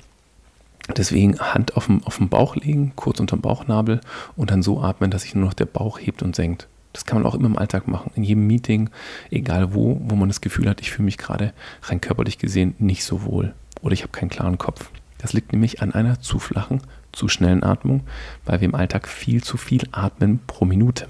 Deswegen 0.94 1.38
Hand 1.38 1.78
auf 1.78 1.86
den, 1.86 2.04
auf 2.04 2.18
den 2.18 2.28
Bauch 2.28 2.54
legen, 2.54 2.92
kurz 2.94 3.20
unter 3.20 3.38
dem 3.38 3.40
Bauchnabel 3.40 4.02
und 4.36 4.50
dann 4.50 4.62
so 4.62 4.82
atmen, 4.82 5.10
dass 5.10 5.22
sich 5.22 5.34
nur 5.34 5.46
noch 5.46 5.54
der 5.54 5.64
Bauch 5.64 5.98
hebt 5.98 6.22
und 6.22 6.36
senkt. 6.36 6.68
Das 6.92 7.06
kann 7.06 7.16
man 7.16 7.26
auch 7.26 7.34
immer 7.34 7.46
im 7.46 7.56
Alltag 7.56 7.88
machen, 7.88 8.10
in 8.14 8.22
jedem 8.22 8.46
Meeting, 8.46 8.90
egal 9.30 9.72
wo, 9.72 9.98
wo 10.04 10.14
man 10.14 10.28
das 10.28 10.42
Gefühl 10.42 10.68
hat, 10.68 10.82
ich 10.82 10.90
fühle 10.90 11.06
mich 11.06 11.16
gerade 11.16 11.54
rein 11.84 12.02
körperlich 12.02 12.36
gesehen 12.36 12.74
nicht 12.78 13.02
so 13.02 13.24
wohl 13.24 13.54
oder 13.80 13.94
ich 13.94 14.02
habe 14.02 14.12
keinen 14.12 14.28
klaren 14.28 14.58
Kopf. 14.58 14.90
Das 15.16 15.32
liegt 15.32 15.52
nämlich 15.52 15.80
an 15.80 15.94
einer 15.94 16.20
zu 16.20 16.38
flachen, 16.38 16.82
zu 17.12 17.28
schnellen 17.28 17.62
Atmung, 17.62 18.02
weil 18.44 18.60
wir 18.60 18.68
im 18.68 18.74
Alltag 18.74 19.08
viel 19.08 19.42
zu 19.42 19.56
viel 19.56 19.88
atmen 19.92 20.40
pro 20.46 20.66
Minute. 20.66 21.08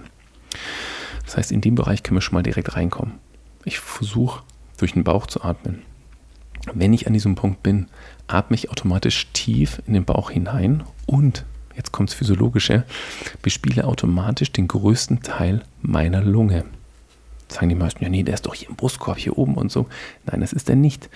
Das 1.24 1.36
heißt, 1.36 1.50
in 1.50 1.62
dem 1.62 1.74
Bereich 1.74 2.04
können 2.04 2.18
wir 2.18 2.22
schon 2.22 2.34
mal 2.34 2.44
direkt 2.44 2.76
reinkommen. 2.76 3.14
Ich 3.64 3.80
versuche 3.80 4.44
durch 4.78 4.92
den 4.92 5.02
Bauch 5.02 5.26
zu 5.26 5.42
atmen. 5.42 5.82
Wenn 6.74 6.92
ich 6.92 7.06
an 7.06 7.12
diesem 7.12 7.34
Punkt 7.34 7.62
bin, 7.62 7.86
atme 8.26 8.56
ich 8.56 8.70
automatisch 8.70 9.28
tief 9.32 9.80
in 9.86 9.94
den 9.94 10.04
Bauch 10.04 10.30
hinein 10.30 10.82
und, 11.06 11.44
jetzt 11.76 11.92
kommt 11.92 12.10
das 12.10 12.16
Physiologische, 12.16 12.84
bespiele 13.42 13.84
automatisch 13.84 14.52
den 14.52 14.68
größten 14.68 15.22
Teil 15.22 15.62
meiner 15.82 16.22
Lunge 16.22 16.64
sagen 17.48 17.68
die 17.68 17.74
meisten, 17.74 18.02
ja 18.02 18.10
nee, 18.10 18.22
der 18.22 18.34
ist 18.34 18.46
doch 18.46 18.54
hier 18.54 18.68
im 18.68 18.76
Brustkorb 18.76 19.18
hier 19.18 19.38
oben 19.38 19.54
und 19.54 19.70
so. 19.70 19.86
Nein, 20.24 20.40
das 20.40 20.52
ist 20.52 20.68
er 20.68 20.76
nicht. 20.76 21.08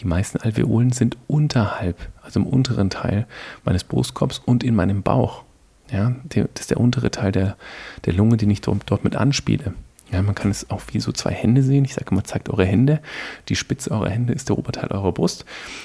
Die 0.00 0.06
meisten 0.06 0.38
Alveolen 0.38 0.92
sind 0.92 1.16
unterhalb, 1.26 1.96
also 2.22 2.40
im 2.40 2.46
unteren 2.46 2.90
Teil 2.90 3.26
meines 3.64 3.84
Brustkorbs 3.84 4.40
und 4.44 4.64
in 4.64 4.74
meinem 4.74 5.02
Bauch. 5.02 5.44
Ja, 5.90 6.16
das 6.28 6.62
ist 6.62 6.70
der 6.70 6.80
untere 6.80 7.10
Teil 7.10 7.30
der, 7.30 7.56
der 8.04 8.12
Lunge, 8.12 8.36
den 8.36 8.50
ich 8.50 8.60
dort 8.60 9.04
mit 9.04 9.14
anspiele. 9.14 9.74
Ja, 10.10 10.22
man 10.22 10.34
kann 10.34 10.50
es 10.50 10.70
auch 10.70 10.82
wie 10.92 11.00
so 11.00 11.10
zwei 11.10 11.32
Hände 11.32 11.62
sehen. 11.62 11.84
Ich 11.84 11.94
sage 11.94 12.12
immer, 12.12 12.22
zeigt 12.22 12.48
eure 12.48 12.64
Hände. 12.64 13.00
Die 13.48 13.56
Spitze 13.56 13.90
eurer 13.90 14.10
Hände 14.10 14.32
ist 14.32 14.48
der 14.48 14.58
Oberteil 14.58 14.90
eurer 14.92 15.12
Brust. 15.12 15.44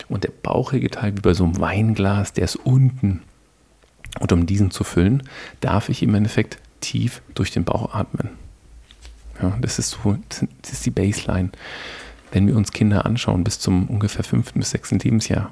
Und 0.09 0.23
der 0.23 0.31
bauchige 0.43 0.91
Teil, 0.91 1.15
wie 1.17 1.21
bei 1.21 1.33
so 1.33 1.43
einem 1.43 1.59
Weinglas, 1.59 2.33
der 2.33 2.45
ist 2.45 2.55
unten. 2.57 3.21
Und 4.19 4.31
um 4.31 4.45
diesen 4.45 4.71
zu 4.71 4.83
füllen, 4.83 5.23
darf 5.59 5.89
ich 5.89 6.03
im 6.03 6.13
Endeffekt 6.13 6.59
tief 6.81 7.21
durch 7.33 7.51
den 7.51 7.63
Bauch 7.63 7.93
atmen. 7.93 8.29
Ja, 9.41 9.57
das 9.61 9.79
ist 9.79 9.91
so, 9.91 10.17
das 10.29 10.71
ist 10.71 10.85
die 10.85 10.91
Baseline. 10.91 11.49
Wenn 12.31 12.47
wir 12.47 12.55
uns 12.55 12.71
Kinder 12.71 13.05
anschauen 13.05 13.43
bis 13.43 13.59
zum 13.59 13.87
ungefähr 13.87 14.23
fünften 14.23 14.59
bis 14.59 14.71
sechsten 14.71 14.99
Lebensjahr, 14.99 15.51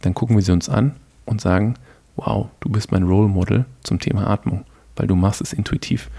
dann 0.00 0.14
gucken 0.14 0.36
wir 0.36 0.42
sie 0.42 0.52
uns 0.52 0.68
an 0.68 0.96
und 1.26 1.40
sagen, 1.40 1.74
wow, 2.16 2.48
du 2.60 2.68
bist 2.70 2.92
mein 2.92 3.02
Role 3.02 3.28
Model 3.28 3.66
zum 3.82 4.00
Thema 4.00 4.26
Atmung, 4.26 4.64
weil 4.96 5.06
du 5.06 5.14
machst 5.14 5.40
es 5.40 5.52
intuitiv. 5.52 6.10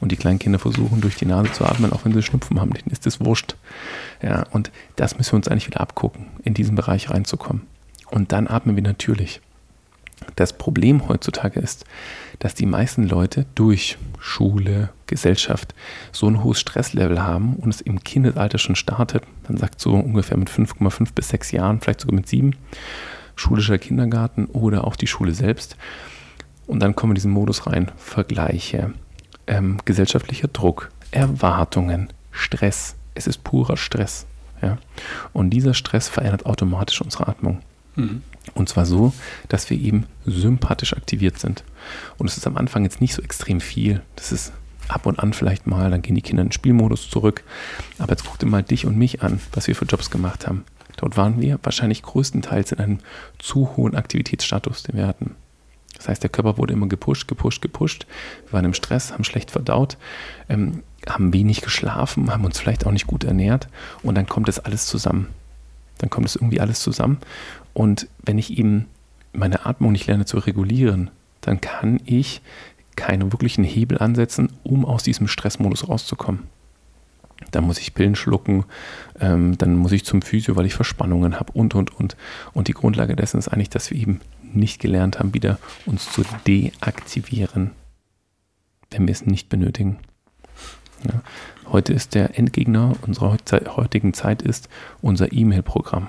Und 0.00 0.12
die 0.12 0.16
kleinen 0.16 0.38
Kinder 0.38 0.58
versuchen 0.58 1.00
durch 1.00 1.16
die 1.16 1.26
Nase 1.26 1.52
zu 1.52 1.64
atmen, 1.64 1.92
auch 1.92 2.04
wenn 2.04 2.12
sie 2.12 2.22
Schnupfen 2.22 2.60
haben, 2.60 2.72
denen 2.72 2.90
ist 2.90 3.06
das 3.06 3.20
wurscht. 3.20 3.56
Ja, 4.22 4.44
und 4.50 4.70
das 4.96 5.16
müssen 5.16 5.32
wir 5.32 5.36
uns 5.36 5.48
eigentlich 5.48 5.66
wieder 5.66 5.80
abgucken, 5.80 6.26
in 6.44 6.54
diesen 6.54 6.76
Bereich 6.76 7.10
reinzukommen. 7.10 7.62
Und 8.10 8.32
dann 8.32 8.46
atmen 8.46 8.76
wir 8.76 8.82
natürlich. 8.82 9.40
Das 10.34 10.54
Problem 10.54 11.08
heutzutage 11.08 11.60
ist, 11.60 11.84
dass 12.38 12.54
die 12.54 12.66
meisten 12.66 13.06
Leute 13.06 13.46
durch 13.54 13.98
Schule, 14.18 14.90
Gesellschaft 15.06 15.74
so 16.10 16.26
ein 16.26 16.42
hohes 16.42 16.60
Stresslevel 16.60 17.22
haben 17.22 17.56
und 17.56 17.74
es 17.74 17.80
im 17.80 18.02
Kindesalter 18.02 18.58
schon 18.58 18.76
startet. 18.76 19.24
Man 19.48 19.58
sagt 19.58 19.80
so 19.80 19.92
ungefähr 19.92 20.36
mit 20.36 20.50
5,5 20.50 21.08
bis 21.14 21.28
6 21.28 21.52
Jahren, 21.52 21.80
vielleicht 21.80 22.00
sogar 22.00 22.16
mit 22.16 22.28
7, 22.28 22.56
schulischer 23.34 23.78
Kindergarten 23.78 24.46
oder 24.46 24.84
auch 24.84 24.96
die 24.96 25.06
Schule 25.06 25.34
selbst. 25.34 25.76
Und 26.66 26.80
dann 26.80 26.94
kommen 26.94 27.10
wir 27.10 27.12
in 27.12 27.16
diesen 27.16 27.32
Modus 27.32 27.66
rein. 27.66 27.90
Vergleiche, 27.96 28.92
ähm, 29.46 29.78
gesellschaftlicher 29.84 30.48
Druck, 30.48 30.90
Erwartungen, 31.10 32.08
Stress. 32.30 32.96
Es 33.14 33.26
ist 33.26 33.44
purer 33.44 33.76
Stress. 33.76 34.26
Ja? 34.62 34.78
Und 35.32 35.50
dieser 35.50 35.74
Stress 35.74 36.08
verändert 36.08 36.46
automatisch 36.46 37.00
unsere 37.00 37.28
Atmung. 37.28 37.60
Mhm. 37.94 38.22
Und 38.54 38.68
zwar 38.68 38.86
so, 38.86 39.12
dass 39.48 39.70
wir 39.70 39.78
eben 39.78 40.06
sympathisch 40.24 40.94
aktiviert 40.94 41.38
sind. 41.38 41.64
Und 42.18 42.28
es 42.28 42.36
ist 42.36 42.46
am 42.46 42.56
Anfang 42.56 42.84
jetzt 42.84 43.00
nicht 43.00 43.14
so 43.14 43.22
extrem 43.22 43.60
viel. 43.60 44.02
Das 44.16 44.32
ist 44.32 44.52
ab 44.88 45.06
und 45.06 45.18
an 45.18 45.32
vielleicht 45.32 45.66
mal, 45.66 45.90
dann 45.90 46.02
gehen 46.02 46.14
die 46.14 46.22
Kinder 46.22 46.42
in 46.42 46.48
den 46.48 46.52
Spielmodus 46.52 47.10
zurück. 47.10 47.42
Aber 47.98 48.12
jetzt 48.12 48.24
guck 48.24 48.38
dir 48.38 48.46
mal 48.46 48.62
dich 48.62 48.86
und 48.86 48.96
mich 48.96 49.22
an, 49.22 49.40
was 49.52 49.66
wir 49.66 49.74
für 49.74 49.84
Jobs 49.84 50.10
gemacht 50.10 50.46
haben. 50.46 50.64
Dort 50.96 51.16
waren 51.16 51.40
wir 51.40 51.58
wahrscheinlich 51.62 52.02
größtenteils 52.02 52.72
in 52.72 52.78
einem 52.78 52.98
zu 53.38 53.76
hohen 53.76 53.96
Aktivitätsstatus, 53.96 54.84
den 54.84 54.96
wir 54.96 55.06
hatten. 55.06 55.34
Das 55.96 56.08
heißt, 56.08 56.22
der 56.22 56.30
Körper 56.30 56.58
wurde 56.58 56.72
immer 56.72 56.88
gepusht, 56.88 57.28
gepusht, 57.28 57.62
gepusht. 57.62 58.06
Wir 58.46 58.52
waren 58.54 58.64
im 58.64 58.74
Stress, 58.74 59.12
haben 59.12 59.24
schlecht 59.24 59.50
verdaut, 59.50 59.96
ähm, 60.48 60.82
haben 61.08 61.32
wenig 61.32 61.62
geschlafen, 61.62 62.30
haben 62.30 62.44
uns 62.44 62.58
vielleicht 62.58 62.86
auch 62.86 62.92
nicht 62.92 63.06
gut 63.06 63.24
ernährt 63.24 63.68
und 64.02 64.16
dann 64.16 64.26
kommt 64.26 64.48
das 64.48 64.58
alles 64.58 64.86
zusammen. 64.86 65.28
Dann 65.98 66.10
kommt 66.10 66.26
es 66.26 66.36
irgendwie 66.36 66.60
alles 66.60 66.80
zusammen. 66.80 67.18
Und 67.72 68.08
wenn 68.22 68.38
ich 68.38 68.58
eben 68.58 68.86
meine 69.32 69.66
Atmung 69.66 69.92
nicht 69.92 70.06
lerne 70.06 70.26
zu 70.26 70.38
regulieren, 70.38 71.10
dann 71.40 71.60
kann 71.60 72.00
ich 72.04 72.42
keinen 72.96 73.32
wirklichen 73.32 73.64
Hebel 73.64 73.98
ansetzen, 73.98 74.50
um 74.62 74.84
aus 74.84 75.02
diesem 75.02 75.28
Stressmodus 75.28 75.88
rauszukommen. 75.88 76.44
Dann 77.50 77.64
muss 77.64 77.78
ich 77.78 77.94
Pillen 77.94 78.16
schlucken, 78.16 78.64
ähm, 79.20 79.58
dann 79.58 79.76
muss 79.76 79.92
ich 79.92 80.04
zum 80.04 80.22
Physio, 80.22 80.56
weil 80.56 80.64
ich 80.64 80.74
Verspannungen 80.74 81.38
habe 81.38 81.52
und, 81.52 81.74
und, 81.74 81.94
und. 81.94 82.16
Und 82.54 82.68
die 82.68 82.72
Grundlage 82.72 83.14
dessen 83.14 83.38
ist 83.38 83.48
eigentlich, 83.48 83.70
dass 83.70 83.90
wir 83.90 83.98
eben 83.98 84.20
nicht 84.52 84.80
gelernt 84.80 85.18
haben, 85.18 85.34
wieder 85.34 85.58
uns 85.84 86.10
zu 86.10 86.22
deaktivieren, 86.46 87.72
wenn 88.90 89.06
wir 89.06 89.12
es 89.12 89.26
nicht 89.26 89.48
benötigen. 89.48 89.98
Ja. 91.04 91.22
Heute 91.70 91.92
ist 91.92 92.14
der 92.14 92.38
Endgegner 92.38 92.94
unserer 93.02 93.36
heutigen 93.76 94.14
Zeit 94.14 94.42
ist 94.42 94.68
unser 95.02 95.32
E-Mail-Programm. 95.32 96.08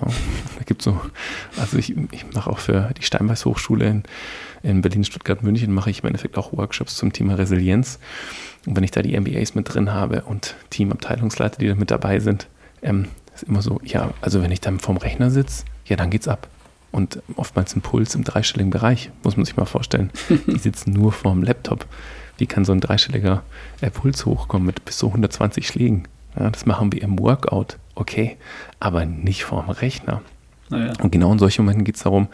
Da 0.00 0.64
gibt 0.64 0.80
so, 0.82 0.98
also 1.58 1.76
ich, 1.76 1.94
ich 2.10 2.32
mache 2.32 2.50
auch 2.50 2.58
für 2.58 2.90
die 2.96 3.02
Steinbeiß 3.02 3.44
Hochschule 3.44 3.86
in, 3.86 4.02
in 4.62 4.80
Berlin, 4.80 5.04
Stuttgart, 5.04 5.42
München, 5.42 5.72
mache 5.72 5.90
ich 5.90 6.00
im 6.00 6.06
Endeffekt 6.06 6.38
auch 6.38 6.52
Workshops 6.52 6.96
zum 6.96 7.12
Thema 7.12 7.34
Resilienz. 7.34 7.98
Und 8.66 8.76
wenn 8.76 8.84
ich 8.84 8.90
da 8.90 9.02
die 9.02 9.18
MBAs 9.18 9.54
mit 9.54 9.72
drin 9.72 9.92
habe 9.92 10.22
und 10.22 10.54
Teamabteilungsleiter, 10.70 11.58
die 11.58 11.68
da 11.68 11.74
mit 11.74 11.90
dabei 11.90 12.18
sind, 12.18 12.48
ähm, 12.82 13.08
ist 13.34 13.44
immer 13.44 13.62
so, 13.62 13.80
ja, 13.84 14.12
also 14.20 14.42
wenn 14.42 14.50
ich 14.50 14.60
dann 14.60 14.80
vorm 14.80 14.96
Rechner 14.96 15.30
sitze, 15.30 15.64
ja, 15.84 15.96
dann 15.96 16.10
geht's 16.10 16.28
ab. 16.28 16.48
Und 16.92 17.22
oftmals 17.36 17.76
ein 17.76 17.82
Puls 17.82 18.14
im 18.14 18.24
dreistelligen 18.24 18.70
Bereich, 18.70 19.10
muss 19.22 19.36
man 19.36 19.44
sich 19.44 19.56
mal 19.56 19.64
vorstellen. 19.64 20.10
Die 20.46 20.58
sitzen 20.58 20.92
nur 20.92 21.12
vorm 21.12 21.42
Laptop. 21.42 21.86
Wie 22.38 22.46
kann 22.46 22.64
so 22.64 22.72
ein 22.72 22.80
dreistelliger 22.80 23.42
Puls 23.92 24.26
hochkommen 24.26 24.66
mit 24.66 24.84
bis 24.84 24.98
zu 24.98 25.06
120 25.08 25.66
Schlägen? 25.66 26.08
Ja, 26.38 26.50
das 26.50 26.66
machen 26.66 26.92
wir 26.92 27.02
im 27.02 27.18
Workout, 27.18 27.78
okay, 27.94 28.36
aber 28.78 29.04
nicht 29.04 29.44
vorm 29.44 29.68
Rechner. 29.68 30.22
Naja. 30.68 30.92
Und 31.02 31.10
genau 31.10 31.32
in 31.32 31.38
solchen 31.38 31.64
Momenten 31.64 31.84
geht 31.84 31.96
es 31.96 32.02
darum, 32.02 32.28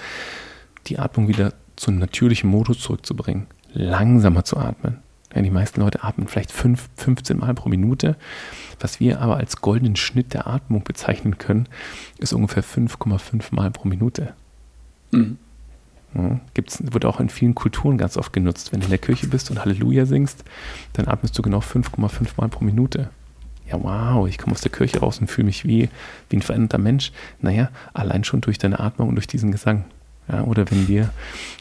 die 0.87 0.99
Atmung 0.99 1.29
wieder 1.29 1.55
zu 1.77 1.91
einem 1.91 1.99
natürlichen 1.99 2.49
Modus 2.49 2.81
zurückzubringen, 2.81 3.47
langsamer 3.73 4.45
zu 4.45 4.57
atmen. 4.59 4.99
Ja, 5.35 5.43
die 5.43 5.51
meisten 5.51 5.81
Leute 5.81 6.03
atmen 6.03 6.29
vielleicht 6.29 6.53
5, 6.53 6.89
15 6.97 7.39
Mal 7.39 7.53
pro 7.55 7.69
Minute. 7.69 8.17
Was 8.81 9.01
wir 9.01 9.21
aber 9.21 9.37
als 9.37 9.61
goldenen 9.61 9.97
Schnitt 9.97 10.33
der 10.33 10.47
Atmung 10.47 10.85
bezeichnen 10.85 11.37
können, 11.37 11.69
ist 12.19 12.33
ungefähr 12.33 12.65
5,5 12.65 13.55
Mal 13.55 13.71
pro 13.71 13.89
Minute. 13.89 14.35
Mhm. 15.17 15.39
Ja, 16.15 16.41
gibt's, 16.55 16.83
wird 16.93 17.05
auch 17.05 17.21
in 17.21 17.29
vielen 17.29 17.55
Kulturen 17.55 17.99
ganz 17.99 18.17
oft 18.17 18.33
genutzt. 18.33 18.73
Wenn 18.73 18.81
du 18.81 18.87
in 18.87 18.91
der 18.91 18.99
Kirche 18.99 19.27
bist 19.27 19.51
und 19.51 19.61
Halleluja 19.61 20.07
singst, 20.07 20.45
dann 20.95 21.09
atmest 21.09 21.37
du 21.37 21.43
genau 21.43 21.59
5,5 21.59 22.29
Mal 22.37 22.49
pro 22.49 22.65
Minute. 22.65 23.11
Ja, 23.71 23.83
wow, 23.83 24.29
ich 24.29 24.39
komme 24.39 24.55
aus 24.55 24.61
der 24.61 24.71
Kirche 24.71 25.01
raus 25.01 25.19
und 25.21 25.27
fühle 25.27 25.47
mich 25.47 25.65
wie, 25.65 25.89
wie 26.31 26.37
ein 26.37 26.43
veränderter 26.43 26.79
Mensch. 26.79 27.13
Naja, 27.41 27.71
allein 27.93 28.25
schon 28.25 28.41
durch 28.41 28.59
deine 28.59 28.79
Atmung 28.79 29.09
und 29.09 29.17
durch 29.17 29.27
diesen 29.27 29.51
Gesang. 29.51 29.85
Ja, 30.29 30.43
oder 30.43 30.71
wenn 30.71 30.89
wir 30.89 31.11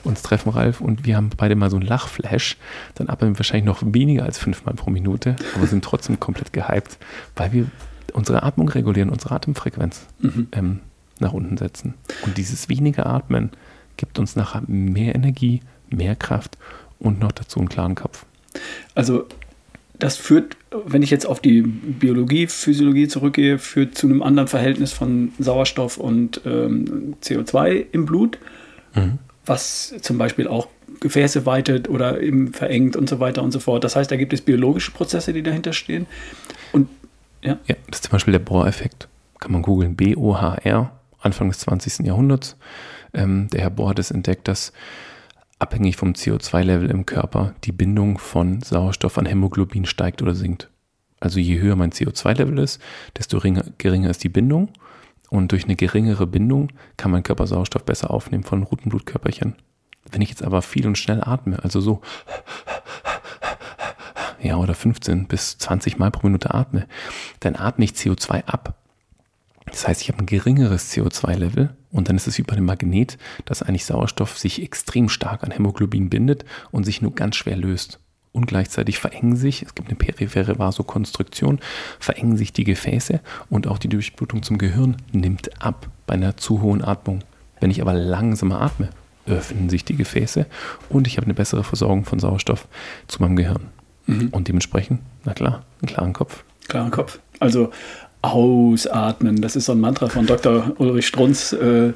uns 0.03 0.21
treffen, 0.21 0.49
Ralf, 0.49 0.81
und 0.81 1.05
wir 1.05 1.17
haben 1.17 1.29
beide 1.35 1.55
mal 1.55 1.69
so 1.69 1.77
einen 1.77 1.85
Lachflash, 1.85 2.57
dann 2.95 3.09
atmen 3.09 3.33
wir 3.33 3.39
wahrscheinlich 3.39 3.65
noch 3.65 3.81
weniger 3.83 4.23
als 4.23 4.39
fünfmal 4.39 4.73
pro 4.73 4.89
Minute, 4.89 5.35
aber 5.55 5.67
sind 5.67 5.83
trotzdem 5.83 6.19
komplett 6.19 6.51
gehypt, 6.51 6.97
weil 7.35 7.51
wir 7.51 7.67
unsere 8.13 8.41
Atmung 8.43 8.69
regulieren, 8.69 9.09
unsere 9.09 9.35
Atemfrequenz 9.35 10.07
mhm. 10.19 10.47
ähm, 10.51 10.79
nach 11.19 11.33
unten 11.33 11.57
setzen. 11.57 11.93
Und 12.23 12.37
dieses 12.37 12.69
wenige 12.69 13.05
Atmen 13.05 13.51
gibt 13.97 14.19
uns 14.19 14.35
nachher 14.35 14.63
mehr 14.67 15.15
Energie, 15.15 15.61
mehr 15.89 16.15
Kraft 16.15 16.57
und 16.99 17.19
noch 17.19 17.31
dazu 17.31 17.59
einen 17.59 17.69
klaren 17.69 17.95
Kopf. 17.95 18.25
Also 18.93 19.27
das 19.99 20.17
führt, 20.17 20.57
wenn 20.85 21.03
ich 21.03 21.09
jetzt 21.09 21.25
auf 21.25 21.39
die 21.39 21.61
Biologie, 21.61 22.47
Physiologie 22.47 23.07
zurückgehe, 23.07 23.59
führt 23.59 23.97
zu 23.97 24.07
einem 24.07 24.21
anderen 24.21 24.47
Verhältnis 24.47 24.91
von 24.91 25.31
Sauerstoff 25.39 25.97
und 25.97 26.41
ähm, 26.45 27.15
CO2 27.23 27.85
im 27.91 28.05
Blut, 28.05 28.37
mhm. 28.93 29.19
was 29.45 29.95
zum 30.01 30.17
Beispiel 30.17 30.47
auch 30.47 30.67
Gefäße 30.99 31.45
weitet 31.45 31.89
oder 31.89 32.21
eben 32.21 32.53
verengt 32.53 32.95
und 32.95 33.09
so 33.09 33.19
weiter 33.19 33.43
und 33.43 33.51
so 33.51 33.59
fort. 33.59 33.83
Das 33.83 33.95
heißt, 33.95 34.11
da 34.11 34.15
gibt 34.15 34.33
es 34.33 34.41
biologische 34.41 34.91
Prozesse, 34.91 35.33
die 35.33 35.43
dahinter 35.43 35.73
stehen. 35.73 36.07
Und 36.71 36.89
ja, 37.41 37.57
ja 37.67 37.75
das 37.87 37.99
ist 37.99 38.03
zum 38.05 38.11
Beispiel 38.11 38.31
der 38.33 38.39
Bohr-Effekt. 38.39 39.07
Kann 39.39 39.51
man 39.51 39.61
googeln, 39.61 39.95
B-O-H-R, 39.95 40.91
Anfang 41.25 41.49
des 41.49 41.59
20. 41.59 42.05
Jahrhunderts. 42.05 42.57
Ähm, 43.13 43.47
der 43.49 43.61
Herr 43.61 43.69
Bohr 43.69 43.89
hat 43.89 43.99
es 43.99 44.11
entdeckt, 44.11 44.47
dass 44.47 44.71
abhängig 45.59 45.95
vom 45.95 46.11
CO2-Level 46.11 46.89
im 46.89 47.05
Körper 47.05 47.55
die 47.63 47.71
Bindung 47.71 48.17
von 48.17 48.61
Sauerstoff 48.61 49.17
an 49.17 49.25
Hämoglobin 49.25 49.85
steigt 49.85 50.21
oder 50.21 50.35
sinkt. 50.35 50.69
Also 51.19 51.39
je 51.39 51.59
höher 51.59 51.75
mein 51.75 51.91
CO2-Level 51.91 52.59
ist, 52.59 52.81
desto 53.17 53.39
geringer 53.39 54.09
ist 54.09 54.23
die 54.23 54.29
Bindung. 54.29 54.69
Und 55.29 55.51
durch 55.51 55.63
eine 55.63 55.75
geringere 55.75 56.27
Bindung 56.27 56.69
kann 56.97 57.11
mein 57.11 57.23
Körper 57.23 57.47
Sauerstoff 57.47 57.83
besser 57.83 58.11
aufnehmen 58.11 58.43
von 58.43 58.63
roten 58.63 58.89
Blutkörperchen. 58.89 59.55
Wenn 60.11 60.21
ich 60.21 60.29
jetzt 60.29 60.43
aber 60.43 60.61
viel 60.61 60.85
und 60.85 60.97
schnell 60.97 61.21
atme, 61.23 61.63
also 61.63 61.81
so, 61.81 62.01
ja, 64.39 64.57
oder 64.57 64.75
15 64.75 65.27
bis 65.27 65.57
20 65.57 65.97
Mal 65.97 66.11
pro 66.11 66.27
Minute 66.27 66.53
atme, 66.53 66.85
dann 67.39 67.55
atme 67.55 67.85
ich 67.85 67.91
CO2 67.91 68.45
ab. 68.45 68.75
Das 69.65 69.87
heißt, 69.87 70.01
ich 70.01 70.09
habe 70.09 70.19
ein 70.19 70.25
geringeres 70.25 70.93
CO2-Level 70.93 71.75
und 71.91 72.09
dann 72.09 72.15
ist 72.15 72.27
es 72.27 72.37
wie 72.37 72.43
bei 72.43 72.55
dem 72.55 72.65
Magnet, 72.65 73.17
dass 73.45 73.63
eigentlich 73.63 73.85
Sauerstoff 73.85 74.37
sich 74.37 74.61
extrem 74.61 75.09
stark 75.09 75.43
an 75.43 75.51
Hämoglobin 75.51 76.09
bindet 76.09 76.45
und 76.71 76.83
sich 76.83 77.01
nur 77.01 77.13
ganz 77.15 77.35
schwer 77.35 77.57
löst. 77.57 77.99
Und 78.31 78.47
gleichzeitig 78.47 78.99
verengen 78.99 79.37
sich, 79.37 79.63
es 79.63 79.75
gibt 79.75 79.87
eine 79.87 79.95
periphere 79.95 80.59
Vasokonstruktion, 80.59 81.59
verengen 81.99 82.35
sich 82.35 82.51
die 82.51 82.65
Gefäße 82.65 83.21
und 83.49 83.65
auch 83.65 83.77
die 83.77 83.87
Durchblutung 83.87 84.43
zum 84.43 84.57
Gehirn 84.57 84.97
nimmt 85.13 85.61
ab 85.61 85.87
bei 86.05 86.15
einer 86.15 86.35
zu 86.35 86.61
hohen 86.61 86.83
Atmung. 86.83 87.23
Wenn 87.61 87.71
ich 87.71 87.81
aber 87.81 87.93
langsamer 87.93 88.61
atme, 88.61 88.89
öffnen 89.25 89.69
sich 89.69 89.85
die 89.85 89.95
Gefäße 89.95 90.45
und 90.89 91.07
ich 91.07 91.15
habe 91.15 91.25
eine 91.25 91.33
bessere 91.33 91.63
Versorgung 91.63 92.03
von 92.03 92.19
Sauerstoff 92.19 92.67
zu 93.07 93.21
meinem 93.21 93.37
Gehirn. 93.37 93.67
Mhm. 94.05 94.27
Und 94.31 94.49
dementsprechend, 94.49 94.99
na 95.23 95.33
klar, 95.33 95.63
einen 95.81 95.87
klaren 95.87 96.11
Kopf. 96.11 96.43
Klaren 96.67 96.91
Kopf. 96.91 97.19
Also 97.39 97.71
Ausatmen. 98.33 99.41
Das 99.41 99.55
ist 99.55 99.65
so 99.65 99.73
ein 99.73 99.79
Mantra 99.79 100.09
von 100.09 100.25
Dr. 100.25 100.73
Ulrich 100.77 101.07
Strunz. 101.07 101.53
Äh, 101.53 101.93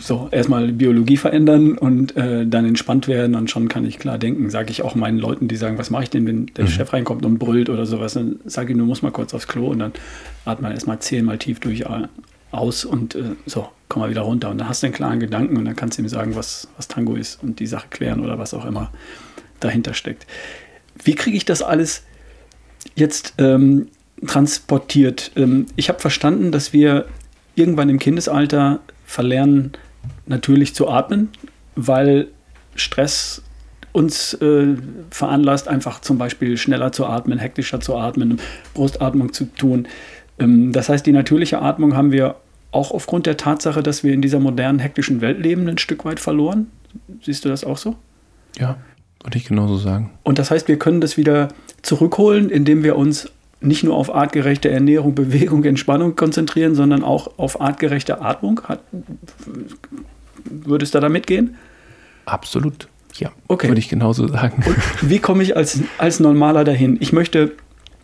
so, 0.00 0.28
erstmal 0.30 0.72
Biologie 0.72 1.16
verändern 1.16 1.76
und 1.76 2.16
äh, 2.16 2.46
dann 2.46 2.64
entspannt 2.64 3.08
werden 3.08 3.34
und 3.34 3.50
schon 3.50 3.68
kann 3.68 3.84
ich 3.84 3.98
klar 3.98 4.18
denken. 4.18 4.50
Sage 4.50 4.70
ich 4.70 4.82
auch 4.82 4.94
meinen 4.94 5.18
Leuten, 5.18 5.48
die 5.48 5.56
sagen, 5.56 5.78
was 5.78 5.90
mache 5.90 6.04
ich 6.04 6.10
denn, 6.10 6.26
wenn 6.26 6.46
der 6.46 6.64
mhm. 6.64 6.68
Chef 6.68 6.92
reinkommt 6.92 7.24
und 7.24 7.38
brüllt 7.38 7.70
oder 7.70 7.86
sowas, 7.86 8.14
dann 8.14 8.38
sage 8.44 8.72
ich, 8.72 8.78
du 8.78 8.84
musst 8.84 9.02
mal 9.02 9.10
kurz 9.10 9.34
aufs 9.34 9.48
Klo 9.48 9.68
und 9.68 9.80
dann 9.80 9.92
atme 10.44 10.70
erstmal 10.70 11.00
zehnmal 11.00 11.38
tief 11.38 11.58
durch 11.58 11.80
äh, 11.80 12.08
aus 12.52 12.84
und 12.84 13.14
äh, 13.14 13.22
so, 13.46 13.68
komm 13.88 14.02
mal 14.02 14.10
wieder 14.10 14.22
runter. 14.22 14.50
Und 14.50 14.58
dann 14.58 14.68
hast 14.68 14.82
du 14.82 14.86
einen 14.86 14.94
klaren 14.94 15.20
Gedanken 15.20 15.56
und 15.56 15.64
dann 15.64 15.76
kannst 15.76 15.98
du 15.98 16.02
ihm 16.02 16.08
sagen, 16.08 16.36
was, 16.36 16.68
was 16.76 16.86
Tango 16.86 17.16
ist 17.16 17.42
und 17.42 17.58
die 17.58 17.66
Sache 17.66 17.88
klären 17.90 18.20
oder 18.20 18.38
was 18.38 18.54
auch 18.54 18.64
immer 18.64 18.92
dahinter 19.60 19.94
steckt. 19.94 20.26
Wie 21.02 21.14
kriege 21.14 21.36
ich 21.36 21.44
das 21.44 21.62
alles 21.62 22.04
jetzt 22.94 23.34
ähm, 23.38 23.88
transportiert. 24.24 25.32
Ähm, 25.36 25.66
ich 25.76 25.88
habe 25.88 25.98
verstanden, 25.98 26.52
dass 26.52 26.72
wir 26.72 27.06
irgendwann 27.54 27.88
im 27.88 27.98
Kindesalter 27.98 28.80
verlernen, 29.04 29.72
natürlich 30.26 30.74
zu 30.74 30.88
atmen, 30.88 31.30
weil 31.74 32.28
Stress 32.74 33.42
uns 33.92 34.34
äh, 34.34 34.74
veranlasst, 35.10 35.68
einfach 35.68 36.00
zum 36.00 36.18
Beispiel 36.18 36.58
schneller 36.58 36.92
zu 36.92 37.06
atmen, 37.06 37.38
hektischer 37.38 37.80
zu 37.80 37.96
atmen, 37.96 38.38
Brustatmung 38.74 39.32
zu 39.32 39.46
tun. 39.46 39.88
Ähm, 40.38 40.72
das 40.72 40.88
heißt, 40.88 41.06
die 41.06 41.12
natürliche 41.12 41.62
Atmung 41.62 41.96
haben 41.96 42.12
wir 42.12 42.36
auch 42.72 42.90
aufgrund 42.90 43.26
der 43.26 43.38
Tatsache, 43.38 43.82
dass 43.82 44.04
wir 44.04 44.12
in 44.12 44.20
dieser 44.20 44.38
modernen, 44.38 44.78
hektischen 44.78 45.22
Welt 45.22 45.40
leben, 45.40 45.66
ein 45.66 45.78
Stück 45.78 46.04
weit 46.04 46.20
verloren? 46.20 46.66
Siehst 47.22 47.44
du 47.44 47.48
das 47.48 47.64
auch 47.64 47.78
so? 47.78 47.96
Ja, 48.58 48.76
würde 49.22 49.38
ich 49.38 49.46
genauso 49.46 49.78
sagen. 49.78 50.10
Und 50.24 50.38
das 50.38 50.50
heißt, 50.50 50.68
wir 50.68 50.78
können 50.78 51.00
das 51.00 51.16
wieder 51.16 51.48
zurückholen, 51.80 52.50
indem 52.50 52.82
wir 52.82 52.96
uns 52.96 53.30
nicht 53.60 53.84
nur 53.84 53.94
auf 53.96 54.14
artgerechte 54.14 54.68
Ernährung, 54.70 55.14
Bewegung, 55.14 55.64
Entspannung 55.64 56.14
konzentrieren, 56.16 56.74
sondern 56.74 57.02
auch 57.02 57.38
auf 57.38 57.60
artgerechte 57.60 58.20
Atmung. 58.20 58.60
Hat, 58.64 58.80
würdest 60.44 60.94
du 60.94 61.00
da 61.00 61.08
mitgehen? 61.08 61.56
Absolut. 62.26 62.88
Ja, 63.14 63.32
Okay. 63.48 63.68
würde 63.68 63.78
ich 63.78 63.88
genauso 63.88 64.28
sagen. 64.28 64.62
Und 64.66 64.76
wie 65.10 65.18
komme 65.20 65.42
ich 65.42 65.56
als, 65.56 65.80
als 65.98 66.20
Normaler 66.20 66.64
dahin? 66.64 66.98
Ich 67.00 67.12
möchte, 67.12 67.52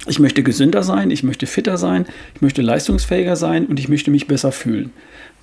ich 0.06 0.18
möchte 0.18 0.42
gesünder 0.42 0.82
sein, 0.82 1.10
ich 1.10 1.22
möchte 1.22 1.46
fitter 1.46 1.76
sein, 1.76 2.06
ich 2.34 2.40
möchte 2.40 2.62
leistungsfähiger 2.62 3.36
sein 3.36 3.66
und 3.66 3.78
ich 3.78 3.88
möchte 3.88 4.10
mich 4.10 4.26
besser 4.26 4.52
fühlen. 4.52 4.90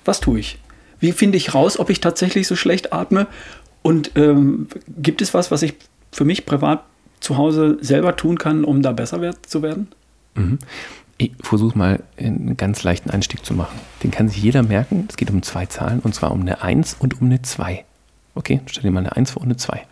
Was 0.04 0.20
tue 0.20 0.40
ich? 0.40 0.58
Wie 0.98 1.12
finde 1.12 1.36
ich 1.38 1.54
raus, 1.54 1.78
ob 1.78 1.88
ich 1.88 2.00
tatsächlich 2.00 2.48
so 2.48 2.56
schlecht 2.56 2.92
atme? 2.92 3.26
Und 3.82 4.10
ähm, 4.16 4.66
gibt 4.88 5.22
es 5.22 5.32
was, 5.34 5.50
was 5.50 5.62
ich 5.62 5.74
für 6.12 6.24
mich 6.24 6.46
privat 6.46 6.82
zu 7.20 7.36
Hause 7.36 7.78
selber 7.80 8.16
tun 8.16 8.38
kann, 8.38 8.64
um 8.64 8.82
da 8.82 8.92
besser 8.92 9.34
zu 9.46 9.62
werden? 9.62 9.88
Mhm. 10.34 10.58
Ich 11.18 11.32
versuche 11.40 11.76
mal 11.76 12.02
einen 12.16 12.56
ganz 12.56 12.82
leichten 12.82 13.10
Einstieg 13.10 13.44
zu 13.44 13.52
machen. 13.52 13.78
Den 14.02 14.10
kann 14.10 14.28
sich 14.28 14.42
jeder 14.42 14.62
merken. 14.62 15.06
Es 15.08 15.16
geht 15.16 15.30
um 15.30 15.42
zwei 15.42 15.66
Zahlen 15.66 16.00
und 16.00 16.14
zwar 16.14 16.32
um 16.32 16.40
eine 16.40 16.62
1 16.62 16.96
und 16.98 17.20
um 17.20 17.26
eine 17.26 17.42
2. 17.42 17.84
Okay, 18.34 18.60
stell 18.66 18.84
dir 18.84 18.90
mal 18.90 19.00
eine 19.00 19.16
1 19.16 19.32
vor 19.32 19.42
und 19.42 19.48
eine 19.48 19.56
2. 19.56 19.82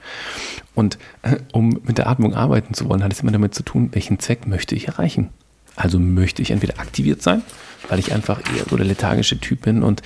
Und 0.75 0.97
äh, 1.23 1.37
um 1.53 1.81
mit 1.85 1.99
der 1.99 2.09
Atmung 2.09 2.35
arbeiten 2.35 2.73
zu 2.73 2.89
wollen, 2.89 3.03
hat 3.05 3.13
es 3.13 3.21
immer 3.21 3.33
damit 3.33 3.55
zu 3.55 3.63
tun, 3.63 3.91
welchen 3.93 4.19
Zweck 4.21 4.47
möchte 4.47 4.75
ich 4.75 4.89
erreichen. 4.89 5.29
Also 5.77 5.99
möchte 5.99 6.41
ich 6.41 6.51
entweder 6.51 6.81
aktiviert 6.81 7.23
sein, 7.23 7.43
weil 7.89 7.99
ich 7.99 8.13
einfach 8.13 8.41
eher 8.57 8.65
so 8.69 8.77
der 8.77 8.87
lethargische 8.87 9.39
Typ 9.39 9.63
bin 9.63 9.83
und 9.83 10.03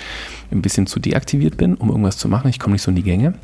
ein 0.50 0.60
bisschen 0.60 0.86
zu 0.86 0.98
deaktiviert 0.98 1.56
bin, 1.56 1.76
um 1.76 1.88
irgendwas 1.88 2.18
zu 2.18 2.28
machen. 2.28 2.48
Ich 2.48 2.58
komme 2.58 2.72
nicht 2.72 2.82
so 2.82 2.90
in 2.90 2.96
die 2.96 3.02
Gänge. 3.02 3.34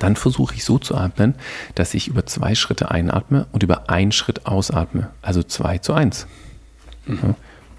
Dann 0.00 0.16
versuche 0.16 0.54
ich 0.54 0.64
so 0.64 0.78
zu 0.78 0.96
atmen, 0.96 1.34
dass 1.74 1.94
ich 1.94 2.08
über 2.08 2.26
zwei 2.26 2.54
Schritte 2.54 2.90
einatme 2.90 3.46
und 3.52 3.62
über 3.62 3.88
einen 3.88 4.12
Schritt 4.12 4.46
ausatme. 4.46 5.10
Also 5.22 5.42
2 5.42 5.78
zu 5.78 5.94
1. 5.94 6.26
Ja. 7.06 7.34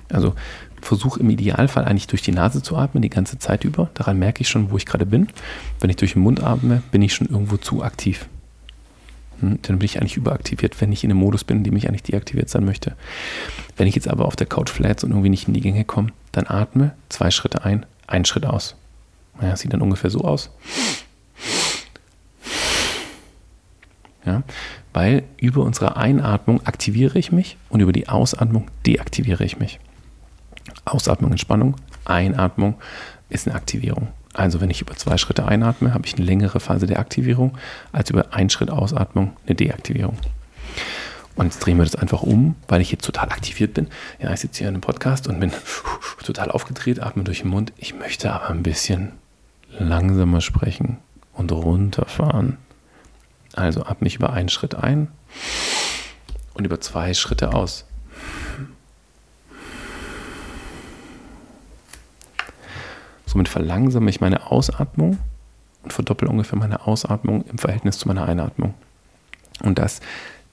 Also 0.10 0.34
versuche 0.82 1.20
im 1.20 1.30
Idealfall 1.30 1.86
eigentlich 1.86 2.08
durch 2.08 2.22
die 2.22 2.32
Nase 2.32 2.62
zu 2.62 2.78
atmen, 2.78 3.02
die 3.02 3.10
ganze 3.10 3.40
Zeit 3.40 3.64
über. 3.66 3.90
Daran 3.94 4.20
merke 4.20 4.42
ich 4.42 4.50
schon, 4.50 4.72
wo 4.72 4.78
ich 4.78 4.86
gerade 4.86 5.06
bin. 5.06 5.28
Wenn 5.80 5.90
ich 5.90 5.98
durch 5.98 6.14
den 6.14 6.22
Mund 6.22 6.42
atme, 6.42 6.82
bin 6.92 7.02
ich 7.02 7.14
schon 7.14 7.28
irgendwo 7.28 7.58
zu 7.58 7.84
aktiv. 7.84 8.28
Hm, 9.42 9.60
Dann 9.64 9.80
bin 9.80 9.86
ich 9.86 10.00
eigentlich 10.00 10.18
überaktiviert, 10.18 10.80
wenn 10.80 10.92
ich 10.92 11.04
in 11.04 11.12
einem 11.12 11.20
Modus 11.20 11.44
bin, 11.44 11.58
in 11.58 11.64
dem 11.64 11.76
ich 11.76 11.88
eigentlich 11.90 12.04
deaktiviert 12.04 12.50
sein 12.50 12.66
möchte. 12.66 12.96
Wenn 13.76 13.88
ich 13.88 13.96
jetzt 13.96 14.08
aber 14.08 14.26
auf 14.26 14.36
der 14.36 14.48
Couch 14.48 14.70
flats 14.70 15.04
und 15.04 15.12
irgendwie 15.12 15.30
nicht 15.30 15.48
in 15.48 15.54
die 15.54 15.62
Gänge 15.62 15.84
komme, 15.84 16.10
dann 16.32 16.48
atme 16.48 16.94
zwei 17.10 17.32
Schritte 17.32 17.64
ein, 17.66 17.86
einen 18.08 18.26
Schritt 18.26 18.46
aus. 18.46 18.76
Naja, 19.40 19.56
sieht 19.56 19.74
dann 19.74 19.82
ungefähr 19.82 20.10
so 20.10 20.22
aus. 20.22 20.52
Ja, 24.28 24.44
weil 24.92 25.24
über 25.38 25.64
unsere 25.64 25.96
Einatmung 25.96 26.66
aktiviere 26.68 27.18
ich 27.18 27.32
mich 27.32 27.56
und 27.70 27.80
über 27.80 27.94
die 27.94 28.10
Ausatmung 28.10 28.70
deaktiviere 28.86 29.46
ich 29.46 29.58
mich. 29.58 29.80
Ausatmung 30.84 31.32
Entspannung, 31.32 31.78
Einatmung 32.04 32.76
ist 33.30 33.48
eine 33.48 33.56
Aktivierung. 33.56 34.10
Also 34.34 34.60
wenn 34.60 34.70
ich 34.70 34.82
über 34.82 34.98
zwei 34.98 35.18
Schritte 35.18 35.48
einatme, 35.48 35.94
habe 35.94 36.06
ich 36.06 36.16
eine 36.16 36.26
längere 36.26 36.60
Phase 36.60 36.88
der 36.88 37.00
Aktivierung, 37.00 37.58
als 37.94 38.10
über 38.10 38.34
einen 38.34 38.50
Schritt 38.50 38.70
Ausatmung 38.70 39.32
eine 39.46 39.56
Deaktivierung. 39.56 40.18
Und 41.36 41.46
jetzt 41.46 41.60
drehen 41.60 41.78
wir 41.78 41.86
das 41.86 41.96
einfach 41.96 42.22
um, 42.22 42.56
weil 42.68 42.82
ich 42.82 42.92
jetzt 42.92 43.06
total 43.06 43.30
aktiviert 43.30 43.76
bin. 43.76 43.88
Ja, 44.20 44.34
ich 44.34 44.42
sitze 44.42 44.60
hier 44.60 44.68
in 44.68 44.76
einem 44.76 44.82
Podcast 44.82 45.30
und 45.30 45.40
bin 45.40 45.54
total 46.26 46.52
aufgedreht, 46.52 47.02
atme 47.02 47.24
durch 47.24 47.44
den 47.44 47.52
Mund. 47.52 47.72
Ich 47.78 47.96
möchte 47.96 48.34
aber 48.34 48.50
ein 48.50 48.64
bisschen 48.64 49.14
langsamer 49.80 50.42
sprechen 50.42 50.98
und 51.32 51.54
runterfahren. 51.54 52.58
Also 53.58 53.84
atme 53.84 54.08
ich 54.08 54.16
über 54.16 54.32
einen 54.34 54.50
Schritt 54.50 54.76
ein 54.76 55.08
und 56.54 56.66
über 56.66 56.80
zwei 56.80 57.16
Schritte 57.16 57.54
aus. 57.54 57.86
Somit 63.26 63.50
verlangsame 63.50 64.12
ich 64.12 64.22
meine 64.22 64.52
Ausatmung 64.52 65.18
und 65.82 65.92
verdoppel 65.92 66.28
ungefähr 66.28 66.60
meine 66.60 66.86
Ausatmung 66.86 67.46
im 67.46 67.58
Verhältnis 67.58 67.98
zu 67.98 68.08
meiner 68.08 68.28
Einatmung. 68.28 68.76
Und 69.64 69.80
das 69.80 70.02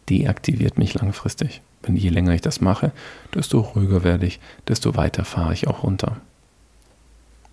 deaktiviert 0.09 0.79
mich 0.79 0.95
langfristig. 0.95 1.61
Wenn 1.83 1.97
je 1.97 2.09
länger 2.09 2.33
ich 2.33 2.41
das 2.41 2.63
mache, 2.63 2.91
desto 3.35 3.61
ruhiger 3.61 4.03
werde 4.03 4.25
ich, 4.25 4.41
desto 4.67 4.97
weiter 4.97 5.27
fahre 5.27 5.53
ich 5.53 5.69
auch 5.69 5.83
runter. 5.83 6.23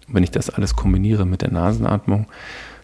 Und 0.07 0.15
wenn 0.15 0.23
ich 0.23 0.31
das 0.31 0.49
alles 0.49 0.77
kombiniere 0.77 1.25
mit 1.25 1.41
der 1.41 1.51
Nasenatmung, 1.51 2.27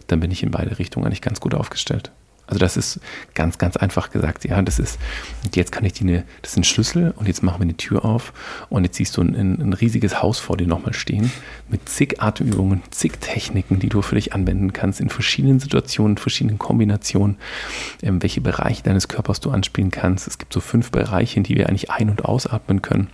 dann 0.06 0.20
bin 0.20 0.30
ich 0.30 0.42
in 0.42 0.50
beide 0.50 0.78
Richtungen 0.78 1.06
eigentlich 1.06 1.22
ganz 1.22 1.40
gut 1.40 1.54
aufgestellt. 1.54 2.12
Also 2.48 2.58
das 2.58 2.76
ist 2.76 3.00
ganz, 3.34 3.58
ganz 3.58 3.76
einfach 3.76 4.10
gesagt. 4.10 4.44
Ja, 4.44 4.60
das 4.62 4.78
ist, 4.78 4.98
und 5.44 5.54
jetzt 5.54 5.70
kann 5.70 5.84
ich 5.84 5.92
die, 5.92 6.04
eine, 6.04 6.24
das 6.40 6.52
ist 6.52 6.56
ein 6.56 6.64
Schlüssel 6.64 7.12
und 7.16 7.28
jetzt 7.28 7.42
machen 7.42 7.60
wir 7.60 7.64
eine 7.64 7.76
Tür 7.76 8.04
auf 8.04 8.32
und 8.70 8.84
jetzt 8.84 8.96
siehst 8.96 9.16
du 9.16 9.22
ein, 9.22 9.34
ein, 9.34 9.72
riesiges 9.74 10.22
Haus 10.22 10.38
vor 10.38 10.56
dir 10.56 10.66
nochmal 10.66 10.94
stehen 10.94 11.30
mit 11.68 11.88
zig 11.88 12.22
Atemübungen, 12.22 12.82
zig 12.90 13.20
Techniken, 13.20 13.78
die 13.78 13.90
du 13.90 14.00
für 14.00 14.14
dich 14.14 14.32
anwenden 14.32 14.72
kannst 14.72 15.00
in 15.00 15.10
verschiedenen 15.10 15.60
Situationen, 15.60 16.16
verschiedenen 16.16 16.58
Kombinationen, 16.58 17.36
ähm, 18.02 18.22
welche 18.22 18.40
Bereiche 18.40 18.82
deines 18.82 19.08
Körpers 19.08 19.40
du 19.40 19.50
anspielen 19.50 19.90
kannst. 19.90 20.26
Es 20.26 20.38
gibt 20.38 20.52
so 20.52 20.60
fünf 20.60 20.90
Bereiche, 20.90 21.36
in 21.36 21.42
die 21.42 21.56
wir 21.56 21.68
eigentlich 21.68 21.90
ein- 21.90 22.08
und 22.08 22.24
ausatmen 22.24 22.80
können. 22.80 23.08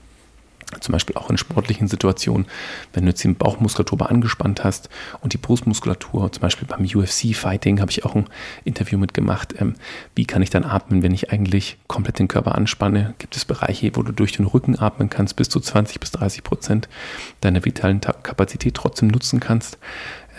Zum 0.80 0.92
Beispiel 0.92 1.16
auch 1.16 1.30
in 1.30 1.36
sportlichen 1.38 1.86
Situationen, 1.88 2.46
wenn 2.92 3.04
du 3.04 3.10
jetzt 3.10 3.22
die 3.22 3.28
Bauchmuskulatur 3.28 4.10
angespannt 4.10 4.64
hast 4.64 4.88
und 5.20 5.32
die 5.32 5.38
Brustmuskulatur, 5.38 6.32
zum 6.32 6.40
Beispiel 6.40 6.66
beim 6.66 6.84
UFC-Fighting 6.84 7.80
habe 7.80 7.90
ich 7.90 8.04
auch 8.04 8.14
ein 8.14 8.26
Interview 8.64 8.98
mitgemacht. 8.98 9.54
Ähm, 9.60 9.74
wie 10.14 10.24
kann 10.24 10.42
ich 10.42 10.50
dann 10.50 10.64
atmen, 10.64 11.02
wenn 11.02 11.12
ich 11.14 11.30
eigentlich 11.32 11.76
komplett 11.86 12.18
den 12.18 12.28
Körper 12.28 12.54
anspanne? 12.56 13.14
Gibt 13.18 13.36
es 13.36 13.44
Bereiche, 13.44 13.90
wo 13.94 14.02
du 14.02 14.12
durch 14.12 14.32
den 14.32 14.46
Rücken 14.46 14.78
atmen 14.78 15.10
kannst, 15.10 15.36
bis 15.36 15.48
zu 15.48 15.60
20 15.60 16.00
bis 16.00 16.10
30 16.12 16.42
Prozent 16.42 16.88
deiner 17.40 17.64
vitalen 17.64 18.00
Ta- 18.00 18.12
Kapazität 18.14 18.74
trotzdem 18.74 19.08
nutzen 19.08 19.40
kannst? 19.40 19.78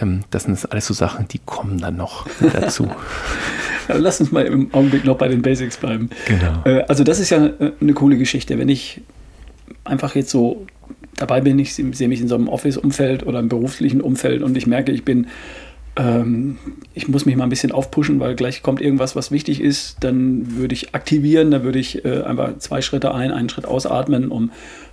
Ähm, 0.01 0.23
das 0.31 0.43
sind 0.43 0.71
alles 0.71 0.85
so 0.87 0.93
Sachen, 0.93 1.27
die 1.29 1.39
kommen 1.45 1.79
dann 1.79 1.95
noch 1.95 2.27
dazu. 2.53 2.91
Lass 3.87 4.19
uns 4.19 4.31
mal 4.31 4.45
im 4.45 4.73
Augenblick 4.73 5.05
noch 5.05 5.17
bei 5.17 5.27
den 5.27 5.41
Basics 5.41 5.77
bleiben. 5.77 6.09
Genau. 6.25 6.61
Äh, 6.65 6.83
Also 6.87 7.03
das 7.03 7.19
ist 7.19 7.29
ja 7.29 7.45
äh, 7.45 7.71
eine 7.79 7.93
coole 7.93 8.17
Geschichte. 8.17 8.57
Wenn 8.57 8.67
ich 8.69 9.01
einfach 9.83 10.15
jetzt 10.15 10.29
so 10.29 10.65
dabei 11.15 11.41
bin, 11.41 11.57
ich 11.59 11.73
sehe 11.73 12.07
mich 12.07 12.21
in 12.21 12.27
so 12.27 12.35
einem 12.35 12.47
Office-Umfeld 12.47 13.25
oder 13.25 13.39
im 13.39 13.49
beruflichen 13.49 14.01
Umfeld 14.01 14.41
und 14.43 14.57
ich 14.57 14.67
merke, 14.67 14.91
ich 14.91 15.05
bin, 15.05 15.27
ähm, 15.95 16.57
ich 16.93 17.07
muss 17.07 17.25
mich 17.25 17.35
mal 17.35 17.45
ein 17.45 17.49
bisschen 17.49 17.71
aufpushen, 17.71 18.19
weil 18.19 18.35
gleich 18.35 18.61
kommt 18.61 18.81
irgendwas, 18.81 19.15
was 19.15 19.31
wichtig 19.31 19.61
ist, 19.61 19.97
dann 20.01 20.57
würde 20.57 20.73
ich 20.73 20.93
aktivieren, 20.93 21.51
dann 21.51 21.63
würde 21.63 21.79
ich 21.79 22.03
äh, 22.03 22.21
einfach 22.23 22.57
zwei 22.57 22.81
Schritte 22.81 23.13
ein, 23.13 23.31
einen 23.31 23.49
Schritt 23.49 23.65
ausatmen, 23.65 24.29
um 24.29 24.51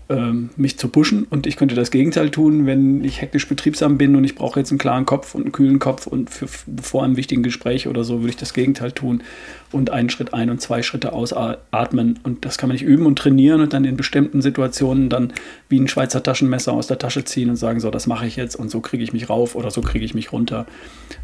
ähm, 0.09 0.51
mich 0.57 0.79
zu 0.79 0.89
pushen 0.89 1.25
und 1.25 1.47
ich 1.47 1.57
könnte 1.57 1.75
das 1.75 1.91
Gegenteil 1.91 2.31
tun, 2.31 2.67
wenn 2.67 3.05
ich 3.05 3.21
hektisch 3.21 3.49
betriebsam 3.49 3.99
bin 3.99 4.17
und 4.17 4.25
ich 4.25 4.35
brauche 4.35 4.61
jetzt 4.61 4.71
einen 4.71 4.79
klaren 4.79 5.07
Kopf 5.07 5.35
und 5.35 5.43
einen 5.43 5.53
kühlen 5.53 5.79
Kopf 5.79 6.07
und 6.07 6.31
für, 6.31 6.49
vor 6.49 7.05
einem 7.05 7.17
wichtigen 7.17 7.43
Gespräch 7.43 7.89
oder 7.89 8.05
so 8.05 8.21
würde 8.21 8.31
ich 8.31 8.37
das 8.37 8.55
Gegenteil 8.55 8.93
tun 8.93 9.23
und 9.71 9.91
einen 9.91 10.11
Schritt 10.11 10.35
ein 10.35 10.51
und 10.51 10.61
zwei 10.61 10.83
Schritte 10.83 11.13
ausatmen 11.13 12.19
und 12.23 12.45
das 12.45 12.59
kann 12.59 12.69
man 12.69 12.75
nicht 12.75 12.85
üben 12.85 13.07
und 13.07 13.19
trainieren 13.19 13.61
und 13.61 13.73
dann 13.73 13.85
in 13.85 13.97
bestimmten 13.97 14.43
Situationen 14.43 15.09
dann 15.09 15.33
wie 15.69 15.81
ein 15.81 15.89
Schweizer 15.89 16.23
Taschenmesser 16.23 16.73
aus 16.73 16.87
der 16.87 16.99
Tasche 16.99 17.25
ziehen 17.25 17.51
und 17.51 17.57
sagen, 17.57 17.81
so, 17.81 17.91
das 17.91 18.07
mache 18.07 18.27
ich 18.27 18.37
jetzt 18.37 18.57
und 18.57 18.71
so 18.71 18.81
kriege 18.81 19.03
ich 19.03 19.13
mich 19.13 19.31
rauf 19.31 19.55
oder 19.55 19.71
so 19.71 19.81
kriege 19.81 20.05
ich 20.05 20.15
mich 20.15 20.33
runter. 20.33 20.67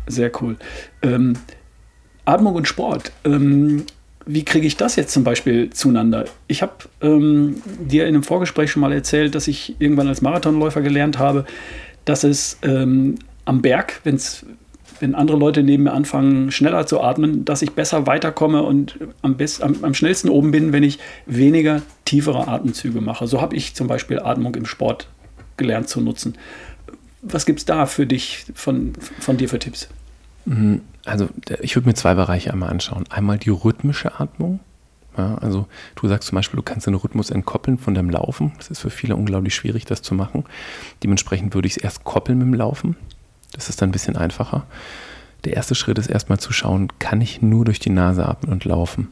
Sehr 0.06 0.30
cool. 0.40 0.56
Ähm, 1.02 1.34
Atmung 2.24 2.54
und 2.54 2.68
Sport. 2.68 3.12
Ähm, 3.24 3.84
wie 4.28 4.44
kriege 4.44 4.66
ich 4.66 4.76
das 4.76 4.94
jetzt 4.96 5.12
zum 5.12 5.24
Beispiel 5.24 5.70
zueinander? 5.70 6.26
Ich 6.48 6.60
habe 6.60 6.74
ähm, 7.00 7.62
dir 7.80 8.02
in 8.02 8.14
einem 8.14 8.22
Vorgespräch 8.22 8.70
schon 8.70 8.80
mal 8.80 8.92
erzählt, 8.92 9.34
dass 9.34 9.48
ich 9.48 9.76
irgendwann 9.78 10.06
als 10.06 10.20
Marathonläufer 10.20 10.82
gelernt 10.82 11.18
habe, 11.18 11.46
dass 12.04 12.24
es 12.24 12.58
ähm, 12.60 13.14
am 13.46 13.62
Berg, 13.62 14.02
wenn's, 14.04 14.44
wenn 15.00 15.14
andere 15.14 15.38
Leute 15.38 15.62
neben 15.62 15.84
mir 15.84 15.92
anfangen, 15.92 16.50
schneller 16.50 16.86
zu 16.86 17.00
atmen, 17.00 17.46
dass 17.46 17.62
ich 17.62 17.70
besser 17.72 18.06
weiterkomme 18.06 18.62
und 18.62 18.98
am, 19.22 19.38
best, 19.38 19.62
am, 19.62 19.82
am 19.82 19.94
schnellsten 19.94 20.28
oben 20.28 20.50
bin, 20.50 20.74
wenn 20.74 20.82
ich 20.82 20.98
weniger 21.24 21.80
tiefere 22.04 22.48
Atemzüge 22.48 23.00
mache. 23.00 23.26
So 23.26 23.40
habe 23.40 23.56
ich 23.56 23.74
zum 23.74 23.86
Beispiel 23.86 24.20
Atmung 24.20 24.54
im 24.56 24.66
Sport 24.66 25.08
gelernt 25.56 25.88
zu 25.88 26.02
nutzen. 26.02 26.36
Was 27.22 27.46
gibt 27.46 27.60
es 27.60 27.64
da 27.64 27.86
für 27.86 28.06
dich, 28.06 28.44
von, 28.52 28.92
von 29.20 29.38
dir 29.38 29.48
für 29.48 29.58
Tipps? 29.58 29.88
Also 31.08 31.28
ich 31.60 31.74
würde 31.74 31.88
mir 31.88 31.94
zwei 31.94 32.14
Bereiche 32.14 32.52
einmal 32.52 32.70
anschauen. 32.70 33.04
Einmal 33.08 33.38
die 33.38 33.50
rhythmische 33.50 34.20
Atmung. 34.20 34.60
Ja, 35.16 35.36
also 35.36 35.66
du 35.96 36.06
sagst 36.06 36.28
zum 36.28 36.36
Beispiel, 36.36 36.58
du 36.58 36.62
kannst 36.62 36.86
den 36.86 36.94
Rhythmus 36.94 37.30
entkoppeln 37.30 37.78
von 37.78 37.94
deinem 37.94 38.10
Laufen. 38.10 38.52
Das 38.58 38.68
ist 38.68 38.80
für 38.80 38.90
viele 38.90 39.16
unglaublich 39.16 39.54
schwierig, 39.54 39.84
das 39.84 40.02
zu 40.02 40.14
machen. 40.14 40.44
Dementsprechend 41.02 41.54
würde 41.54 41.66
ich 41.66 41.76
es 41.76 41.82
erst 41.82 42.04
koppeln 42.04 42.38
mit 42.38 42.46
dem 42.46 42.54
Laufen. 42.54 42.96
Das 43.52 43.68
ist 43.68 43.82
dann 43.82 43.88
ein 43.88 43.92
bisschen 43.92 44.16
einfacher. 44.16 44.66
Der 45.44 45.54
erste 45.54 45.74
Schritt 45.74 45.98
ist 45.98 46.08
erstmal 46.08 46.38
zu 46.38 46.52
schauen, 46.52 46.88
kann 46.98 47.20
ich 47.20 47.42
nur 47.42 47.64
durch 47.64 47.80
die 47.80 47.90
Nase 47.90 48.26
atmen 48.26 48.52
und 48.52 48.64
laufen? 48.64 49.08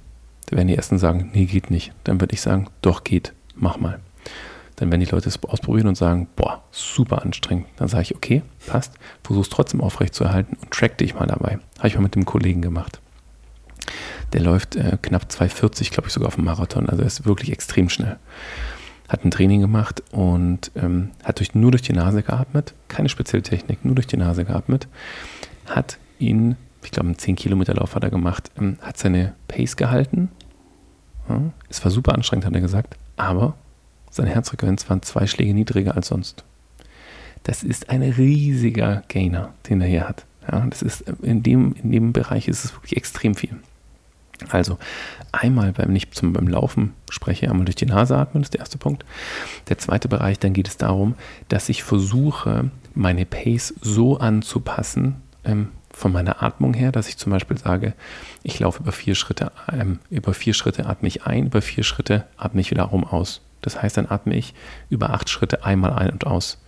Da 0.46 0.56
werden 0.56 0.68
die 0.68 0.76
ersten 0.76 0.98
sagen, 0.98 1.30
nee, 1.32 1.46
geht 1.46 1.70
nicht. 1.70 1.92
Dann 2.04 2.20
würde 2.20 2.34
ich 2.34 2.40
sagen, 2.40 2.68
doch 2.82 3.04
geht, 3.04 3.32
mach 3.54 3.78
mal. 3.78 4.00
Dann 4.76 4.90
werden 4.90 5.00
die 5.00 5.10
Leute 5.10 5.28
es 5.28 5.42
ausprobieren 5.42 5.88
und 5.88 5.96
sagen, 5.96 6.28
boah, 6.36 6.62
super 6.70 7.22
anstrengend. 7.22 7.66
Dann 7.76 7.88
sage 7.88 8.02
ich, 8.02 8.14
okay, 8.14 8.42
passt, 8.66 8.92
versuch 9.24 9.42
es 9.42 9.48
trotzdem 9.48 9.80
aufrecht 9.80 10.14
zu 10.14 10.24
erhalten 10.24 10.56
und 10.60 10.70
track 10.70 10.98
dich 10.98 11.14
mal 11.14 11.26
dabei. 11.26 11.58
Habe 11.78 11.88
ich 11.88 11.94
mal 11.94 12.02
mit 12.02 12.14
dem 12.14 12.26
Kollegen 12.26 12.60
gemacht. 12.60 13.00
Der 14.34 14.42
läuft 14.42 14.76
äh, 14.76 14.98
knapp 15.00 15.24
2,40, 15.30 15.90
glaube 15.92 16.08
ich, 16.08 16.12
sogar 16.12 16.28
auf 16.28 16.34
dem 16.34 16.44
Marathon. 16.44 16.88
Also 16.90 17.02
er 17.02 17.06
ist 17.06 17.24
wirklich 17.24 17.52
extrem 17.52 17.88
schnell. 17.88 18.18
Hat 19.08 19.24
ein 19.24 19.30
Training 19.30 19.60
gemacht 19.60 20.02
und 20.10 20.72
ähm, 20.74 21.12
hat 21.24 21.38
durch, 21.38 21.54
nur 21.54 21.70
durch 21.70 21.82
die 21.82 21.92
Nase 21.92 22.22
geatmet. 22.22 22.74
Keine 22.88 23.08
spezielle 23.08 23.42
Technik, 23.42 23.84
nur 23.84 23.94
durch 23.94 24.08
die 24.08 24.16
Nase 24.18 24.44
geatmet. 24.44 24.88
Hat 25.66 25.98
ihn, 26.18 26.56
ich 26.82 26.90
glaube, 26.90 27.08
einen 27.08 27.16
10-Kilometer-Lauf 27.16 27.94
hat 27.94 28.04
er 28.04 28.10
gemacht, 28.10 28.50
ähm, 28.58 28.76
hat 28.82 28.98
seine 28.98 29.34
Pace 29.48 29.76
gehalten. 29.76 30.28
Ja, 31.28 31.40
es 31.70 31.82
war 31.82 31.90
super 31.90 32.14
anstrengend, 32.14 32.44
hat 32.44 32.54
er 32.54 32.60
gesagt. 32.60 32.96
Aber 33.16 33.54
seine 34.16 34.30
Herzfrequenz 34.30 34.88
waren 34.88 35.02
zwei 35.02 35.26
Schläge 35.26 35.54
niedriger 35.54 35.94
als 35.94 36.08
sonst. 36.08 36.44
Das 37.44 37.62
ist 37.62 37.90
ein 37.90 38.02
riesiger 38.02 39.02
Gainer, 39.08 39.54
den 39.68 39.80
er 39.80 39.86
hier 39.86 40.08
hat. 40.08 40.24
Ja, 40.50 40.66
das 40.68 40.82
ist 40.82 41.04
in 41.22 41.42
dem, 41.42 41.74
in 41.82 41.92
dem 41.92 42.12
Bereich 42.12 42.48
ist 42.48 42.64
es 42.64 42.74
wirklich 42.74 42.96
extrem 42.96 43.34
viel. 43.34 43.56
Also 44.50 44.78
einmal 45.32 45.72
beim 45.72 45.92
nicht 45.92 46.14
zum 46.14 46.32
beim 46.32 46.48
Laufen 46.48 46.92
spreche, 47.10 47.48
einmal 47.48 47.64
durch 47.64 47.76
die 47.76 47.86
Nase 47.86 48.16
atmen, 48.16 48.42
das 48.42 48.48
ist 48.48 48.54
der 48.54 48.60
erste 48.60 48.78
Punkt. 48.78 49.04
Der 49.68 49.78
zweite 49.78 50.08
Bereich, 50.08 50.38
dann 50.38 50.52
geht 50.52 50.68
es 50.68 50.76
darum, 50.76 51.14
dass 51.48 51.68
ich 51.68 51.82
versuche, 51.82 52.70
meine 52.94 53.24
Pace 53.24 53.74
so 53.80 54.18
anzupassen, 54.18 55.16
ähm, 55.44 55.68
von 55.96 56.12
meiner 56.12 56.42
Atmung 56.42 56.74
her, 56.74 56.92
dass 56.92 57.08
ich 57.08 57.16
zum 57.16 57.32
Beispiel 57.32 57.56
sage, 57.56 57.94
ich 58.42 58.58
laufe 58.58 58.82
über 58.82 58.92
vier 58.92 59.14
Schritte, 59.14 59.50
ähm, 59.72 59.98
über 60.10 60.34
vier 60.34 60.52
Schritte 60.52 60.84
atme 60.86 61.08
ich 61.08 61.24
ein, 61.24 61.46
über 61.46 61.62
vier 61.62 61.84
Schritte 61.84 62.26
atme 62.36 62.60
ich 62.60 62.70
wiederum 62.70 63.04
aus. 63.04 63.40
Das 63.66 63.82
heißt, 63.82 63.96
dann 63.96 64.08
atme 64.08 64.36
ich 64.36 64.54
über 64.90 65.10
acht 65.10 65.28
Schritte 65.28 65.64
einmal 65.64 65.92
ein 65.92 66.10
und 66.10 66.24
aus. 66.24 66.62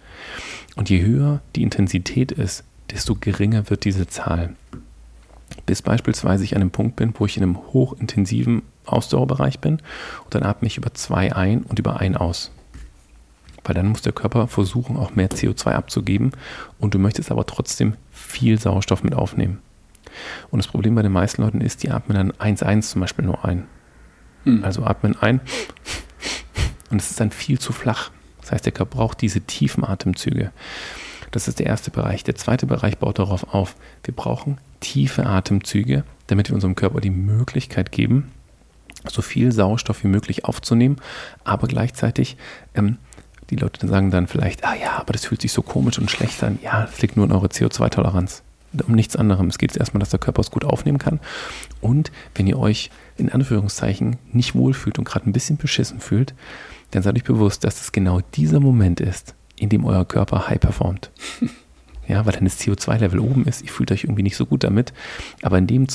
Und 0.75 0.91
je 0.91 1.01
höher 1.01 1.41
die 1.55 1.63
Intensität 1.63 2.33
ist, 2.33 2.65
desto 2.91 3.15
geringer 3.15 3.71
wird 3.71 3.85
diese 3.85 4.09
Zahl. 4.09 4.57
Bis 5.65 5.81
beispielsweise 5.81 6.43
ich 6.43 6.57
an 6.57 6.63
einem 6.63 6.73
Punkt 6.73 6.97
bin, 6.97 7.15
wo 7.17 7.25
ich 7.25 7.37
in 7.37 7.45
einem 7.45 7.57
hochintensiven 7.73 8.63
Ausdauerbereich 8.85 9.61
bin 9.61 9.75
und 10.25 10.35
dann 10.35 10.43
atme 10.43 10.67
ich 10.67 10.77
über 10.77 10.93
zwei 10.93 11.33
ein 11.33 11.63
und 11.63 11.79
über 11.79 12.01
ein 12.01 12.17
aus. 12.17 12.51
Weil 13.63 13.77
dann 13.77 13.87
muss 13.87 14.03
der 14.03 14.13
Körper 14.13 14.49
versuchen, 14.49 14.97
auch 14.97 15.15
mehr 15.15 15.31
CO2 15.31 15.71
abzugeben 15.71 16.33
und 16.81 16.95
du 16.95 16.99
möchtest 16.99 17.31
aber 17.31 17.47
trotzdem 17.47 17.95
viel 18.11 18.59
Sauerstoff 18.59 19.05
mit 19.05 19.15
aufnehmen. 19.15 19.61
Und 20.51 20.59
das 20.59 20.67
Problem 20.67 20.97
bei 20.97 21.03
den 21.03 21.13
meisten 21.13 21.43
Leuten 21.43 21.61
ist, 21.61 21.85
die 21.85 21.93
atmen 21.93 22.17
dann 22.17 22.57
1-1 22.57 22.81
zum 22.81 23.03
Beispiel 23.03 23.25
nur 23.25 23.45
ein. 23.45 23.69
Hm. 24.45 24.65
Also 24.65 24.85
atmen 24.85 25.17
ein 25.21 25.41
und 26.91 27.01
es 27.01 27.11
ist 27.11 27.21
dann 27.21 27.31
viel 27.31 27.59
zu 27.59 27.73
flach. 27.73 28.11
Das 28.41 28.53
heißt, 28.53 28.65
der 28.65 28.73
Körper 28.73 28.97
braucht 28.97 29.21
diese 29.21 29.41
tiefen 29.41 29.85
Atemzüge. 29.85 30.53
Das 31.31 31.49
ist 31.49 31.59
der 31.59 31.67
erste 31.67 31.91
Bereich. 31.91 32.25
Der 32.25 32.35
zweite 32.35 32.67
Bereich 32.67 32.99
baut 32.99 33.19
darauf 33.19 33.53
auf. 33.53 33.77
Wir 34.05 34.15
brauchen 34.15 34.59
tiefe 34.81 35.27
Atemzüge, 35.27 36.05
damit 36.29 36.49
wir 36.49 36.55
unserem 36.55 36.75
Körper 36.75 37.01
die 37.01 37.11
Möglichkeit 37.11 37.93
geben, 37.93 38.31
so 39.07 39.23
viel 39.23 39.53
Sauerstoff 39.53 40.03
wie 40.05 40.09
möglich 40.09 40.45
aufzunehmen, 40.45 40.97
aber 41.45 41.67
gleichzeitig, 41.67 42.37
ähm, 42.75 42.99
die 43.51 43.57
Leute 43.57 43.87
sagen 43.87 44.11
dann 44.11 44.27
vielleicht, 44.27 44.65
ah 44.65 44.75
ja, 44.75 44.99
aber 44.99 45.13
das 45.13 45.25
fühlt 45.25 45.41
sich 45.41 45.53
so 45.53 45.63
komisch 45.63 45.99
und 45.99 46.11
schlecht 46.11 46.43
an. 46.45 46.59
Ja, 46.63 46.83
das 46.83 47.01
liegt 47.01 47.17
nur 47.17 47.27
in 47.27 47.33
eurer 47.33 47.47
CO2-Toleranz. 47.47 48.43
Um 48.87 48.95
nichts 48.95 49.17
anderem. 49.17 49.49
Es 49.49 49.57
geht 49.57 49.73
jetzt 49.73 49.81
erstmal, 49.81 50.01
dass 50.01 50.11
der 50.11 50.19
Körper 50.19 50.41
es 50.41 50.51
gut 50.51 50.65
aufnehmen 50.65 50.99
kann. 50.99 51.21
Und 51.81 52.13
wenn 52.35 52.47
ihr 52.47 52.59
euch 52.59 52.91
in 53.17 53.33
Anführungszeichen 53.33 54.19
nicht 54.33 54.55
wohlfühlt 54.55 54.99
und 54.99 55.05
gerade 55.05 55.29
ein 55.29 55.33
bisschen 55.33 55.57
beschissen 55.57 56.01
fühlt, 56.01 56.35
dann 56.91 57.03
seid 57.03 57.17
euch 57.17 57.25
bewusst, 57.25 57.65
dass 57.65 57.81
es 57.81 57.93
genau 57.93 58.21
dieser 58.35 58.61
Moment 58.61 59.01
ist, 59.01 59.35
in 59.57 59.69
dem 59.69 59.85
euer 59.85 60.05
Körper 60.05 60.49
high 60.49 60.61
performt. 60.61 61.11
Ja, 62.09 62.25
weil 62.25 62.33
dann 62.33 62.45
das 62.45 62.59
CO2-Level 62.59 63.21
oben 63.21 63.45
ist, 63.45 63.61
ihr 63.61 63.69
fühlt 63.69 63.93
euch 63.93 64.05
irgendwie 64.05 64.23
nicht 64.23 64.37
so 64.39 64.47
gut 64.47 64.65
damit. 64.65 64.95
Aber 65.43 65.59
in 65.59 65.67
dem 65.67 65.87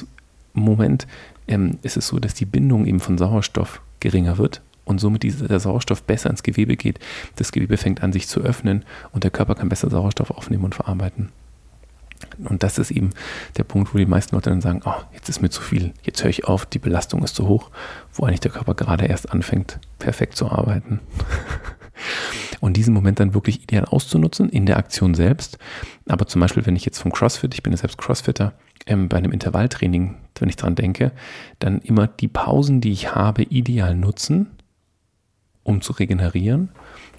Moment 0.53 1.07
ähm, 1.47 1.79
ist 1.81 1.97
es 1.97 2.07
so, 2.07 2.19
dass 2.19 2.35
die 2.35 2.45
Bindung 2.45 2.85
eben 2.85 2.99
von 2.99 3.17
Sauerstoff 3.17 3.81
geringer 3.99 4.37
wird 4.37 4.61
und 4.85 4.99
somit 4.99 5.23
dieser, 5.23 5.47
der 5.47 5.59
Sauerstoff 5.59 6.03
besser 6.03 6.29
ins 6.29 6.43
Gewebe 6.43 6.77
geht. 6.77 6.99
Das 7.37 7.51
Gewebe 7.51 7.77
fängt 7.77 8.03
an, 8.03 8.13
sich 8.13 8.27
zu 8.27 8.41
öffnen 8.41 8.85
und 9.11 9.23
der 9.23 9.31
Körper 9.31 9.55
kann 9.55 9.69
besser 9.69 9.89
Sauerstoff 9.89 10.29
aufnehmen 10.29 10.65
und 10.65 10.75
verarbeiten. 10.75 11.29
Und 12.43 12.63
das 12.63 12.77
ist 12.77 12.91
eben 12.91 13.11
der 13.57 13.63
Punkt, 13.63 13.93
wo 13.93 13.97
die 13.97 14.05
meisten 14.05 14.35
Leute 14.35 14.49
dann 14.49 14.61
sagen, 14.61 14.81
oh, 14.85 14.95
jetzt 15.13 15.29
ist 15.29 15.41
mir 15.41 15.49
zu 15.49 15.61
viel, 15.61 15.93
jetzt 16.03 16.23
höre 16.23 16.29
ich 16.29 16.45
auf, 16.45 16.65
die 16.65 16.79
Belastung 16.79 17.23
ist 17.23 17.35
zu 17.35 17.47
hoch, 17.47 17.71
wo 18.13 18.25
eigentlich 18.25 18.39
der 18.41 18.51
Körper 18.51 18.73
gerade 18.73 19.05
erst 19.05 19.31
anfängt, 19.31 19.79
perfekt 19.99 20.35
zu 20.35 20.51
arbeiten. 20.51 20.99
Und 22.59 22.77
diesen 22.77 22.93
Moment 22.93 23.19
dann 23.19 23.33
wirklich 23.33 23.63
ideal 23.63 23.85
auszunutzen 23.85 24.49
in 24.49 24.65
der 24.65 24.77
Aktion 24.77 25.13
selbst. 25.13 25.57
Aber 26.07 26.27
zum 26.27 26.41
Beispiel, 26.41 26.65
wenn 26.65 26.75
ich 26.75 26.85
jetzt 26.85 26.99
vom 26.99 27.11
CrossFit, 27.11 27.53
ich 27.53 27.61
bin 27.61 27.73
ja 27.73 27.77
selbst 27.77 27.97
Crossfitter, 27.97 28.53
ähm, 28.85 29.09
bei 29.09 29.17
einem 29.17 29.31
Intervalltraining, 29.31 30.15
wenn 30.39 30.49
ich 30.49 30.55
dran 30.55 30.75
denke, 30.75 31.11
dann 31.59 31.79
immer 31.79 32.07
die 32.07 32.27
Pausen, 32.27 32.81
die 32.81 32.91
ich 32.91 33.15
habe, 33.15 33.43
ideal 33.43 33.95
nutzen, 33.95 34.51
um 35.63 35.81
zu 35.81 35.93
regenerieren 35.93 36.69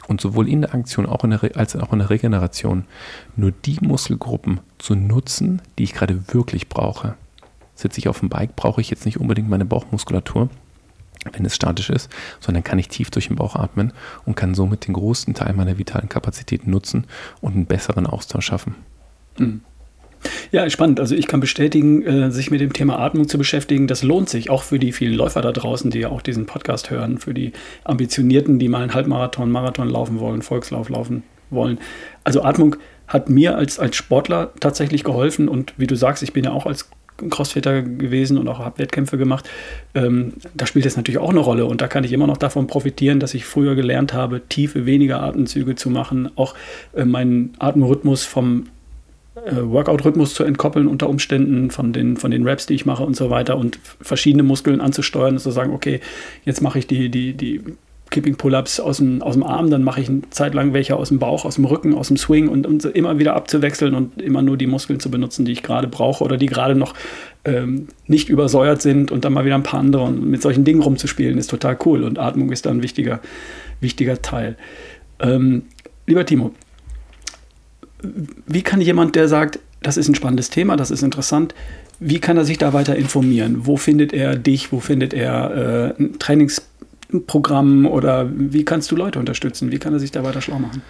und 0.09 0.21
sowohl 0.21 0.49
in 0.49 0.63
der 0.63 0.75
Aktion 0.75 1.07
auch 1.07 1.25
in 1.25 1.31
der, 1.31 1.57
als 1.57 1.77
auch 1.77 1.93
in 1.93 1.99
der 2.01 2.11
Regeneration 2.11 2.85
nur 3.37 3.53
die 3.53 3.79
Muskelgruppen 3.81 4.61
zu 4.79 4.95
nutzen, 4.95 5.63
die 5.79 5.85
ich 5.85 5.95
gerade 5.95 6.35
wirklich 6.35 6.69
brauche. 6.69 7.15
Sitze 7.75 7.99
ich 7.99 8.09
auf 8.09 8.21
dem 8.21 8.29
Bike, 8.29 8.57
brauche 8.57 8.81
ich 8.81 8.91
jetzt 8.91 9.05
nicht 9.05 9.19
unbedingt 9.19 9.49
meine 9.49 9.65
Bauchmuskulatur, 9.65 10.49
wenn 11.33 11.45
es 11.45 11.57
statisch 11.57 11.91
ist, 11.91 12.11
sondern 12.41 12.63
kann 12.65 12.79
ich 12.79 12.89
tief 12.89 13.11
durch 13.11 13.29
den 13.29 13.37
Bauch 13.37 13.57
atmen 13.57 13.93
und 14.25 14.37
kann 14.37 14.55
somit 14.55 14.87
den 14.87 14.95
größten 14.95 15.35
Teil 15.35 15.55
meiner 15.55 15.79
vitalen 15.79 16.09
Kapazitäten 16.09 16.71
nutzen 16.71 17.07
und 17.41 17.55
einen 17.55 17.67
besseren 17.67 18.07
Austausch 18.07 18.47
schaffen. 18.47 18.77
Mhm. 19.39 19.63
Ja, 20.53 20.69
spannend. 20.71 21.01
Also 21.01 21.15
ich 21.15 21.27
kann 21.27 21.41
bestätigen, 21.41 22.03
äh, 22.03 22.31
sich 22.31 22.51
mit 22.51 22.61
dem 22.61 22.73
Thema 22.73 22.99
Atmung 22.99 23.29
zu 23.29 23.39
beschäftigen, 23.39 23.87
das 23.87 24.03
lohnt 24.03 24.29
sich 24.29 24.51
auch 24.51 24.63
für 24.63 24.79
die 24.79 24.93
vielen 24.93 25.15
Läufer 25.15 25.43
da 25.43 25.53
draußen, 25.53 25.91
die 25.91 26.01
ja 26.01 26.09
auch 26.09 26.23
diesen 26.23 26.47
Podcast 26.47 26.91
hören, 26.91 27.19
für 27.19 27.35
die 27.35 27.53
Ambitionierten, 27.85 28.59
die 28.59 28.69
mal 28.69 28.83
einen 28.83 28.95
Halbmarathon, 28.95 29.51
Marathon 29.51 29.89
laufen 29.89 30.21
wollen, 30.21 30.43
Volkslauf 30.43 30.89
laufen 30.89 31.23
wollen. 31.51 31.79
Also 32.25 32.43
Atmung 32.43 32.77
hat 33.09 33.29
mir 33.29 33.57
als, 33.57 33.79
als 33.79 33.97
Sportler 33.97 34.53
tatsächlich 34.61 35.05
geholfen 35.05 35.49
und 35.49 35.75
wie 35.77 35.87
du 35.87 35.97
sagst, 35.97 36.23
ich 36.23 36.33
bin 36.33 36.45
ja 36.45 36.53
auch 36.53 36.67
als 36.67 36.89
Crossfitter 37.31 37.83
gewesen 37.83 38.39
und 38.39 38.49
auch 38.49 38.59
habe 38.59 38.79
Wettkämpfe 38.79 39.19
gemacht. 39.19 39.49
Ähm, 39.95 40.35
da 40.55 40.67
spielt 40.67 40.87
es 40.87 40.97
natürlich 40.97 41.19
auch 41.19 41.31
eine 41.31 41.41
Rolle 41.41 41.67
und 41.67 41.81
da 41.81 41.87
kann 41.87 42.05
ich 42.05 42.13
immer 42.13 42.27
noch 42.27 42.37
davon 42.37 42.67
profitieren, 42.67 43.21
dass 43.21 43.35
ich 43.35 43.45
früher 43.45 43.75
gelernt 43.75 44.13
habe, 44.13 44.43
tiefe, 44.49 44.85
weniger 44.85 45.23
Atemzüge 45.23 45.77
zu 45.77 45.91
machen, 45.91 46.31
auch 46.37 46.55
äh, 46.95 47.05
meinen 47.05 47.53
Atemrhythmus 47.59 48.25
vom 48.25 48.67
Workout-Rhythmus 49.35 50.35
zu 50.35 50.45
entkoppeln 50.45 50.87
unter 50.87 51.09
Umständen 51.09 51.71
von 51.71 51.93
den, 51.93 52.17
von 52.17 52.31
den 52.31 52.47
Raps, 52.47 52.67
die 52.67 52.75
ich 52.75 52.87
mache 52.87 53.03
und 53.03 53.17
so 53.17 53.31
weiter 53.31 53.57
und 53.57 53.79
verschiedene 54.01 54.45
Muskeln 54.45 54.81
anzusteuern 54.81 55.35
und 55.35 55.41
zu 55.41 55.51
sagen, 55.51 55.73
okay, 55.73 56.01
jetzt 56.45 56.63
mache 56.63 56.79
ich 56.79 56.87
die, 56.87 57.09
die, 57.09 57.35
die 57.35 57.61
Keeping 58.11 58.37
Pull-Ups 58.37 58.79
aus 58.79 58.99
dem, 58.99 59.23
aus 59.23 59.35
dem 59.35 59.43
Arm, 59.43 59.71
dann 59.71 59.83
mache 59.83 60.01
ich 60.01 60.09
eine 60.09 60.23
Zeit 60.31 60.55
lang 60.55 60.73
welche 60.73 60.95
aus 60.95 61.09
dem 61.09 61.19
Bauch, 61.19 61.45
aus 61.45 61.57
dem 61.57 61.65
Rücken, 61.65 61.95
aus 61.95 62.09
dem 62.09 62.17
Swing 62.17 62.47
und, 62.49 62.65
und 62.65 62.85
immer 62.85 63.19
wieder 63.19 63.35
abzuwechseln 63.35 63.95
und 63.95 64.23
immer 64.23 64.41
nur 64.41 64.57
die 64.57 64.69
Muskeln 64.69 65.01
zu 65.01 65.11
benutzen, 65.11 65.45
die 65.45 65.51
ich 65.51 65.65
gerade 65.65 65.89
brauche 65.89 66.23
oder 66.23 66.37
die 66.37 66.47
gerade 66.47 66.77
noch 66.77 66.95
ähm, 67.45 67.89
nicht 68.07 68.29
übersäuert 68.29 68.83
sind 68.83 69.11
und 69.11 69.25
dann 69.25 69.33
mal 69.33 69.45
wieder 69.45 69.57
ein 69.57 69.65
paar 69.65 69.81
andere 69.81 70.05
und 70.05 70.25
mit 70.31 70.43
solchen 70.43 70.65
Dingen 70.65 70.81
rumzuspielen, 70.81 71.39
ist 71.39 71.51
total 71.51 71.77
cool 71.85 72.05
und 72.05 72.21
Atmung 72.21 72.53
ist 72.53 72.67
da 72.67 72.71
ein 72.71 72.85
wichtiger, 72.85 73.21
wichtiger 73.81 74.23
Teil. 74.23 74.57
Ähm, 75.19 75.65
lieber 76.07 76.25
Timo, 76.25 76.53
wie 78.47 78.63
kann 78.63 78.81
jemand, 78.81 79.17
der 79.17 79.29
sagt, 79.29 79.59
das 79.83 79.97
ist 79.97 80.09
ein 80.09 80.15
spannendes 80.15 80.51
Thema, 80.51 80.77
das 80.77 80.91
ist 80.91 81.03
interessant, 81.03 81.55
wie 82.01 82.19
kann 82.19 82.37
er 82.37 82.45
sich 82.45 82.59
da 82.59 82.73
weiter 82.73 82.97
informieren? 82.97 83.67
Wo 83.67 83.77
findet 83.77 84.13
er 84.13 84.37
dich? 84.37 84.73
Wo 84.73 84.81
findet 84.81 85.15
er 85.15 85.95
äh, 85.99 86.03
ein 86.03 86.19
Trainingsprogramm 86.19 87.87
oder 87.87 88.29
wie 88.31 88.65
kannst 88.65 88.91
du 88.91 88.97
Leute 88.97 89.19
unterstützen? 89.19 89.71
Wie 89.71 89.79
kann 89.79 89.93
er 89.93 90.01
sich 90.01 90.11
da 90.11 90.25
weiter 90.25 90.41
schlau 90.41 90.59
machen? 90.59 90.83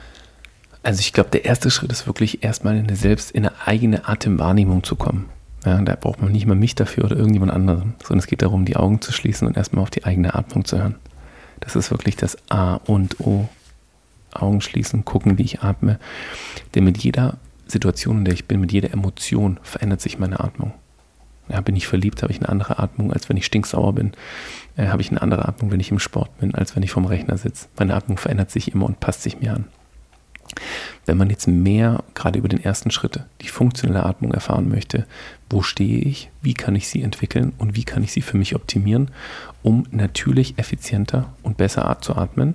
Also 0.83 1.01
ich 1.01 1.13
glaube, 1.13 1.31
der 1.31 1.45
erste 1.45 1.71
Schritt 1.71 1.93
ist 1.93 2.07
wirklich 2.07 2.43
erstmal 2.43 2.77
in 2.77 2.87
eine 2.87 2.97
selbst 2.97 3.31
in 3.31 3.47
eine 3.47 3.55
eigene 3.67 4.07
Atemwahrnehmung 4.07 4.83
zu 4.83 4.97
kommen. 4.97 5.27
Ja, 5.65 5.81
da 5.81 5.97
braucht 5.99 6.21
man 6.21 6.31
nicht 6.31 6.47
mal 6.47 6.57
mich 6.57 6.75
dafür 6.75 7.05
oder 7.05 7.17
irgendjemand 7.17 7.53
anderen, 7.53 7.95
sondern 8.03 8.19
es 8.19 8.27
geht 8.27 8.43
darum, 8.43 8.67
die 8.67 8.77
Augen 8.77 9.01
zu 9.01 9.13
schließen 9.13 9.49
und 9.49 9.57
erstmal 9.57 9.83
auf 9.83 9.91
die 9.91 10.05
eigene 10.05 10.35
Atmung 10.35 10.65
zu 10.67 10.79
hören. 10.79 10.97
Das 11.61 11.75
ist 11.75 11.91
wirklich 11.91 12.17
das 12.17 12.37
A 12.51 12.75
und 12.75 13.21
O 13.21 13.49
Augen 14.37 14.61
schließen, 14.61 15.05
gucken, 15.05 15.39
wie 15.39 15.45
ich 15.45 15.63
atme. 15.63 15.99
Denn 16.75 16.85
mit 16.85 16.99
jeder 16.99 17.39
Situation, 17.67 18.19
in 18.19 18.25
der 18.25 18.35
ich 18.35 18.47
bin, 18.47 18.61
mit 18.61 18.73
jeder 18.73 18.93
Emotion 18.93 19.59
verändert 19.63 20.01
sich 20.01 20.19
meine 20.19 20.41
Atmung. 20.41 20.73
Ja, 21.49 21.61
bin 21.61 21.77
ich 21.77 21.87
verliebt, 21.87 22.23
habe 22.23 22.33
ich 22.33 22.39
eine 22.39 22.49
andere 22.49 22.79
Atmung, 22.79 23.13
als 23.13 23.29
wenn 23.29 23.37
ich 23.37 23.45
stinksauer 23.45 23.95
bin. 23.95 24.13
Äh, 24.77 24.87
habe 24.87 25.03
ich 25.03 25.11
eine 25.11 25.21
andere 25.21 25.47
Atmung, 25.47 25.71
wenn 25.71 25.81
ich 25.81 25.91
im 25.91 25.99
Sport 25.99 26.39
bin, 26.39 26.55
als 26.55 26.75
wenn 26.75 26.83
ich 26.83 26.91
vom 26.91 27.05
Rechner 27.05 27.37
sitze. 27.37 27.69
Meine 27.79 27.95
Atmung 27.95 28.17
verändert 28.17 28.51
sich 28.51 28.73
immer 28.73 28.87
und 28.87 29.01
passt 29.01 29.23
sich 29.23 29.41
mir 29.41 29.55
an. 29.55 29.67
Wenn 31.07 31.19
man 31.19 31.31
jetzt 31.31 31.47
mehr, 31.47 32.03
gerade 32.15 32.39
über 32.39 32.49
den 32.49 32.63
ersten 32.63 32.91
Schritt, 32.91 33.21
die 33.41 33.49
funktionelle 33.49 34.05
Atmung 34.05 34.33
erfahren 34.33 34.69
möchte, 34.69 35.07
wo 35.51 35.63
stehe 35.63 35.99
ich, 35.99 36.31
wie 36.43 36.55
kann 36.55 36.77
ich 36.77 36.89
sie 36.89 37.03
entwickeln 37.03 37.53
und 37.59 37.77
wie 37.77 37.85
kann 37.85 38.03
ich 38.03 38.13
sie 38.13 38.23
für 38.23 38.37
mich 38.37 38.55
optimieren, 38.55 39.11
um 39.63 39.87
natürlich 39.91 40.59
effizienter 40.59 41.33
und 41.43 41.57
besser 41.57 41.99
zu 42.01 42.17
atmen, 42.17 42.55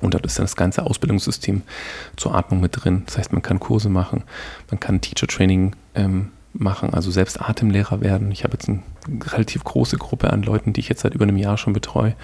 Und 0.00 0.14
dort 0.14 0.26
ist 0.26 0.38
dann 0.38 0.44
das 0.44 0.56
ganze 0.56 0.82
Ausbildungssystem 0.82 1.62
zur 2.16 2.34
Atmung 2.34 2.60
mit 2.60 2.72
drin. 2.74 3.04
Das 3.06 3.18
heißt, 3.18 3.32
man 3.32 3.42
kann 3.42 3.60
Kurse 3.60 3.88
machen, 3.88 4.24
man 4.70 4.80
kann 4.80 5.00
Teacher 5.00 5.28
Training 5.28 5.76
ähm, 5.94 6.32
machen, 6.52 6.92
also 6.92 7.10
selbst 7.10 7.40
Atemlehrer 7.40 8.00
werden. 8.00 8.32
Ich 8.32 8.44
habe 8.44 8.54
jetzt 8.54 8.68
eine 8.68 8.82
relativ 9.32 9.64
große 9.64 9.96
Gruppe 9.96 10.32
an 10.32 10.42
Leuten, 10.42 10.72
die 10.72 10.80
ich 10.80 10.88
jetzt 10.88 11.02
seit 11.02 11.14
über 11.14 11.24
einem 11.24 11.36
Jahr 11.36 11.56
schon 11.56 11.72
betreue, 11.72 12.16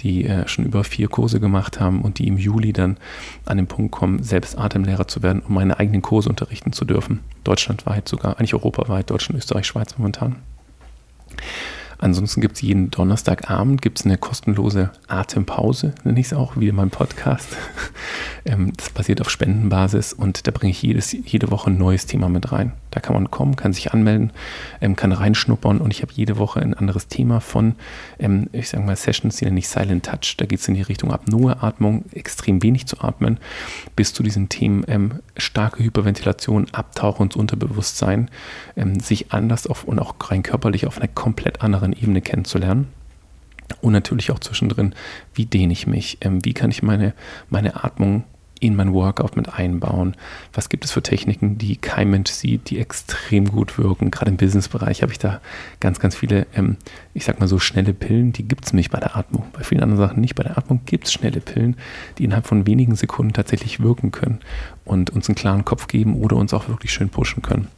die 0.00 0.24
äh, 0.24 0.46
schon 0.48 0.64
über 0.64 0.84
vier 0.84 1.08
Kurse 1.08 1.40
gemacht 1.40 1.80
haben 1.80 2.02
und 2.02 2.18
die 2.18 2.28
im 2.28 2.38
Juli 2.38 2.72
dann 2.72 2.96
an 3.44 3.56
den 3.56 3.66
Punkt 3.66 3.92
kommen, 3.92 4.22
selbst 4.22 4.58
Atemlehrer 4.58 5.06
zu 5.06 5.22
werden, 5.22 5.42
um 5.46 5.54
meine 5.54 5.78
eigenen 5.78 6.02
Kurse 6.02 6.28
unterrichten 6.28 6.72
zu 6.72 6.84
dürfen. 6.84 7.20
Deutschlandweit 7.44 8.08
sogar, 8.08 8.38
eigentlich 8.38 8.54
europaweit, 8.54 9.10
Deutschland, 9.10 9.38
Österreich, 9.38 9.66
Schweiz 9.66 9.96
momentan. 9.98 10.36
Ansonsten 12.02 12.40
gibt 12.40 12.56
es 12.56 12.62
jeden 12.62 12.90
Donnerstagabend 12.90 13.80
gibt's 13.80 14.04
eine 14.04 14.18
kostenlose 14.18 14.90
Atempause, 15.06 15.94
nenne 16.02 16.18
ich 16.18 16.26
es 16.26 16.32
auch, 16.32 16.56
wie 16.56 16.66
in 16.66 16.74
meinem 16.74 16.90
Podcast. 16.90 17.56
Ähm, 18.44 18.72
das 18.76 18.90
basiert 18.90 19.20
auf 19.20 19.30
Spendenbasis 19.30 20.12
und 20.12 20.48
da 20.48 20.50
bringe 20.50 20.72
ich 20.72 20.82
jedes, 20.82 21.12
jede 21.12 21.52
Woche 21.52 21.70
ein 21.70 21.78
neues 21.78 22.06
Thema 22.06 22.28
mit 22.28 22.50
rein. 22.50 22.72
Da 22.90 22.98
kann 22.98 23.14
man 23.14 23.30
kommen, 23.30 23.54
kann 23.54 23.72
sich 23.72 23.92
anmelden, 23.92 24.32
ähm, 24.80 24.96
kann 24.96 25.12
reinschnuppern 25.12 25.80
und 25.80 25.92
ich 25.92 26.02
habe 26.02 26.12
jede 26.12 26.38
Woche 26.38 26.60
ein 26.60 26.74
anderes 26.74 27.06
Thema 27.06 27.38
von, 27.38 27.76
ähm, 28.18 28.48
ich 28.50 28.68
sage 28.68 28.82
mal, 28.82 28.96
Sessions, 28.96 29.36
die 29.36 29.44
nenne 29.44 29.60
ich 29.60 29.68
Silent 29.68 30.06
Touch. 30.06 30.36
Da 30.38 30.46
geht 30.46 30.58
es 30.58 30.66
in 30.66 30.74
die 30.74 30.82
Richtung 30.82 31.12
Apnoe-Atmung, 31.12 32.04
extrem 32.12 32.64
wenig 32.64 32.86
zu 32.86 33.00
atmen, 33.00 33.38
bis 33.94 34.12
zu 34.12 34.24
diesen 34.24 34.48
Themen 34.48 35.20
starke 35.36 35.84
Hyperventilation, 35.84 36.66
Abtauchen 36.72 37.26
ins 37.26 37.36
Unterbewusstsein, 37.36 38.28
sich 39.00 39.32
anders 39.32 39.68
auf 39.68 39.84
und 39.84 40.00
auch 40.00 40.16
rein 40.20 40.42
körperlich 40.42 40.86
auf 40.86 40.98
einer 40.98 41.08
komplett 41.08 41.62
anderen 41.62 41.91
anderen 41.92 42.02
Ebene 42.02 42.20
kennenzulernen. 42.20 42.88
Und 43.80 43.92
natürlich 43.92 44.30
auch 44.30 44.40
zwischendrin, 44.40 44.94
wie 45.34 45.46
dehne 45.46 45.72
ich 45.72 45.86
mich, 45.86 46.18
ähm, 46.20 46.44
wie 46.44 46.52
kann 46.52 46.70
ich 46.70 46.82
meine, 46.82 47.14
meine 47.48 47.84
Atmung 47.84 48.24
in 48.60 48.76
mein 48.76 48.92
Workout 48.92 49.34
mit 49.34 49.52
einbauen? 49.52 50.14
Was 50.52 50.68
gibt 50.68 50.84
es 50.84 50.92
für 50.92 51.02
Techniken, 51.02 51.58
die 51.58 51.76
kein 51.76 52.10
Mensch 52.10 52.30
sieht, 52.30 52.70
die 52.70 52.78
extrem 52.78 53.46
gut 53.46 53.78
wirken? 53.78 54.10
Gerade 54.10 54.30
im 54.30 54.36
Businessbereich 54.36 55.02
habe 55.02 55.10
ich 55.10 55.18
da 55.18 55.40
ganz, 55.80 55.98
ganz 55.98 56.14
viele, 56.14 56.46
ähm, 56.54 56.76
ich 57.14 57.24
sag 57.24 57.40
mal 57.40 57.48
so 57.48 57.58
schnelle 57.58 57.94
Pillen, 57.94 58.32
die 58.32 58.46
gibt 58.46 58.66
es 58.66 58.72
nicht 58.72 58.90
bei 58.90 59.00
der 59.00 59.16
Atmung. 59.16 59.44
Bei 59.52 59.64
vielen 59.64 59.82
anderen 59.82 60.06
Sachen 60.06 60.20
nicht. 60.20 60.34
Bei 60.34 60.44
der 60.44 60.58
Atmung 60.58 60.80
gibt 60.84 61.06
es 61.06 61.12
schnelle 61.12 61.40
Pillen, 61.40 61.76
die 62.18 62.24
innerhalb 62.24 62.46
von 62.46 62.66
wenigen 62.66 62.94
Sekunden 62.94 63.32
tatsächlich 63.32 63.80
wirken 63.80 64.12
können 64.12 64.40
und 64.84 65.10
uns 65.10 65.28
einen 65.28 65.36
klaren 65.36 65.64
Kopf 65.64 65.88
geben 65.88 66.14
oder 66.16 66.36
uns 66.36 66.52
auch 66.52 66.68
wirklich 66.68 66.92
schön 66.92 67.08
pushen 67.08 67.42
können. 67.42 67.68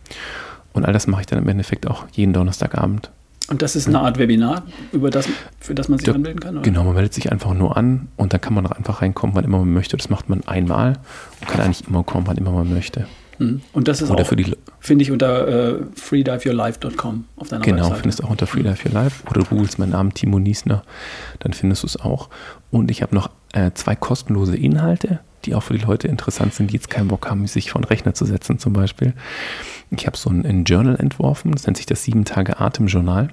Und 0.72 0.84
all 0.84 0.92
das 0.92 1.06
mache 1.06 1.20
ich 1.22 1.26
dann 1.26 1.38
im 1.38 1.48
Endeffekt 1.48 1.86
auch 1.86 2.06
jeden 2.12 2.32
Donnerstagabend. 2.32 3.10
Und 3.48 3.60
das 3.60 3.76
ist 3.76 3.86
eine 3.86 4.00
Art 4.00 4.18
Webinar, 4.18 4.62
über 4.92 5.10
das, 5.10 5.28
für 5.60 5.74
das 5.74 5.88
man 5.88 5.98
sich 5.98 6.06
da, 6.06 6.14
anmelden 6.14 6.40
kann? 6.40 6.54
Oder? 6.54 6.62
Genau, 6.62 6.82
man 6.84 6.94
meldet 6.94 7.12
sich 7.12 7.30
einfach 7.30 7.52
nur 7.52 7.76
an 7.76 8.08
und 8.16 8.32
dann 8.32 8.40
kann 8.40 8.54
man 8.54 8.66
auch 8.66 8.70
einfach 8.70 9.02
reinkommen, 9.02 9.36
wann 9.36 9.44
immer 9.44 9.58
man 9.58 9.72
möchte. 9.72 9.96
Das 9.96 10.08
macht 10.08 10.30
man 10.30 10.42
einmal 10.46 10.94
und 11.40 11.48
kann 11.48 11.60
eigentlich 11.60 11.86
immer 11.86 12.04
kommen, 12.04 12.26
wann 12.26 12.38
immer 12.38 12.52
man 12.52 12.72
möchte. 12.72 13.06
Mhm. 13.38 13.60
Und 13.72 13.88
das 13.88 14.00
ist 14.00 14.10
oder 14.10 14.22
auch, 14.22 14.32
finde 14.80 15.02
ich, 15.02 15.10
unter 15.10 15.48
äh, 15.48 15.80
freediveyourlife.com 15.94 17.24
auf 17.36 17.48
deiner 17.48 17.62
genau, 17.62 17.76
Webseite. 17.76 17.90
Genau, 17.90 18.00
findest 18.00 18.18
du 18.20 18.24
auch 18.24 18.30
unter 18.30 18.46
freediveyourlife 18.46 19.26
oder 19.28 19.40
du 19.40 19.46
googelst 19.46 19.78
meinen 19.78 19.90
Namen 19.90 20.14
Timo 20.14 20.38
Niesner, 20.38 20.82
dann 21.40 21.52
findest 21.52 21.82
du 21.82 21.86
es 21.86 22.00
auch. 22.00 22.30
Und 22.70 22.90
ich 22.90 23.02
habe 23.02 23.14
noch 23.14 23.30
äh, 23.52 23.72
zwei 23.74 23.94
kostenlose 23.94 24.56
Inhalte, 24.56 25.20
die 25.46 25.54
auch 25.54 25.62
für 25.62 25.74
die 25.74 25.84
Leute 25.84 26.08
interessant 26.08 26.54
sind, 26.54 26.70
die 26.70 26.74
jetzt 26.74 26.90
keinen 26.90 27.08
Bock 27.08 27.28
haben, 27.30 27.46
sich 27.46 27.70
vor 27.70 27.80
den 27.80 27.86
Rechner 27.86 28.14
zu 28.14 28.24
setzen 28.24 28.58
zum 28.58 28.72
Beispiel. 28.72 29.14
Ich 29.90 30.06
habe 30.06 30.16
so 30.16 30.30
ein, 30.30 30.44
ein, 30.44 30.64
Journal 30.64 30.96
entworfen, 30.96 31.52
das 31.52 31.66
nennt 31.66 31.76
sich 31.76 31.86
das 31.86 32.02
sieben 32.02 32.24
Tage 32.24 32.60
Atemjournal. 32.60 33.28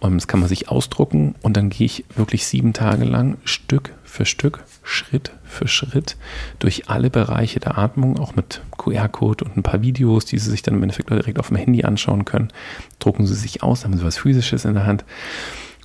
Und 0.00 0.16
das 0.16 0.28
kann 0.28 0.38
man 0.38 0.48
sich 0.48 0.68
ausdrucken 0.68 1.34
und 1.42 1.56
dann 1.56 1.70
gehe 1.70 1.86
ich 1.86 2.04
wirklich 2.14 2.46
sieben 2.46 2.72
Tage 2.72 3.04
lang 3.04 3.36
Stück 3.44 3.92
für 4.04 4.24
Stück, 4.26 4.62
Schritt 4.84 5.32
für 5.42 5.66
Schritt 5.66 6.16
durch 6.60 6.88
alle 6.88 7.10
Bereiche 7.10 7.58
der 7.58 7.78
Atmung, 7.78 8.16
auch 8.20 8.36
mit 8.36 8.60
QR-Code 8.76 9.44
und 9.44 9.56
ein 9.56 9.64
paar 9.64 9.82
Videos, 9.82 10.24
die 10.24 10.38
Sie 10.38 10.50
sich 10.50 10.62
dann 10.62 10.74
im 10.74 10.84
Endeffekt 10.84 11.10
direkt 11.10 11.40
auf 11.40 11.48
dem 11.48 11.56
Handy 11.56 11.82
anschauen 11.82 12.24
können. 12.24 12.52
Drucken 13.00 13.26
Sie 13.26 13.34
sich 13.34 13.64
aus, 13.64 13.84
haben 13.84 13.96
Sie 13.96 14.04
was 14.04 14.18
Physisches 14.18 14.64
in 14.64 14.74
der 14.74 14.86
Hand 14.86 15.04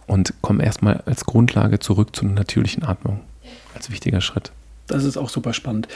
und 0.06 0.34
kommen 0.42 0.60
erstmal 0.60 1.02
als 1.08 1.26
Grundlage 1.26 1.80
zurück 1.80 2.16
zu 2.16 2.26
einer 2.26 2.36
natürlichen 2.36 2.84
Atmung. 2.84 3.20
Als 3.74 3.90
wichtiger 3.90 4.22
Schritt. 4.22 4.52
Das 4.88 5.04
ist 5.04 5.18
auch 5.18 5.30
super 5.30 5.54
spannend. 5.54 5.88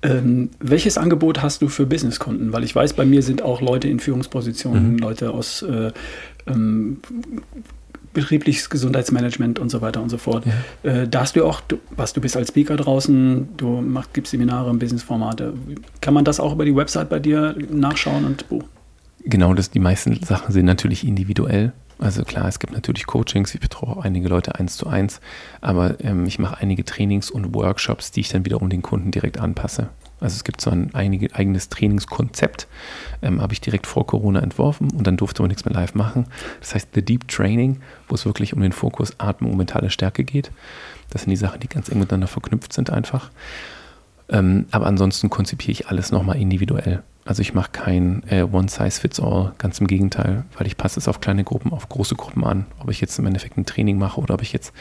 Ähm, 0.00 0.50
welches 0.60 0.96
Angebot 0.96 1.42
hast 1.42 1.60
du 1.60 1.68
für 1.68 1.84
Businesskunden? 1.84 2.52
Weil 2.52 2.62
ich 2.62 2.74
weiß, 2.74 2.92
bei 2.92 3.04
mir 3.04 3.22
sind 3.22 3.42
auch 3.42 3.60
Leute 3.60 3.88
in 3.88 3.98
Führungspositionen, 3.98 4.92
mhm. 4.92 4.98
Leute 4.98 5.32
aus 5.32 5.62
äh, 5.62 5.90
ähm, 6.46 6.98
betriebliches 8.12 8.70
Gesundheitsmanagement 8.70 9.58
und 9.58 9.70
so 9.70 9.80
weiter 9.80 10.00
und 10.00 10.08
so 10.08 10.18
fort. 10.18 10.44
Ja. 10.82 10.90
Äh, 10.90 11.08
da 11.08 11.20
hast 11.20 11.36
du 11.36 11.44
auch, 11.44 11.60
du, 11.60 11.78
was 11.90 12.12
du 12.12 12.20
bist 12.20 12.36
als 12.36 12.48
Speaker 12.48 12.76
draußen, 12.76 13.48
du 13.56 13.80
machst, 13.80 14.14
gibst 14.14 14.30
Seminare 14.30 14.70
und 14.70 14.78
Businessformate. 14.78 15.54
Kann 16.00 16.14
man 16.14 16.24
das 16.24 16.40
auch 16.40 16.52
über 16.52 16.64
die 16.64 16.74
Website 16.74 17.08
bei 17.08 17.18
dir 17.18 17.56
nachschauen 17.70 18.24
und 18.24 18.48
buchen? 18.48 18.68
Genau, 19.24 19.52
das, 19.52 19.70
die 19.70 19.80
meisten 19.80 20.22
Sachen 20.24 20.52
sind 20.52 20.64
natürlich 20.64 21.06
individuell. 21.06 21.72
Also 21.98 22.22
klar, 22.22 22.46
es 22.46 22.60
gibt 22.60 22.72
natürlich 22.72 23.06
Coachings, 23.06 23.54
ich 23.54 23.60
betreue 23.60 23.90
auch 23.90 24.04
einige 24.04 24.28
Leute 24.28 24.54
eins 24.54 24.76
zu 24.76 24.86
eins, 24.86 25.20
aber 25.60 26.00
ähm, 26.00 26.26
ich 26.26 26.38
mache 26.38 26.58
einige 26.58 26.84
Trainings 26.84 27.30
und 27.30 27.54
Workshops, 27.54 28.12
die 28.12 28.20
ich 28.20 28.28
dann 28.28 28.44
wiederum 28.44 28.70
den 28.70 28.82
Kunden 28.82 29.10
direkt 29.10 29.38
anpasse. 29.38 29.88
Also 30.20 30.34
es 30.34 30.44
gibt 30.44 30.60
so 30.60 30.70
ein 30.70 30.94
eigenes 30.94 31.68
Trainingskonzept, 31.68 32.66
ähm, 33.22 33.40
habe 33.40 33.52
ich 33.52 33.60
direkt 33.60 33.86
vor 33.86 34.06
Corona 34.06 34.40
entworfen 34.40 34.90
und 34.92 35.06
dann 35.06 35.16
durfte 35.16 35.42
man 35.42 35.48
nichts 35.48 35.64
mehr 35.64 35.74
live 35.74 35.94
machen. 35.94 36.26
Das 36.60 36.74
heißt 36.74 36.88
The 36.94 37.02
Deep 37.02 37.28
Training, 37.28 37.80
wo 38.08 38.14
es 38.14 38.26
wirklich 38.26 38.52
um 38.52 38.60
den 38.60 38.72
Fokus 38.72 39.18
Atmung 39.18 39.52
und 39.52 39.58
mentale 39.58 39.90
Stärke 39.90 40.24
geht. 40.24 40.50
Das 41.10 41.22
sind 41.22 41.30
die 41.30 41.36
Sachen, 41.36 41.60
die 41.60 41.68
ganz 41.68 41.88
eng 41.88 41.98
miteinander 41.98 42.26
verknüpft 42.26 42.72
sind 42.72 42.90
einfach. 42.90 43.30
Ähm, 44.28 44.66
aber 44.70 44.86
ansonsten 44.86 45.30
konzipiere 45.30 45.72
ich 45.72 45.88
alles 45.88 46.10
nochmal 46.10 46.36
individuell. 46.36 47.02
Also 47.28 47.42
ich 47.42 47.52
mache 47.52 47.72
kein 47.72 48.22
äh, 48.30 48.42
One-Size-Fits-All, 48.42 49.52
ganz 49.58 49.82
im 49.82 49.86
Gegenteil, 49.86 50.44
weil 50.56 50.66
ich 50.66 50.78
passe 50.78 50.98
es 50.98 51.08
auf 51.08 51.20
kleine 51.20 51.44
Gruppen, 51.44 51.74
auf 51.74 51.86
große 51.90 52.14
Gruppen 52.14 52.42
an. 52.42 52.64
Ob 52.80 52.90
ich 52.90 53.02
jetzt 53.02 53.18
im 53.18 53.26
Endeffekt 53.26 53.58
ein 53.58 53.66
Training 53.66 53.98
mache 53.98 54.18
oder 54.18 54.32
ob 54.32 54.40
ich 54.40 54.54
jetzt 54.54 54.72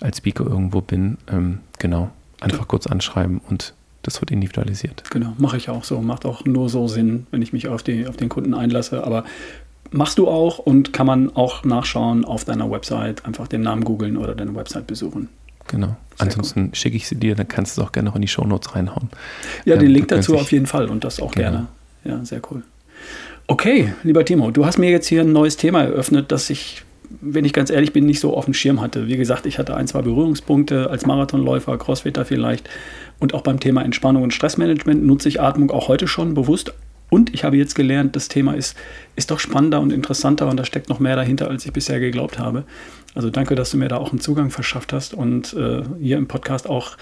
als 0.00 0.18
Speaker 0.18 0.46
irgendwo 0.46 0.80
bin, 0.80 1.18
ähm, 1.28 1.58
genau, 1.80 2.10
einfach 2.40 2.68
kurz 2.68 2.86
anschreiben 2.86 3.40
und 3.48 3.74
das 4.02 4.20
wird 4.20 4.30
individualisiert. 4.30 5.02
Genau, 5.10 5.32
mache 5.38 5.56
ich 5.56 5.70
auch 5.70 5.82
so. 5.82 6.00
Macht 6.00 6.24
auch 6.24 6.44
nur 6.44 6.68
so 6.68 6.86
Sinn, 6.86 7.26
wenn 7.32 7.42
ich 7.42 7.52
mich 7.52 7.66
auf, 7.66 7.82
die, 7.82 8.06
auf 8.06 8.16
den 8.16 8.28
Kunden 8.28 8.54
einlasse. 8.54 9.02
Aber 9.02 9.24
machst 9.90 10.18
du 10.18 10.28
auch 10.28 10.60
und 10.60 10.92
kann 10.92 11.06
man 11.06 11.34
auch 11.34 11.64
nachschauen 11.64 12.24
auf 12.24 12.44
deiner 12.44 12.70
Website, 12.70 13.26
einfach 13.26 13.48
den 13.48 13.62
Namen 13.62 13.82
googeln 13.82 14.16
oder 14.16 14.36
deine 14.36 14.54
Website 14.54 14.86
besuchen. 14.86 15.30
Genau. 15.66 15.88
Sehr 15.88 16.28
Ansonsten 16.28 16.70
schicke 16.74 16.96
ich 16.96 17.08
sie 17.08 17.16
dir, 17.16 17.34
dann 17.34 17.48
kannst 17.48 17.76
du 17.76 17.80
es 17.80 17.88
auch 17.88 17.90
gerne 17.90 18.08
noch 18.08 18.14
in 18.14 18.22
die 18.22 18.28
Shownotes 18.28 18.76
reinhauen. 18.76 19.10
Ja, 19.64 19.76
den 19.76 19.88
ähm, 19.88 19.94
Link 19.94 20.08
dazu 20.08 20.36
auf 20.36 20.52
jeden 20.52 20.66
Fall 20.66 20.86
und 20.86 21.02
das 21.02 21.20
auch 21.20 21.32
genau. 21.32 21.50
gerne. 21.50 21.66
Ja, 22.04 22.24
sehr 22.24 22.40
cool. 22.50 22.62
Okay, 23.46 23.94
lieber 24.02 24.24
Timo, 24.24 24.50
du 24.50 24.66
hast 24.66 24.78
mir 24.78 24.90
jetzt 24.90 25.06
hier 25.06 25.22
ein 25.22 25.32
neues 25.32 25.56
Thema 25.56 25.82
eröffnet, 25.82 26.30
das 26.32 26.50
ich, 26.50 26.82
wenn 27.22 27.44
ich 27.44 27.52
ganz 27.52 27.70
ehrlich 27.70 27.92
bin, 27.92 28.04
nicht 28.04 28.20
so 28.20 28.36
auf 28.36 28.44
dem 28.44 28.54
Schirm 28.54 28.80
hatte. 28.80 29.06
Wie 29.06 29.16
gesagt, 29.16 29.46
ich 29.46 29.58
hatte 29.58 29.74
ein, 29.74 29.86
zwei 29.86 30.02
Berührungspunkte 30.02 30.90
als 30.90 31.06
Marathonläufer, 31.06 31.78
Crossfitter 31.78 32.24
vielleicht 32.24 32.68
und 33.18 33.34
auch 33.34 33.42
beim 33.42 33.58
Thema 33.60 33.82
Entspannung 33.82 34.22
und 34.22 34.34
Stressmanagement 34.34 35.04
nutze 35.04 35.28
ich 35.28 35.40
Atmung 35.40 35.70
auch 35.70 35.88
heute 35.88 36.08
schon 36.08 36.34
bewusst. 36.34 36.74
Und 37.10 37.32
ich 37.32 37.42
habe 37.42 37.56
jetzt 37.56 37.74
gelernt, 37.74 38.16
das 38.16 38.28
Thema 38.28 38.52
ist, 38.52 38.76
ist 39.16 39.30
doch 39.30 39.40
spannender 39.40 39.80
und 39.80 39.92
interessanter 39.92 40.46
und 40.48 40.58
da 40.58 40.64
steckt 40.66 40.90
noch 40.90 41.00
mehr 41.00 41.16
dahinter, 41.16 41.48
als 41.48 41.64
ich 41.64 41.72
bisher 41.72 42.00
geglaubt 42.00 42.38
habe. 42.38 42.64
Also 43.14 43.30
danke, 43.30 43.54
dass 43.54 43.70
du 43.70 43.78
mir 43.78 43.88
da 43.88 43.96
auch 43.96 44.10
einen 44.10 44.20
Zugang 44.20 44.50
verschafft 44.50 44.92
hast 44.92 45.14
und 45.14 45.54
äh, 45.54 45.82
hier 45.98 46.18
im 46.18 46.28
Podcast 46.28 46.68
auch 46.68 46.98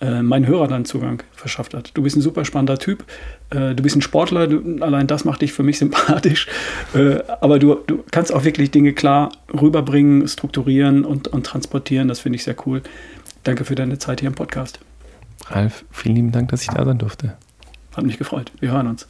äh, 0.00 0.22
meinen 0.22 0.46
Hörern 0.46 0.70
dann 0.70 0.84
Zugang 0.84 1.22
verschafft 1.32 1.74
hat. 1.74 1.90
Du 1.94 2.02
bist 2.02 2.16
ein 2.16 2.20
super 2.20 2.44
spannender 2.44 2.78
Typ, 2.78 3.04
äh, 3.50 3.74
du 3.74 3.82
bist 3.82 3.96
ein 3.96 4.02
Sportler, 4.02 4.46
du, 4.46 4.82
allein 4.82 5.06
das 5.06 5.24
macht 5.24 5.42
dich 5.42 5.52
für 5.52 5.62
mich 5.62 5.78
sympathisch, 5.78 6.46
äh, 6.94 7.18
aber 7.40 7.58
du, 7.58 7.74
du 7.86 8.04
kannst 8.10 8.32
auch 8.32 8.44
wirklich 8.44 8.70
Dinge 8.70 8.92
klar 8.92 9.32
rüberbringen, 9.52 10.26
strukturieren 10.28 11.04
und, 11.04 11.28
und 11.28 11.44
transportieren, 11.44 12.08
das 12.08 12.20
finde 12.20 12.36
ich 12.36 12.44
sehr 12.44 12.56
cool. 12.66 12.82
Danke 13.44 13.64
für 13.64 13.74
deine 13.74 13.98
Zeit 13.98 14.20
hier 14.20 14.28
im 14.28 14.34
Podcast. 14.34 14.80
Ralf, 15.46 15.84
vielen 15.90 16.16
lieben 16.16 16.32
Dank, 16.32 16.50
dass 16.50 16.62
ich 16.62 16.68
da 16.68 16.84
sein 16.84 16.98
durfte. 16.98 17.36
Hat 17.96 18.04
mich 18.04 18.18
gefreut. 18.18 18.52
Wir 18.60 18.70
hören 18.70 18.86
uns. 18.86 19.06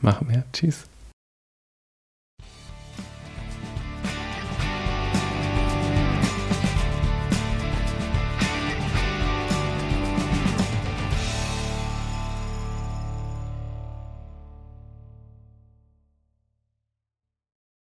Machen 0.00 0.28
wir. 0.30 0.44
Tschüss. 0.52 0.86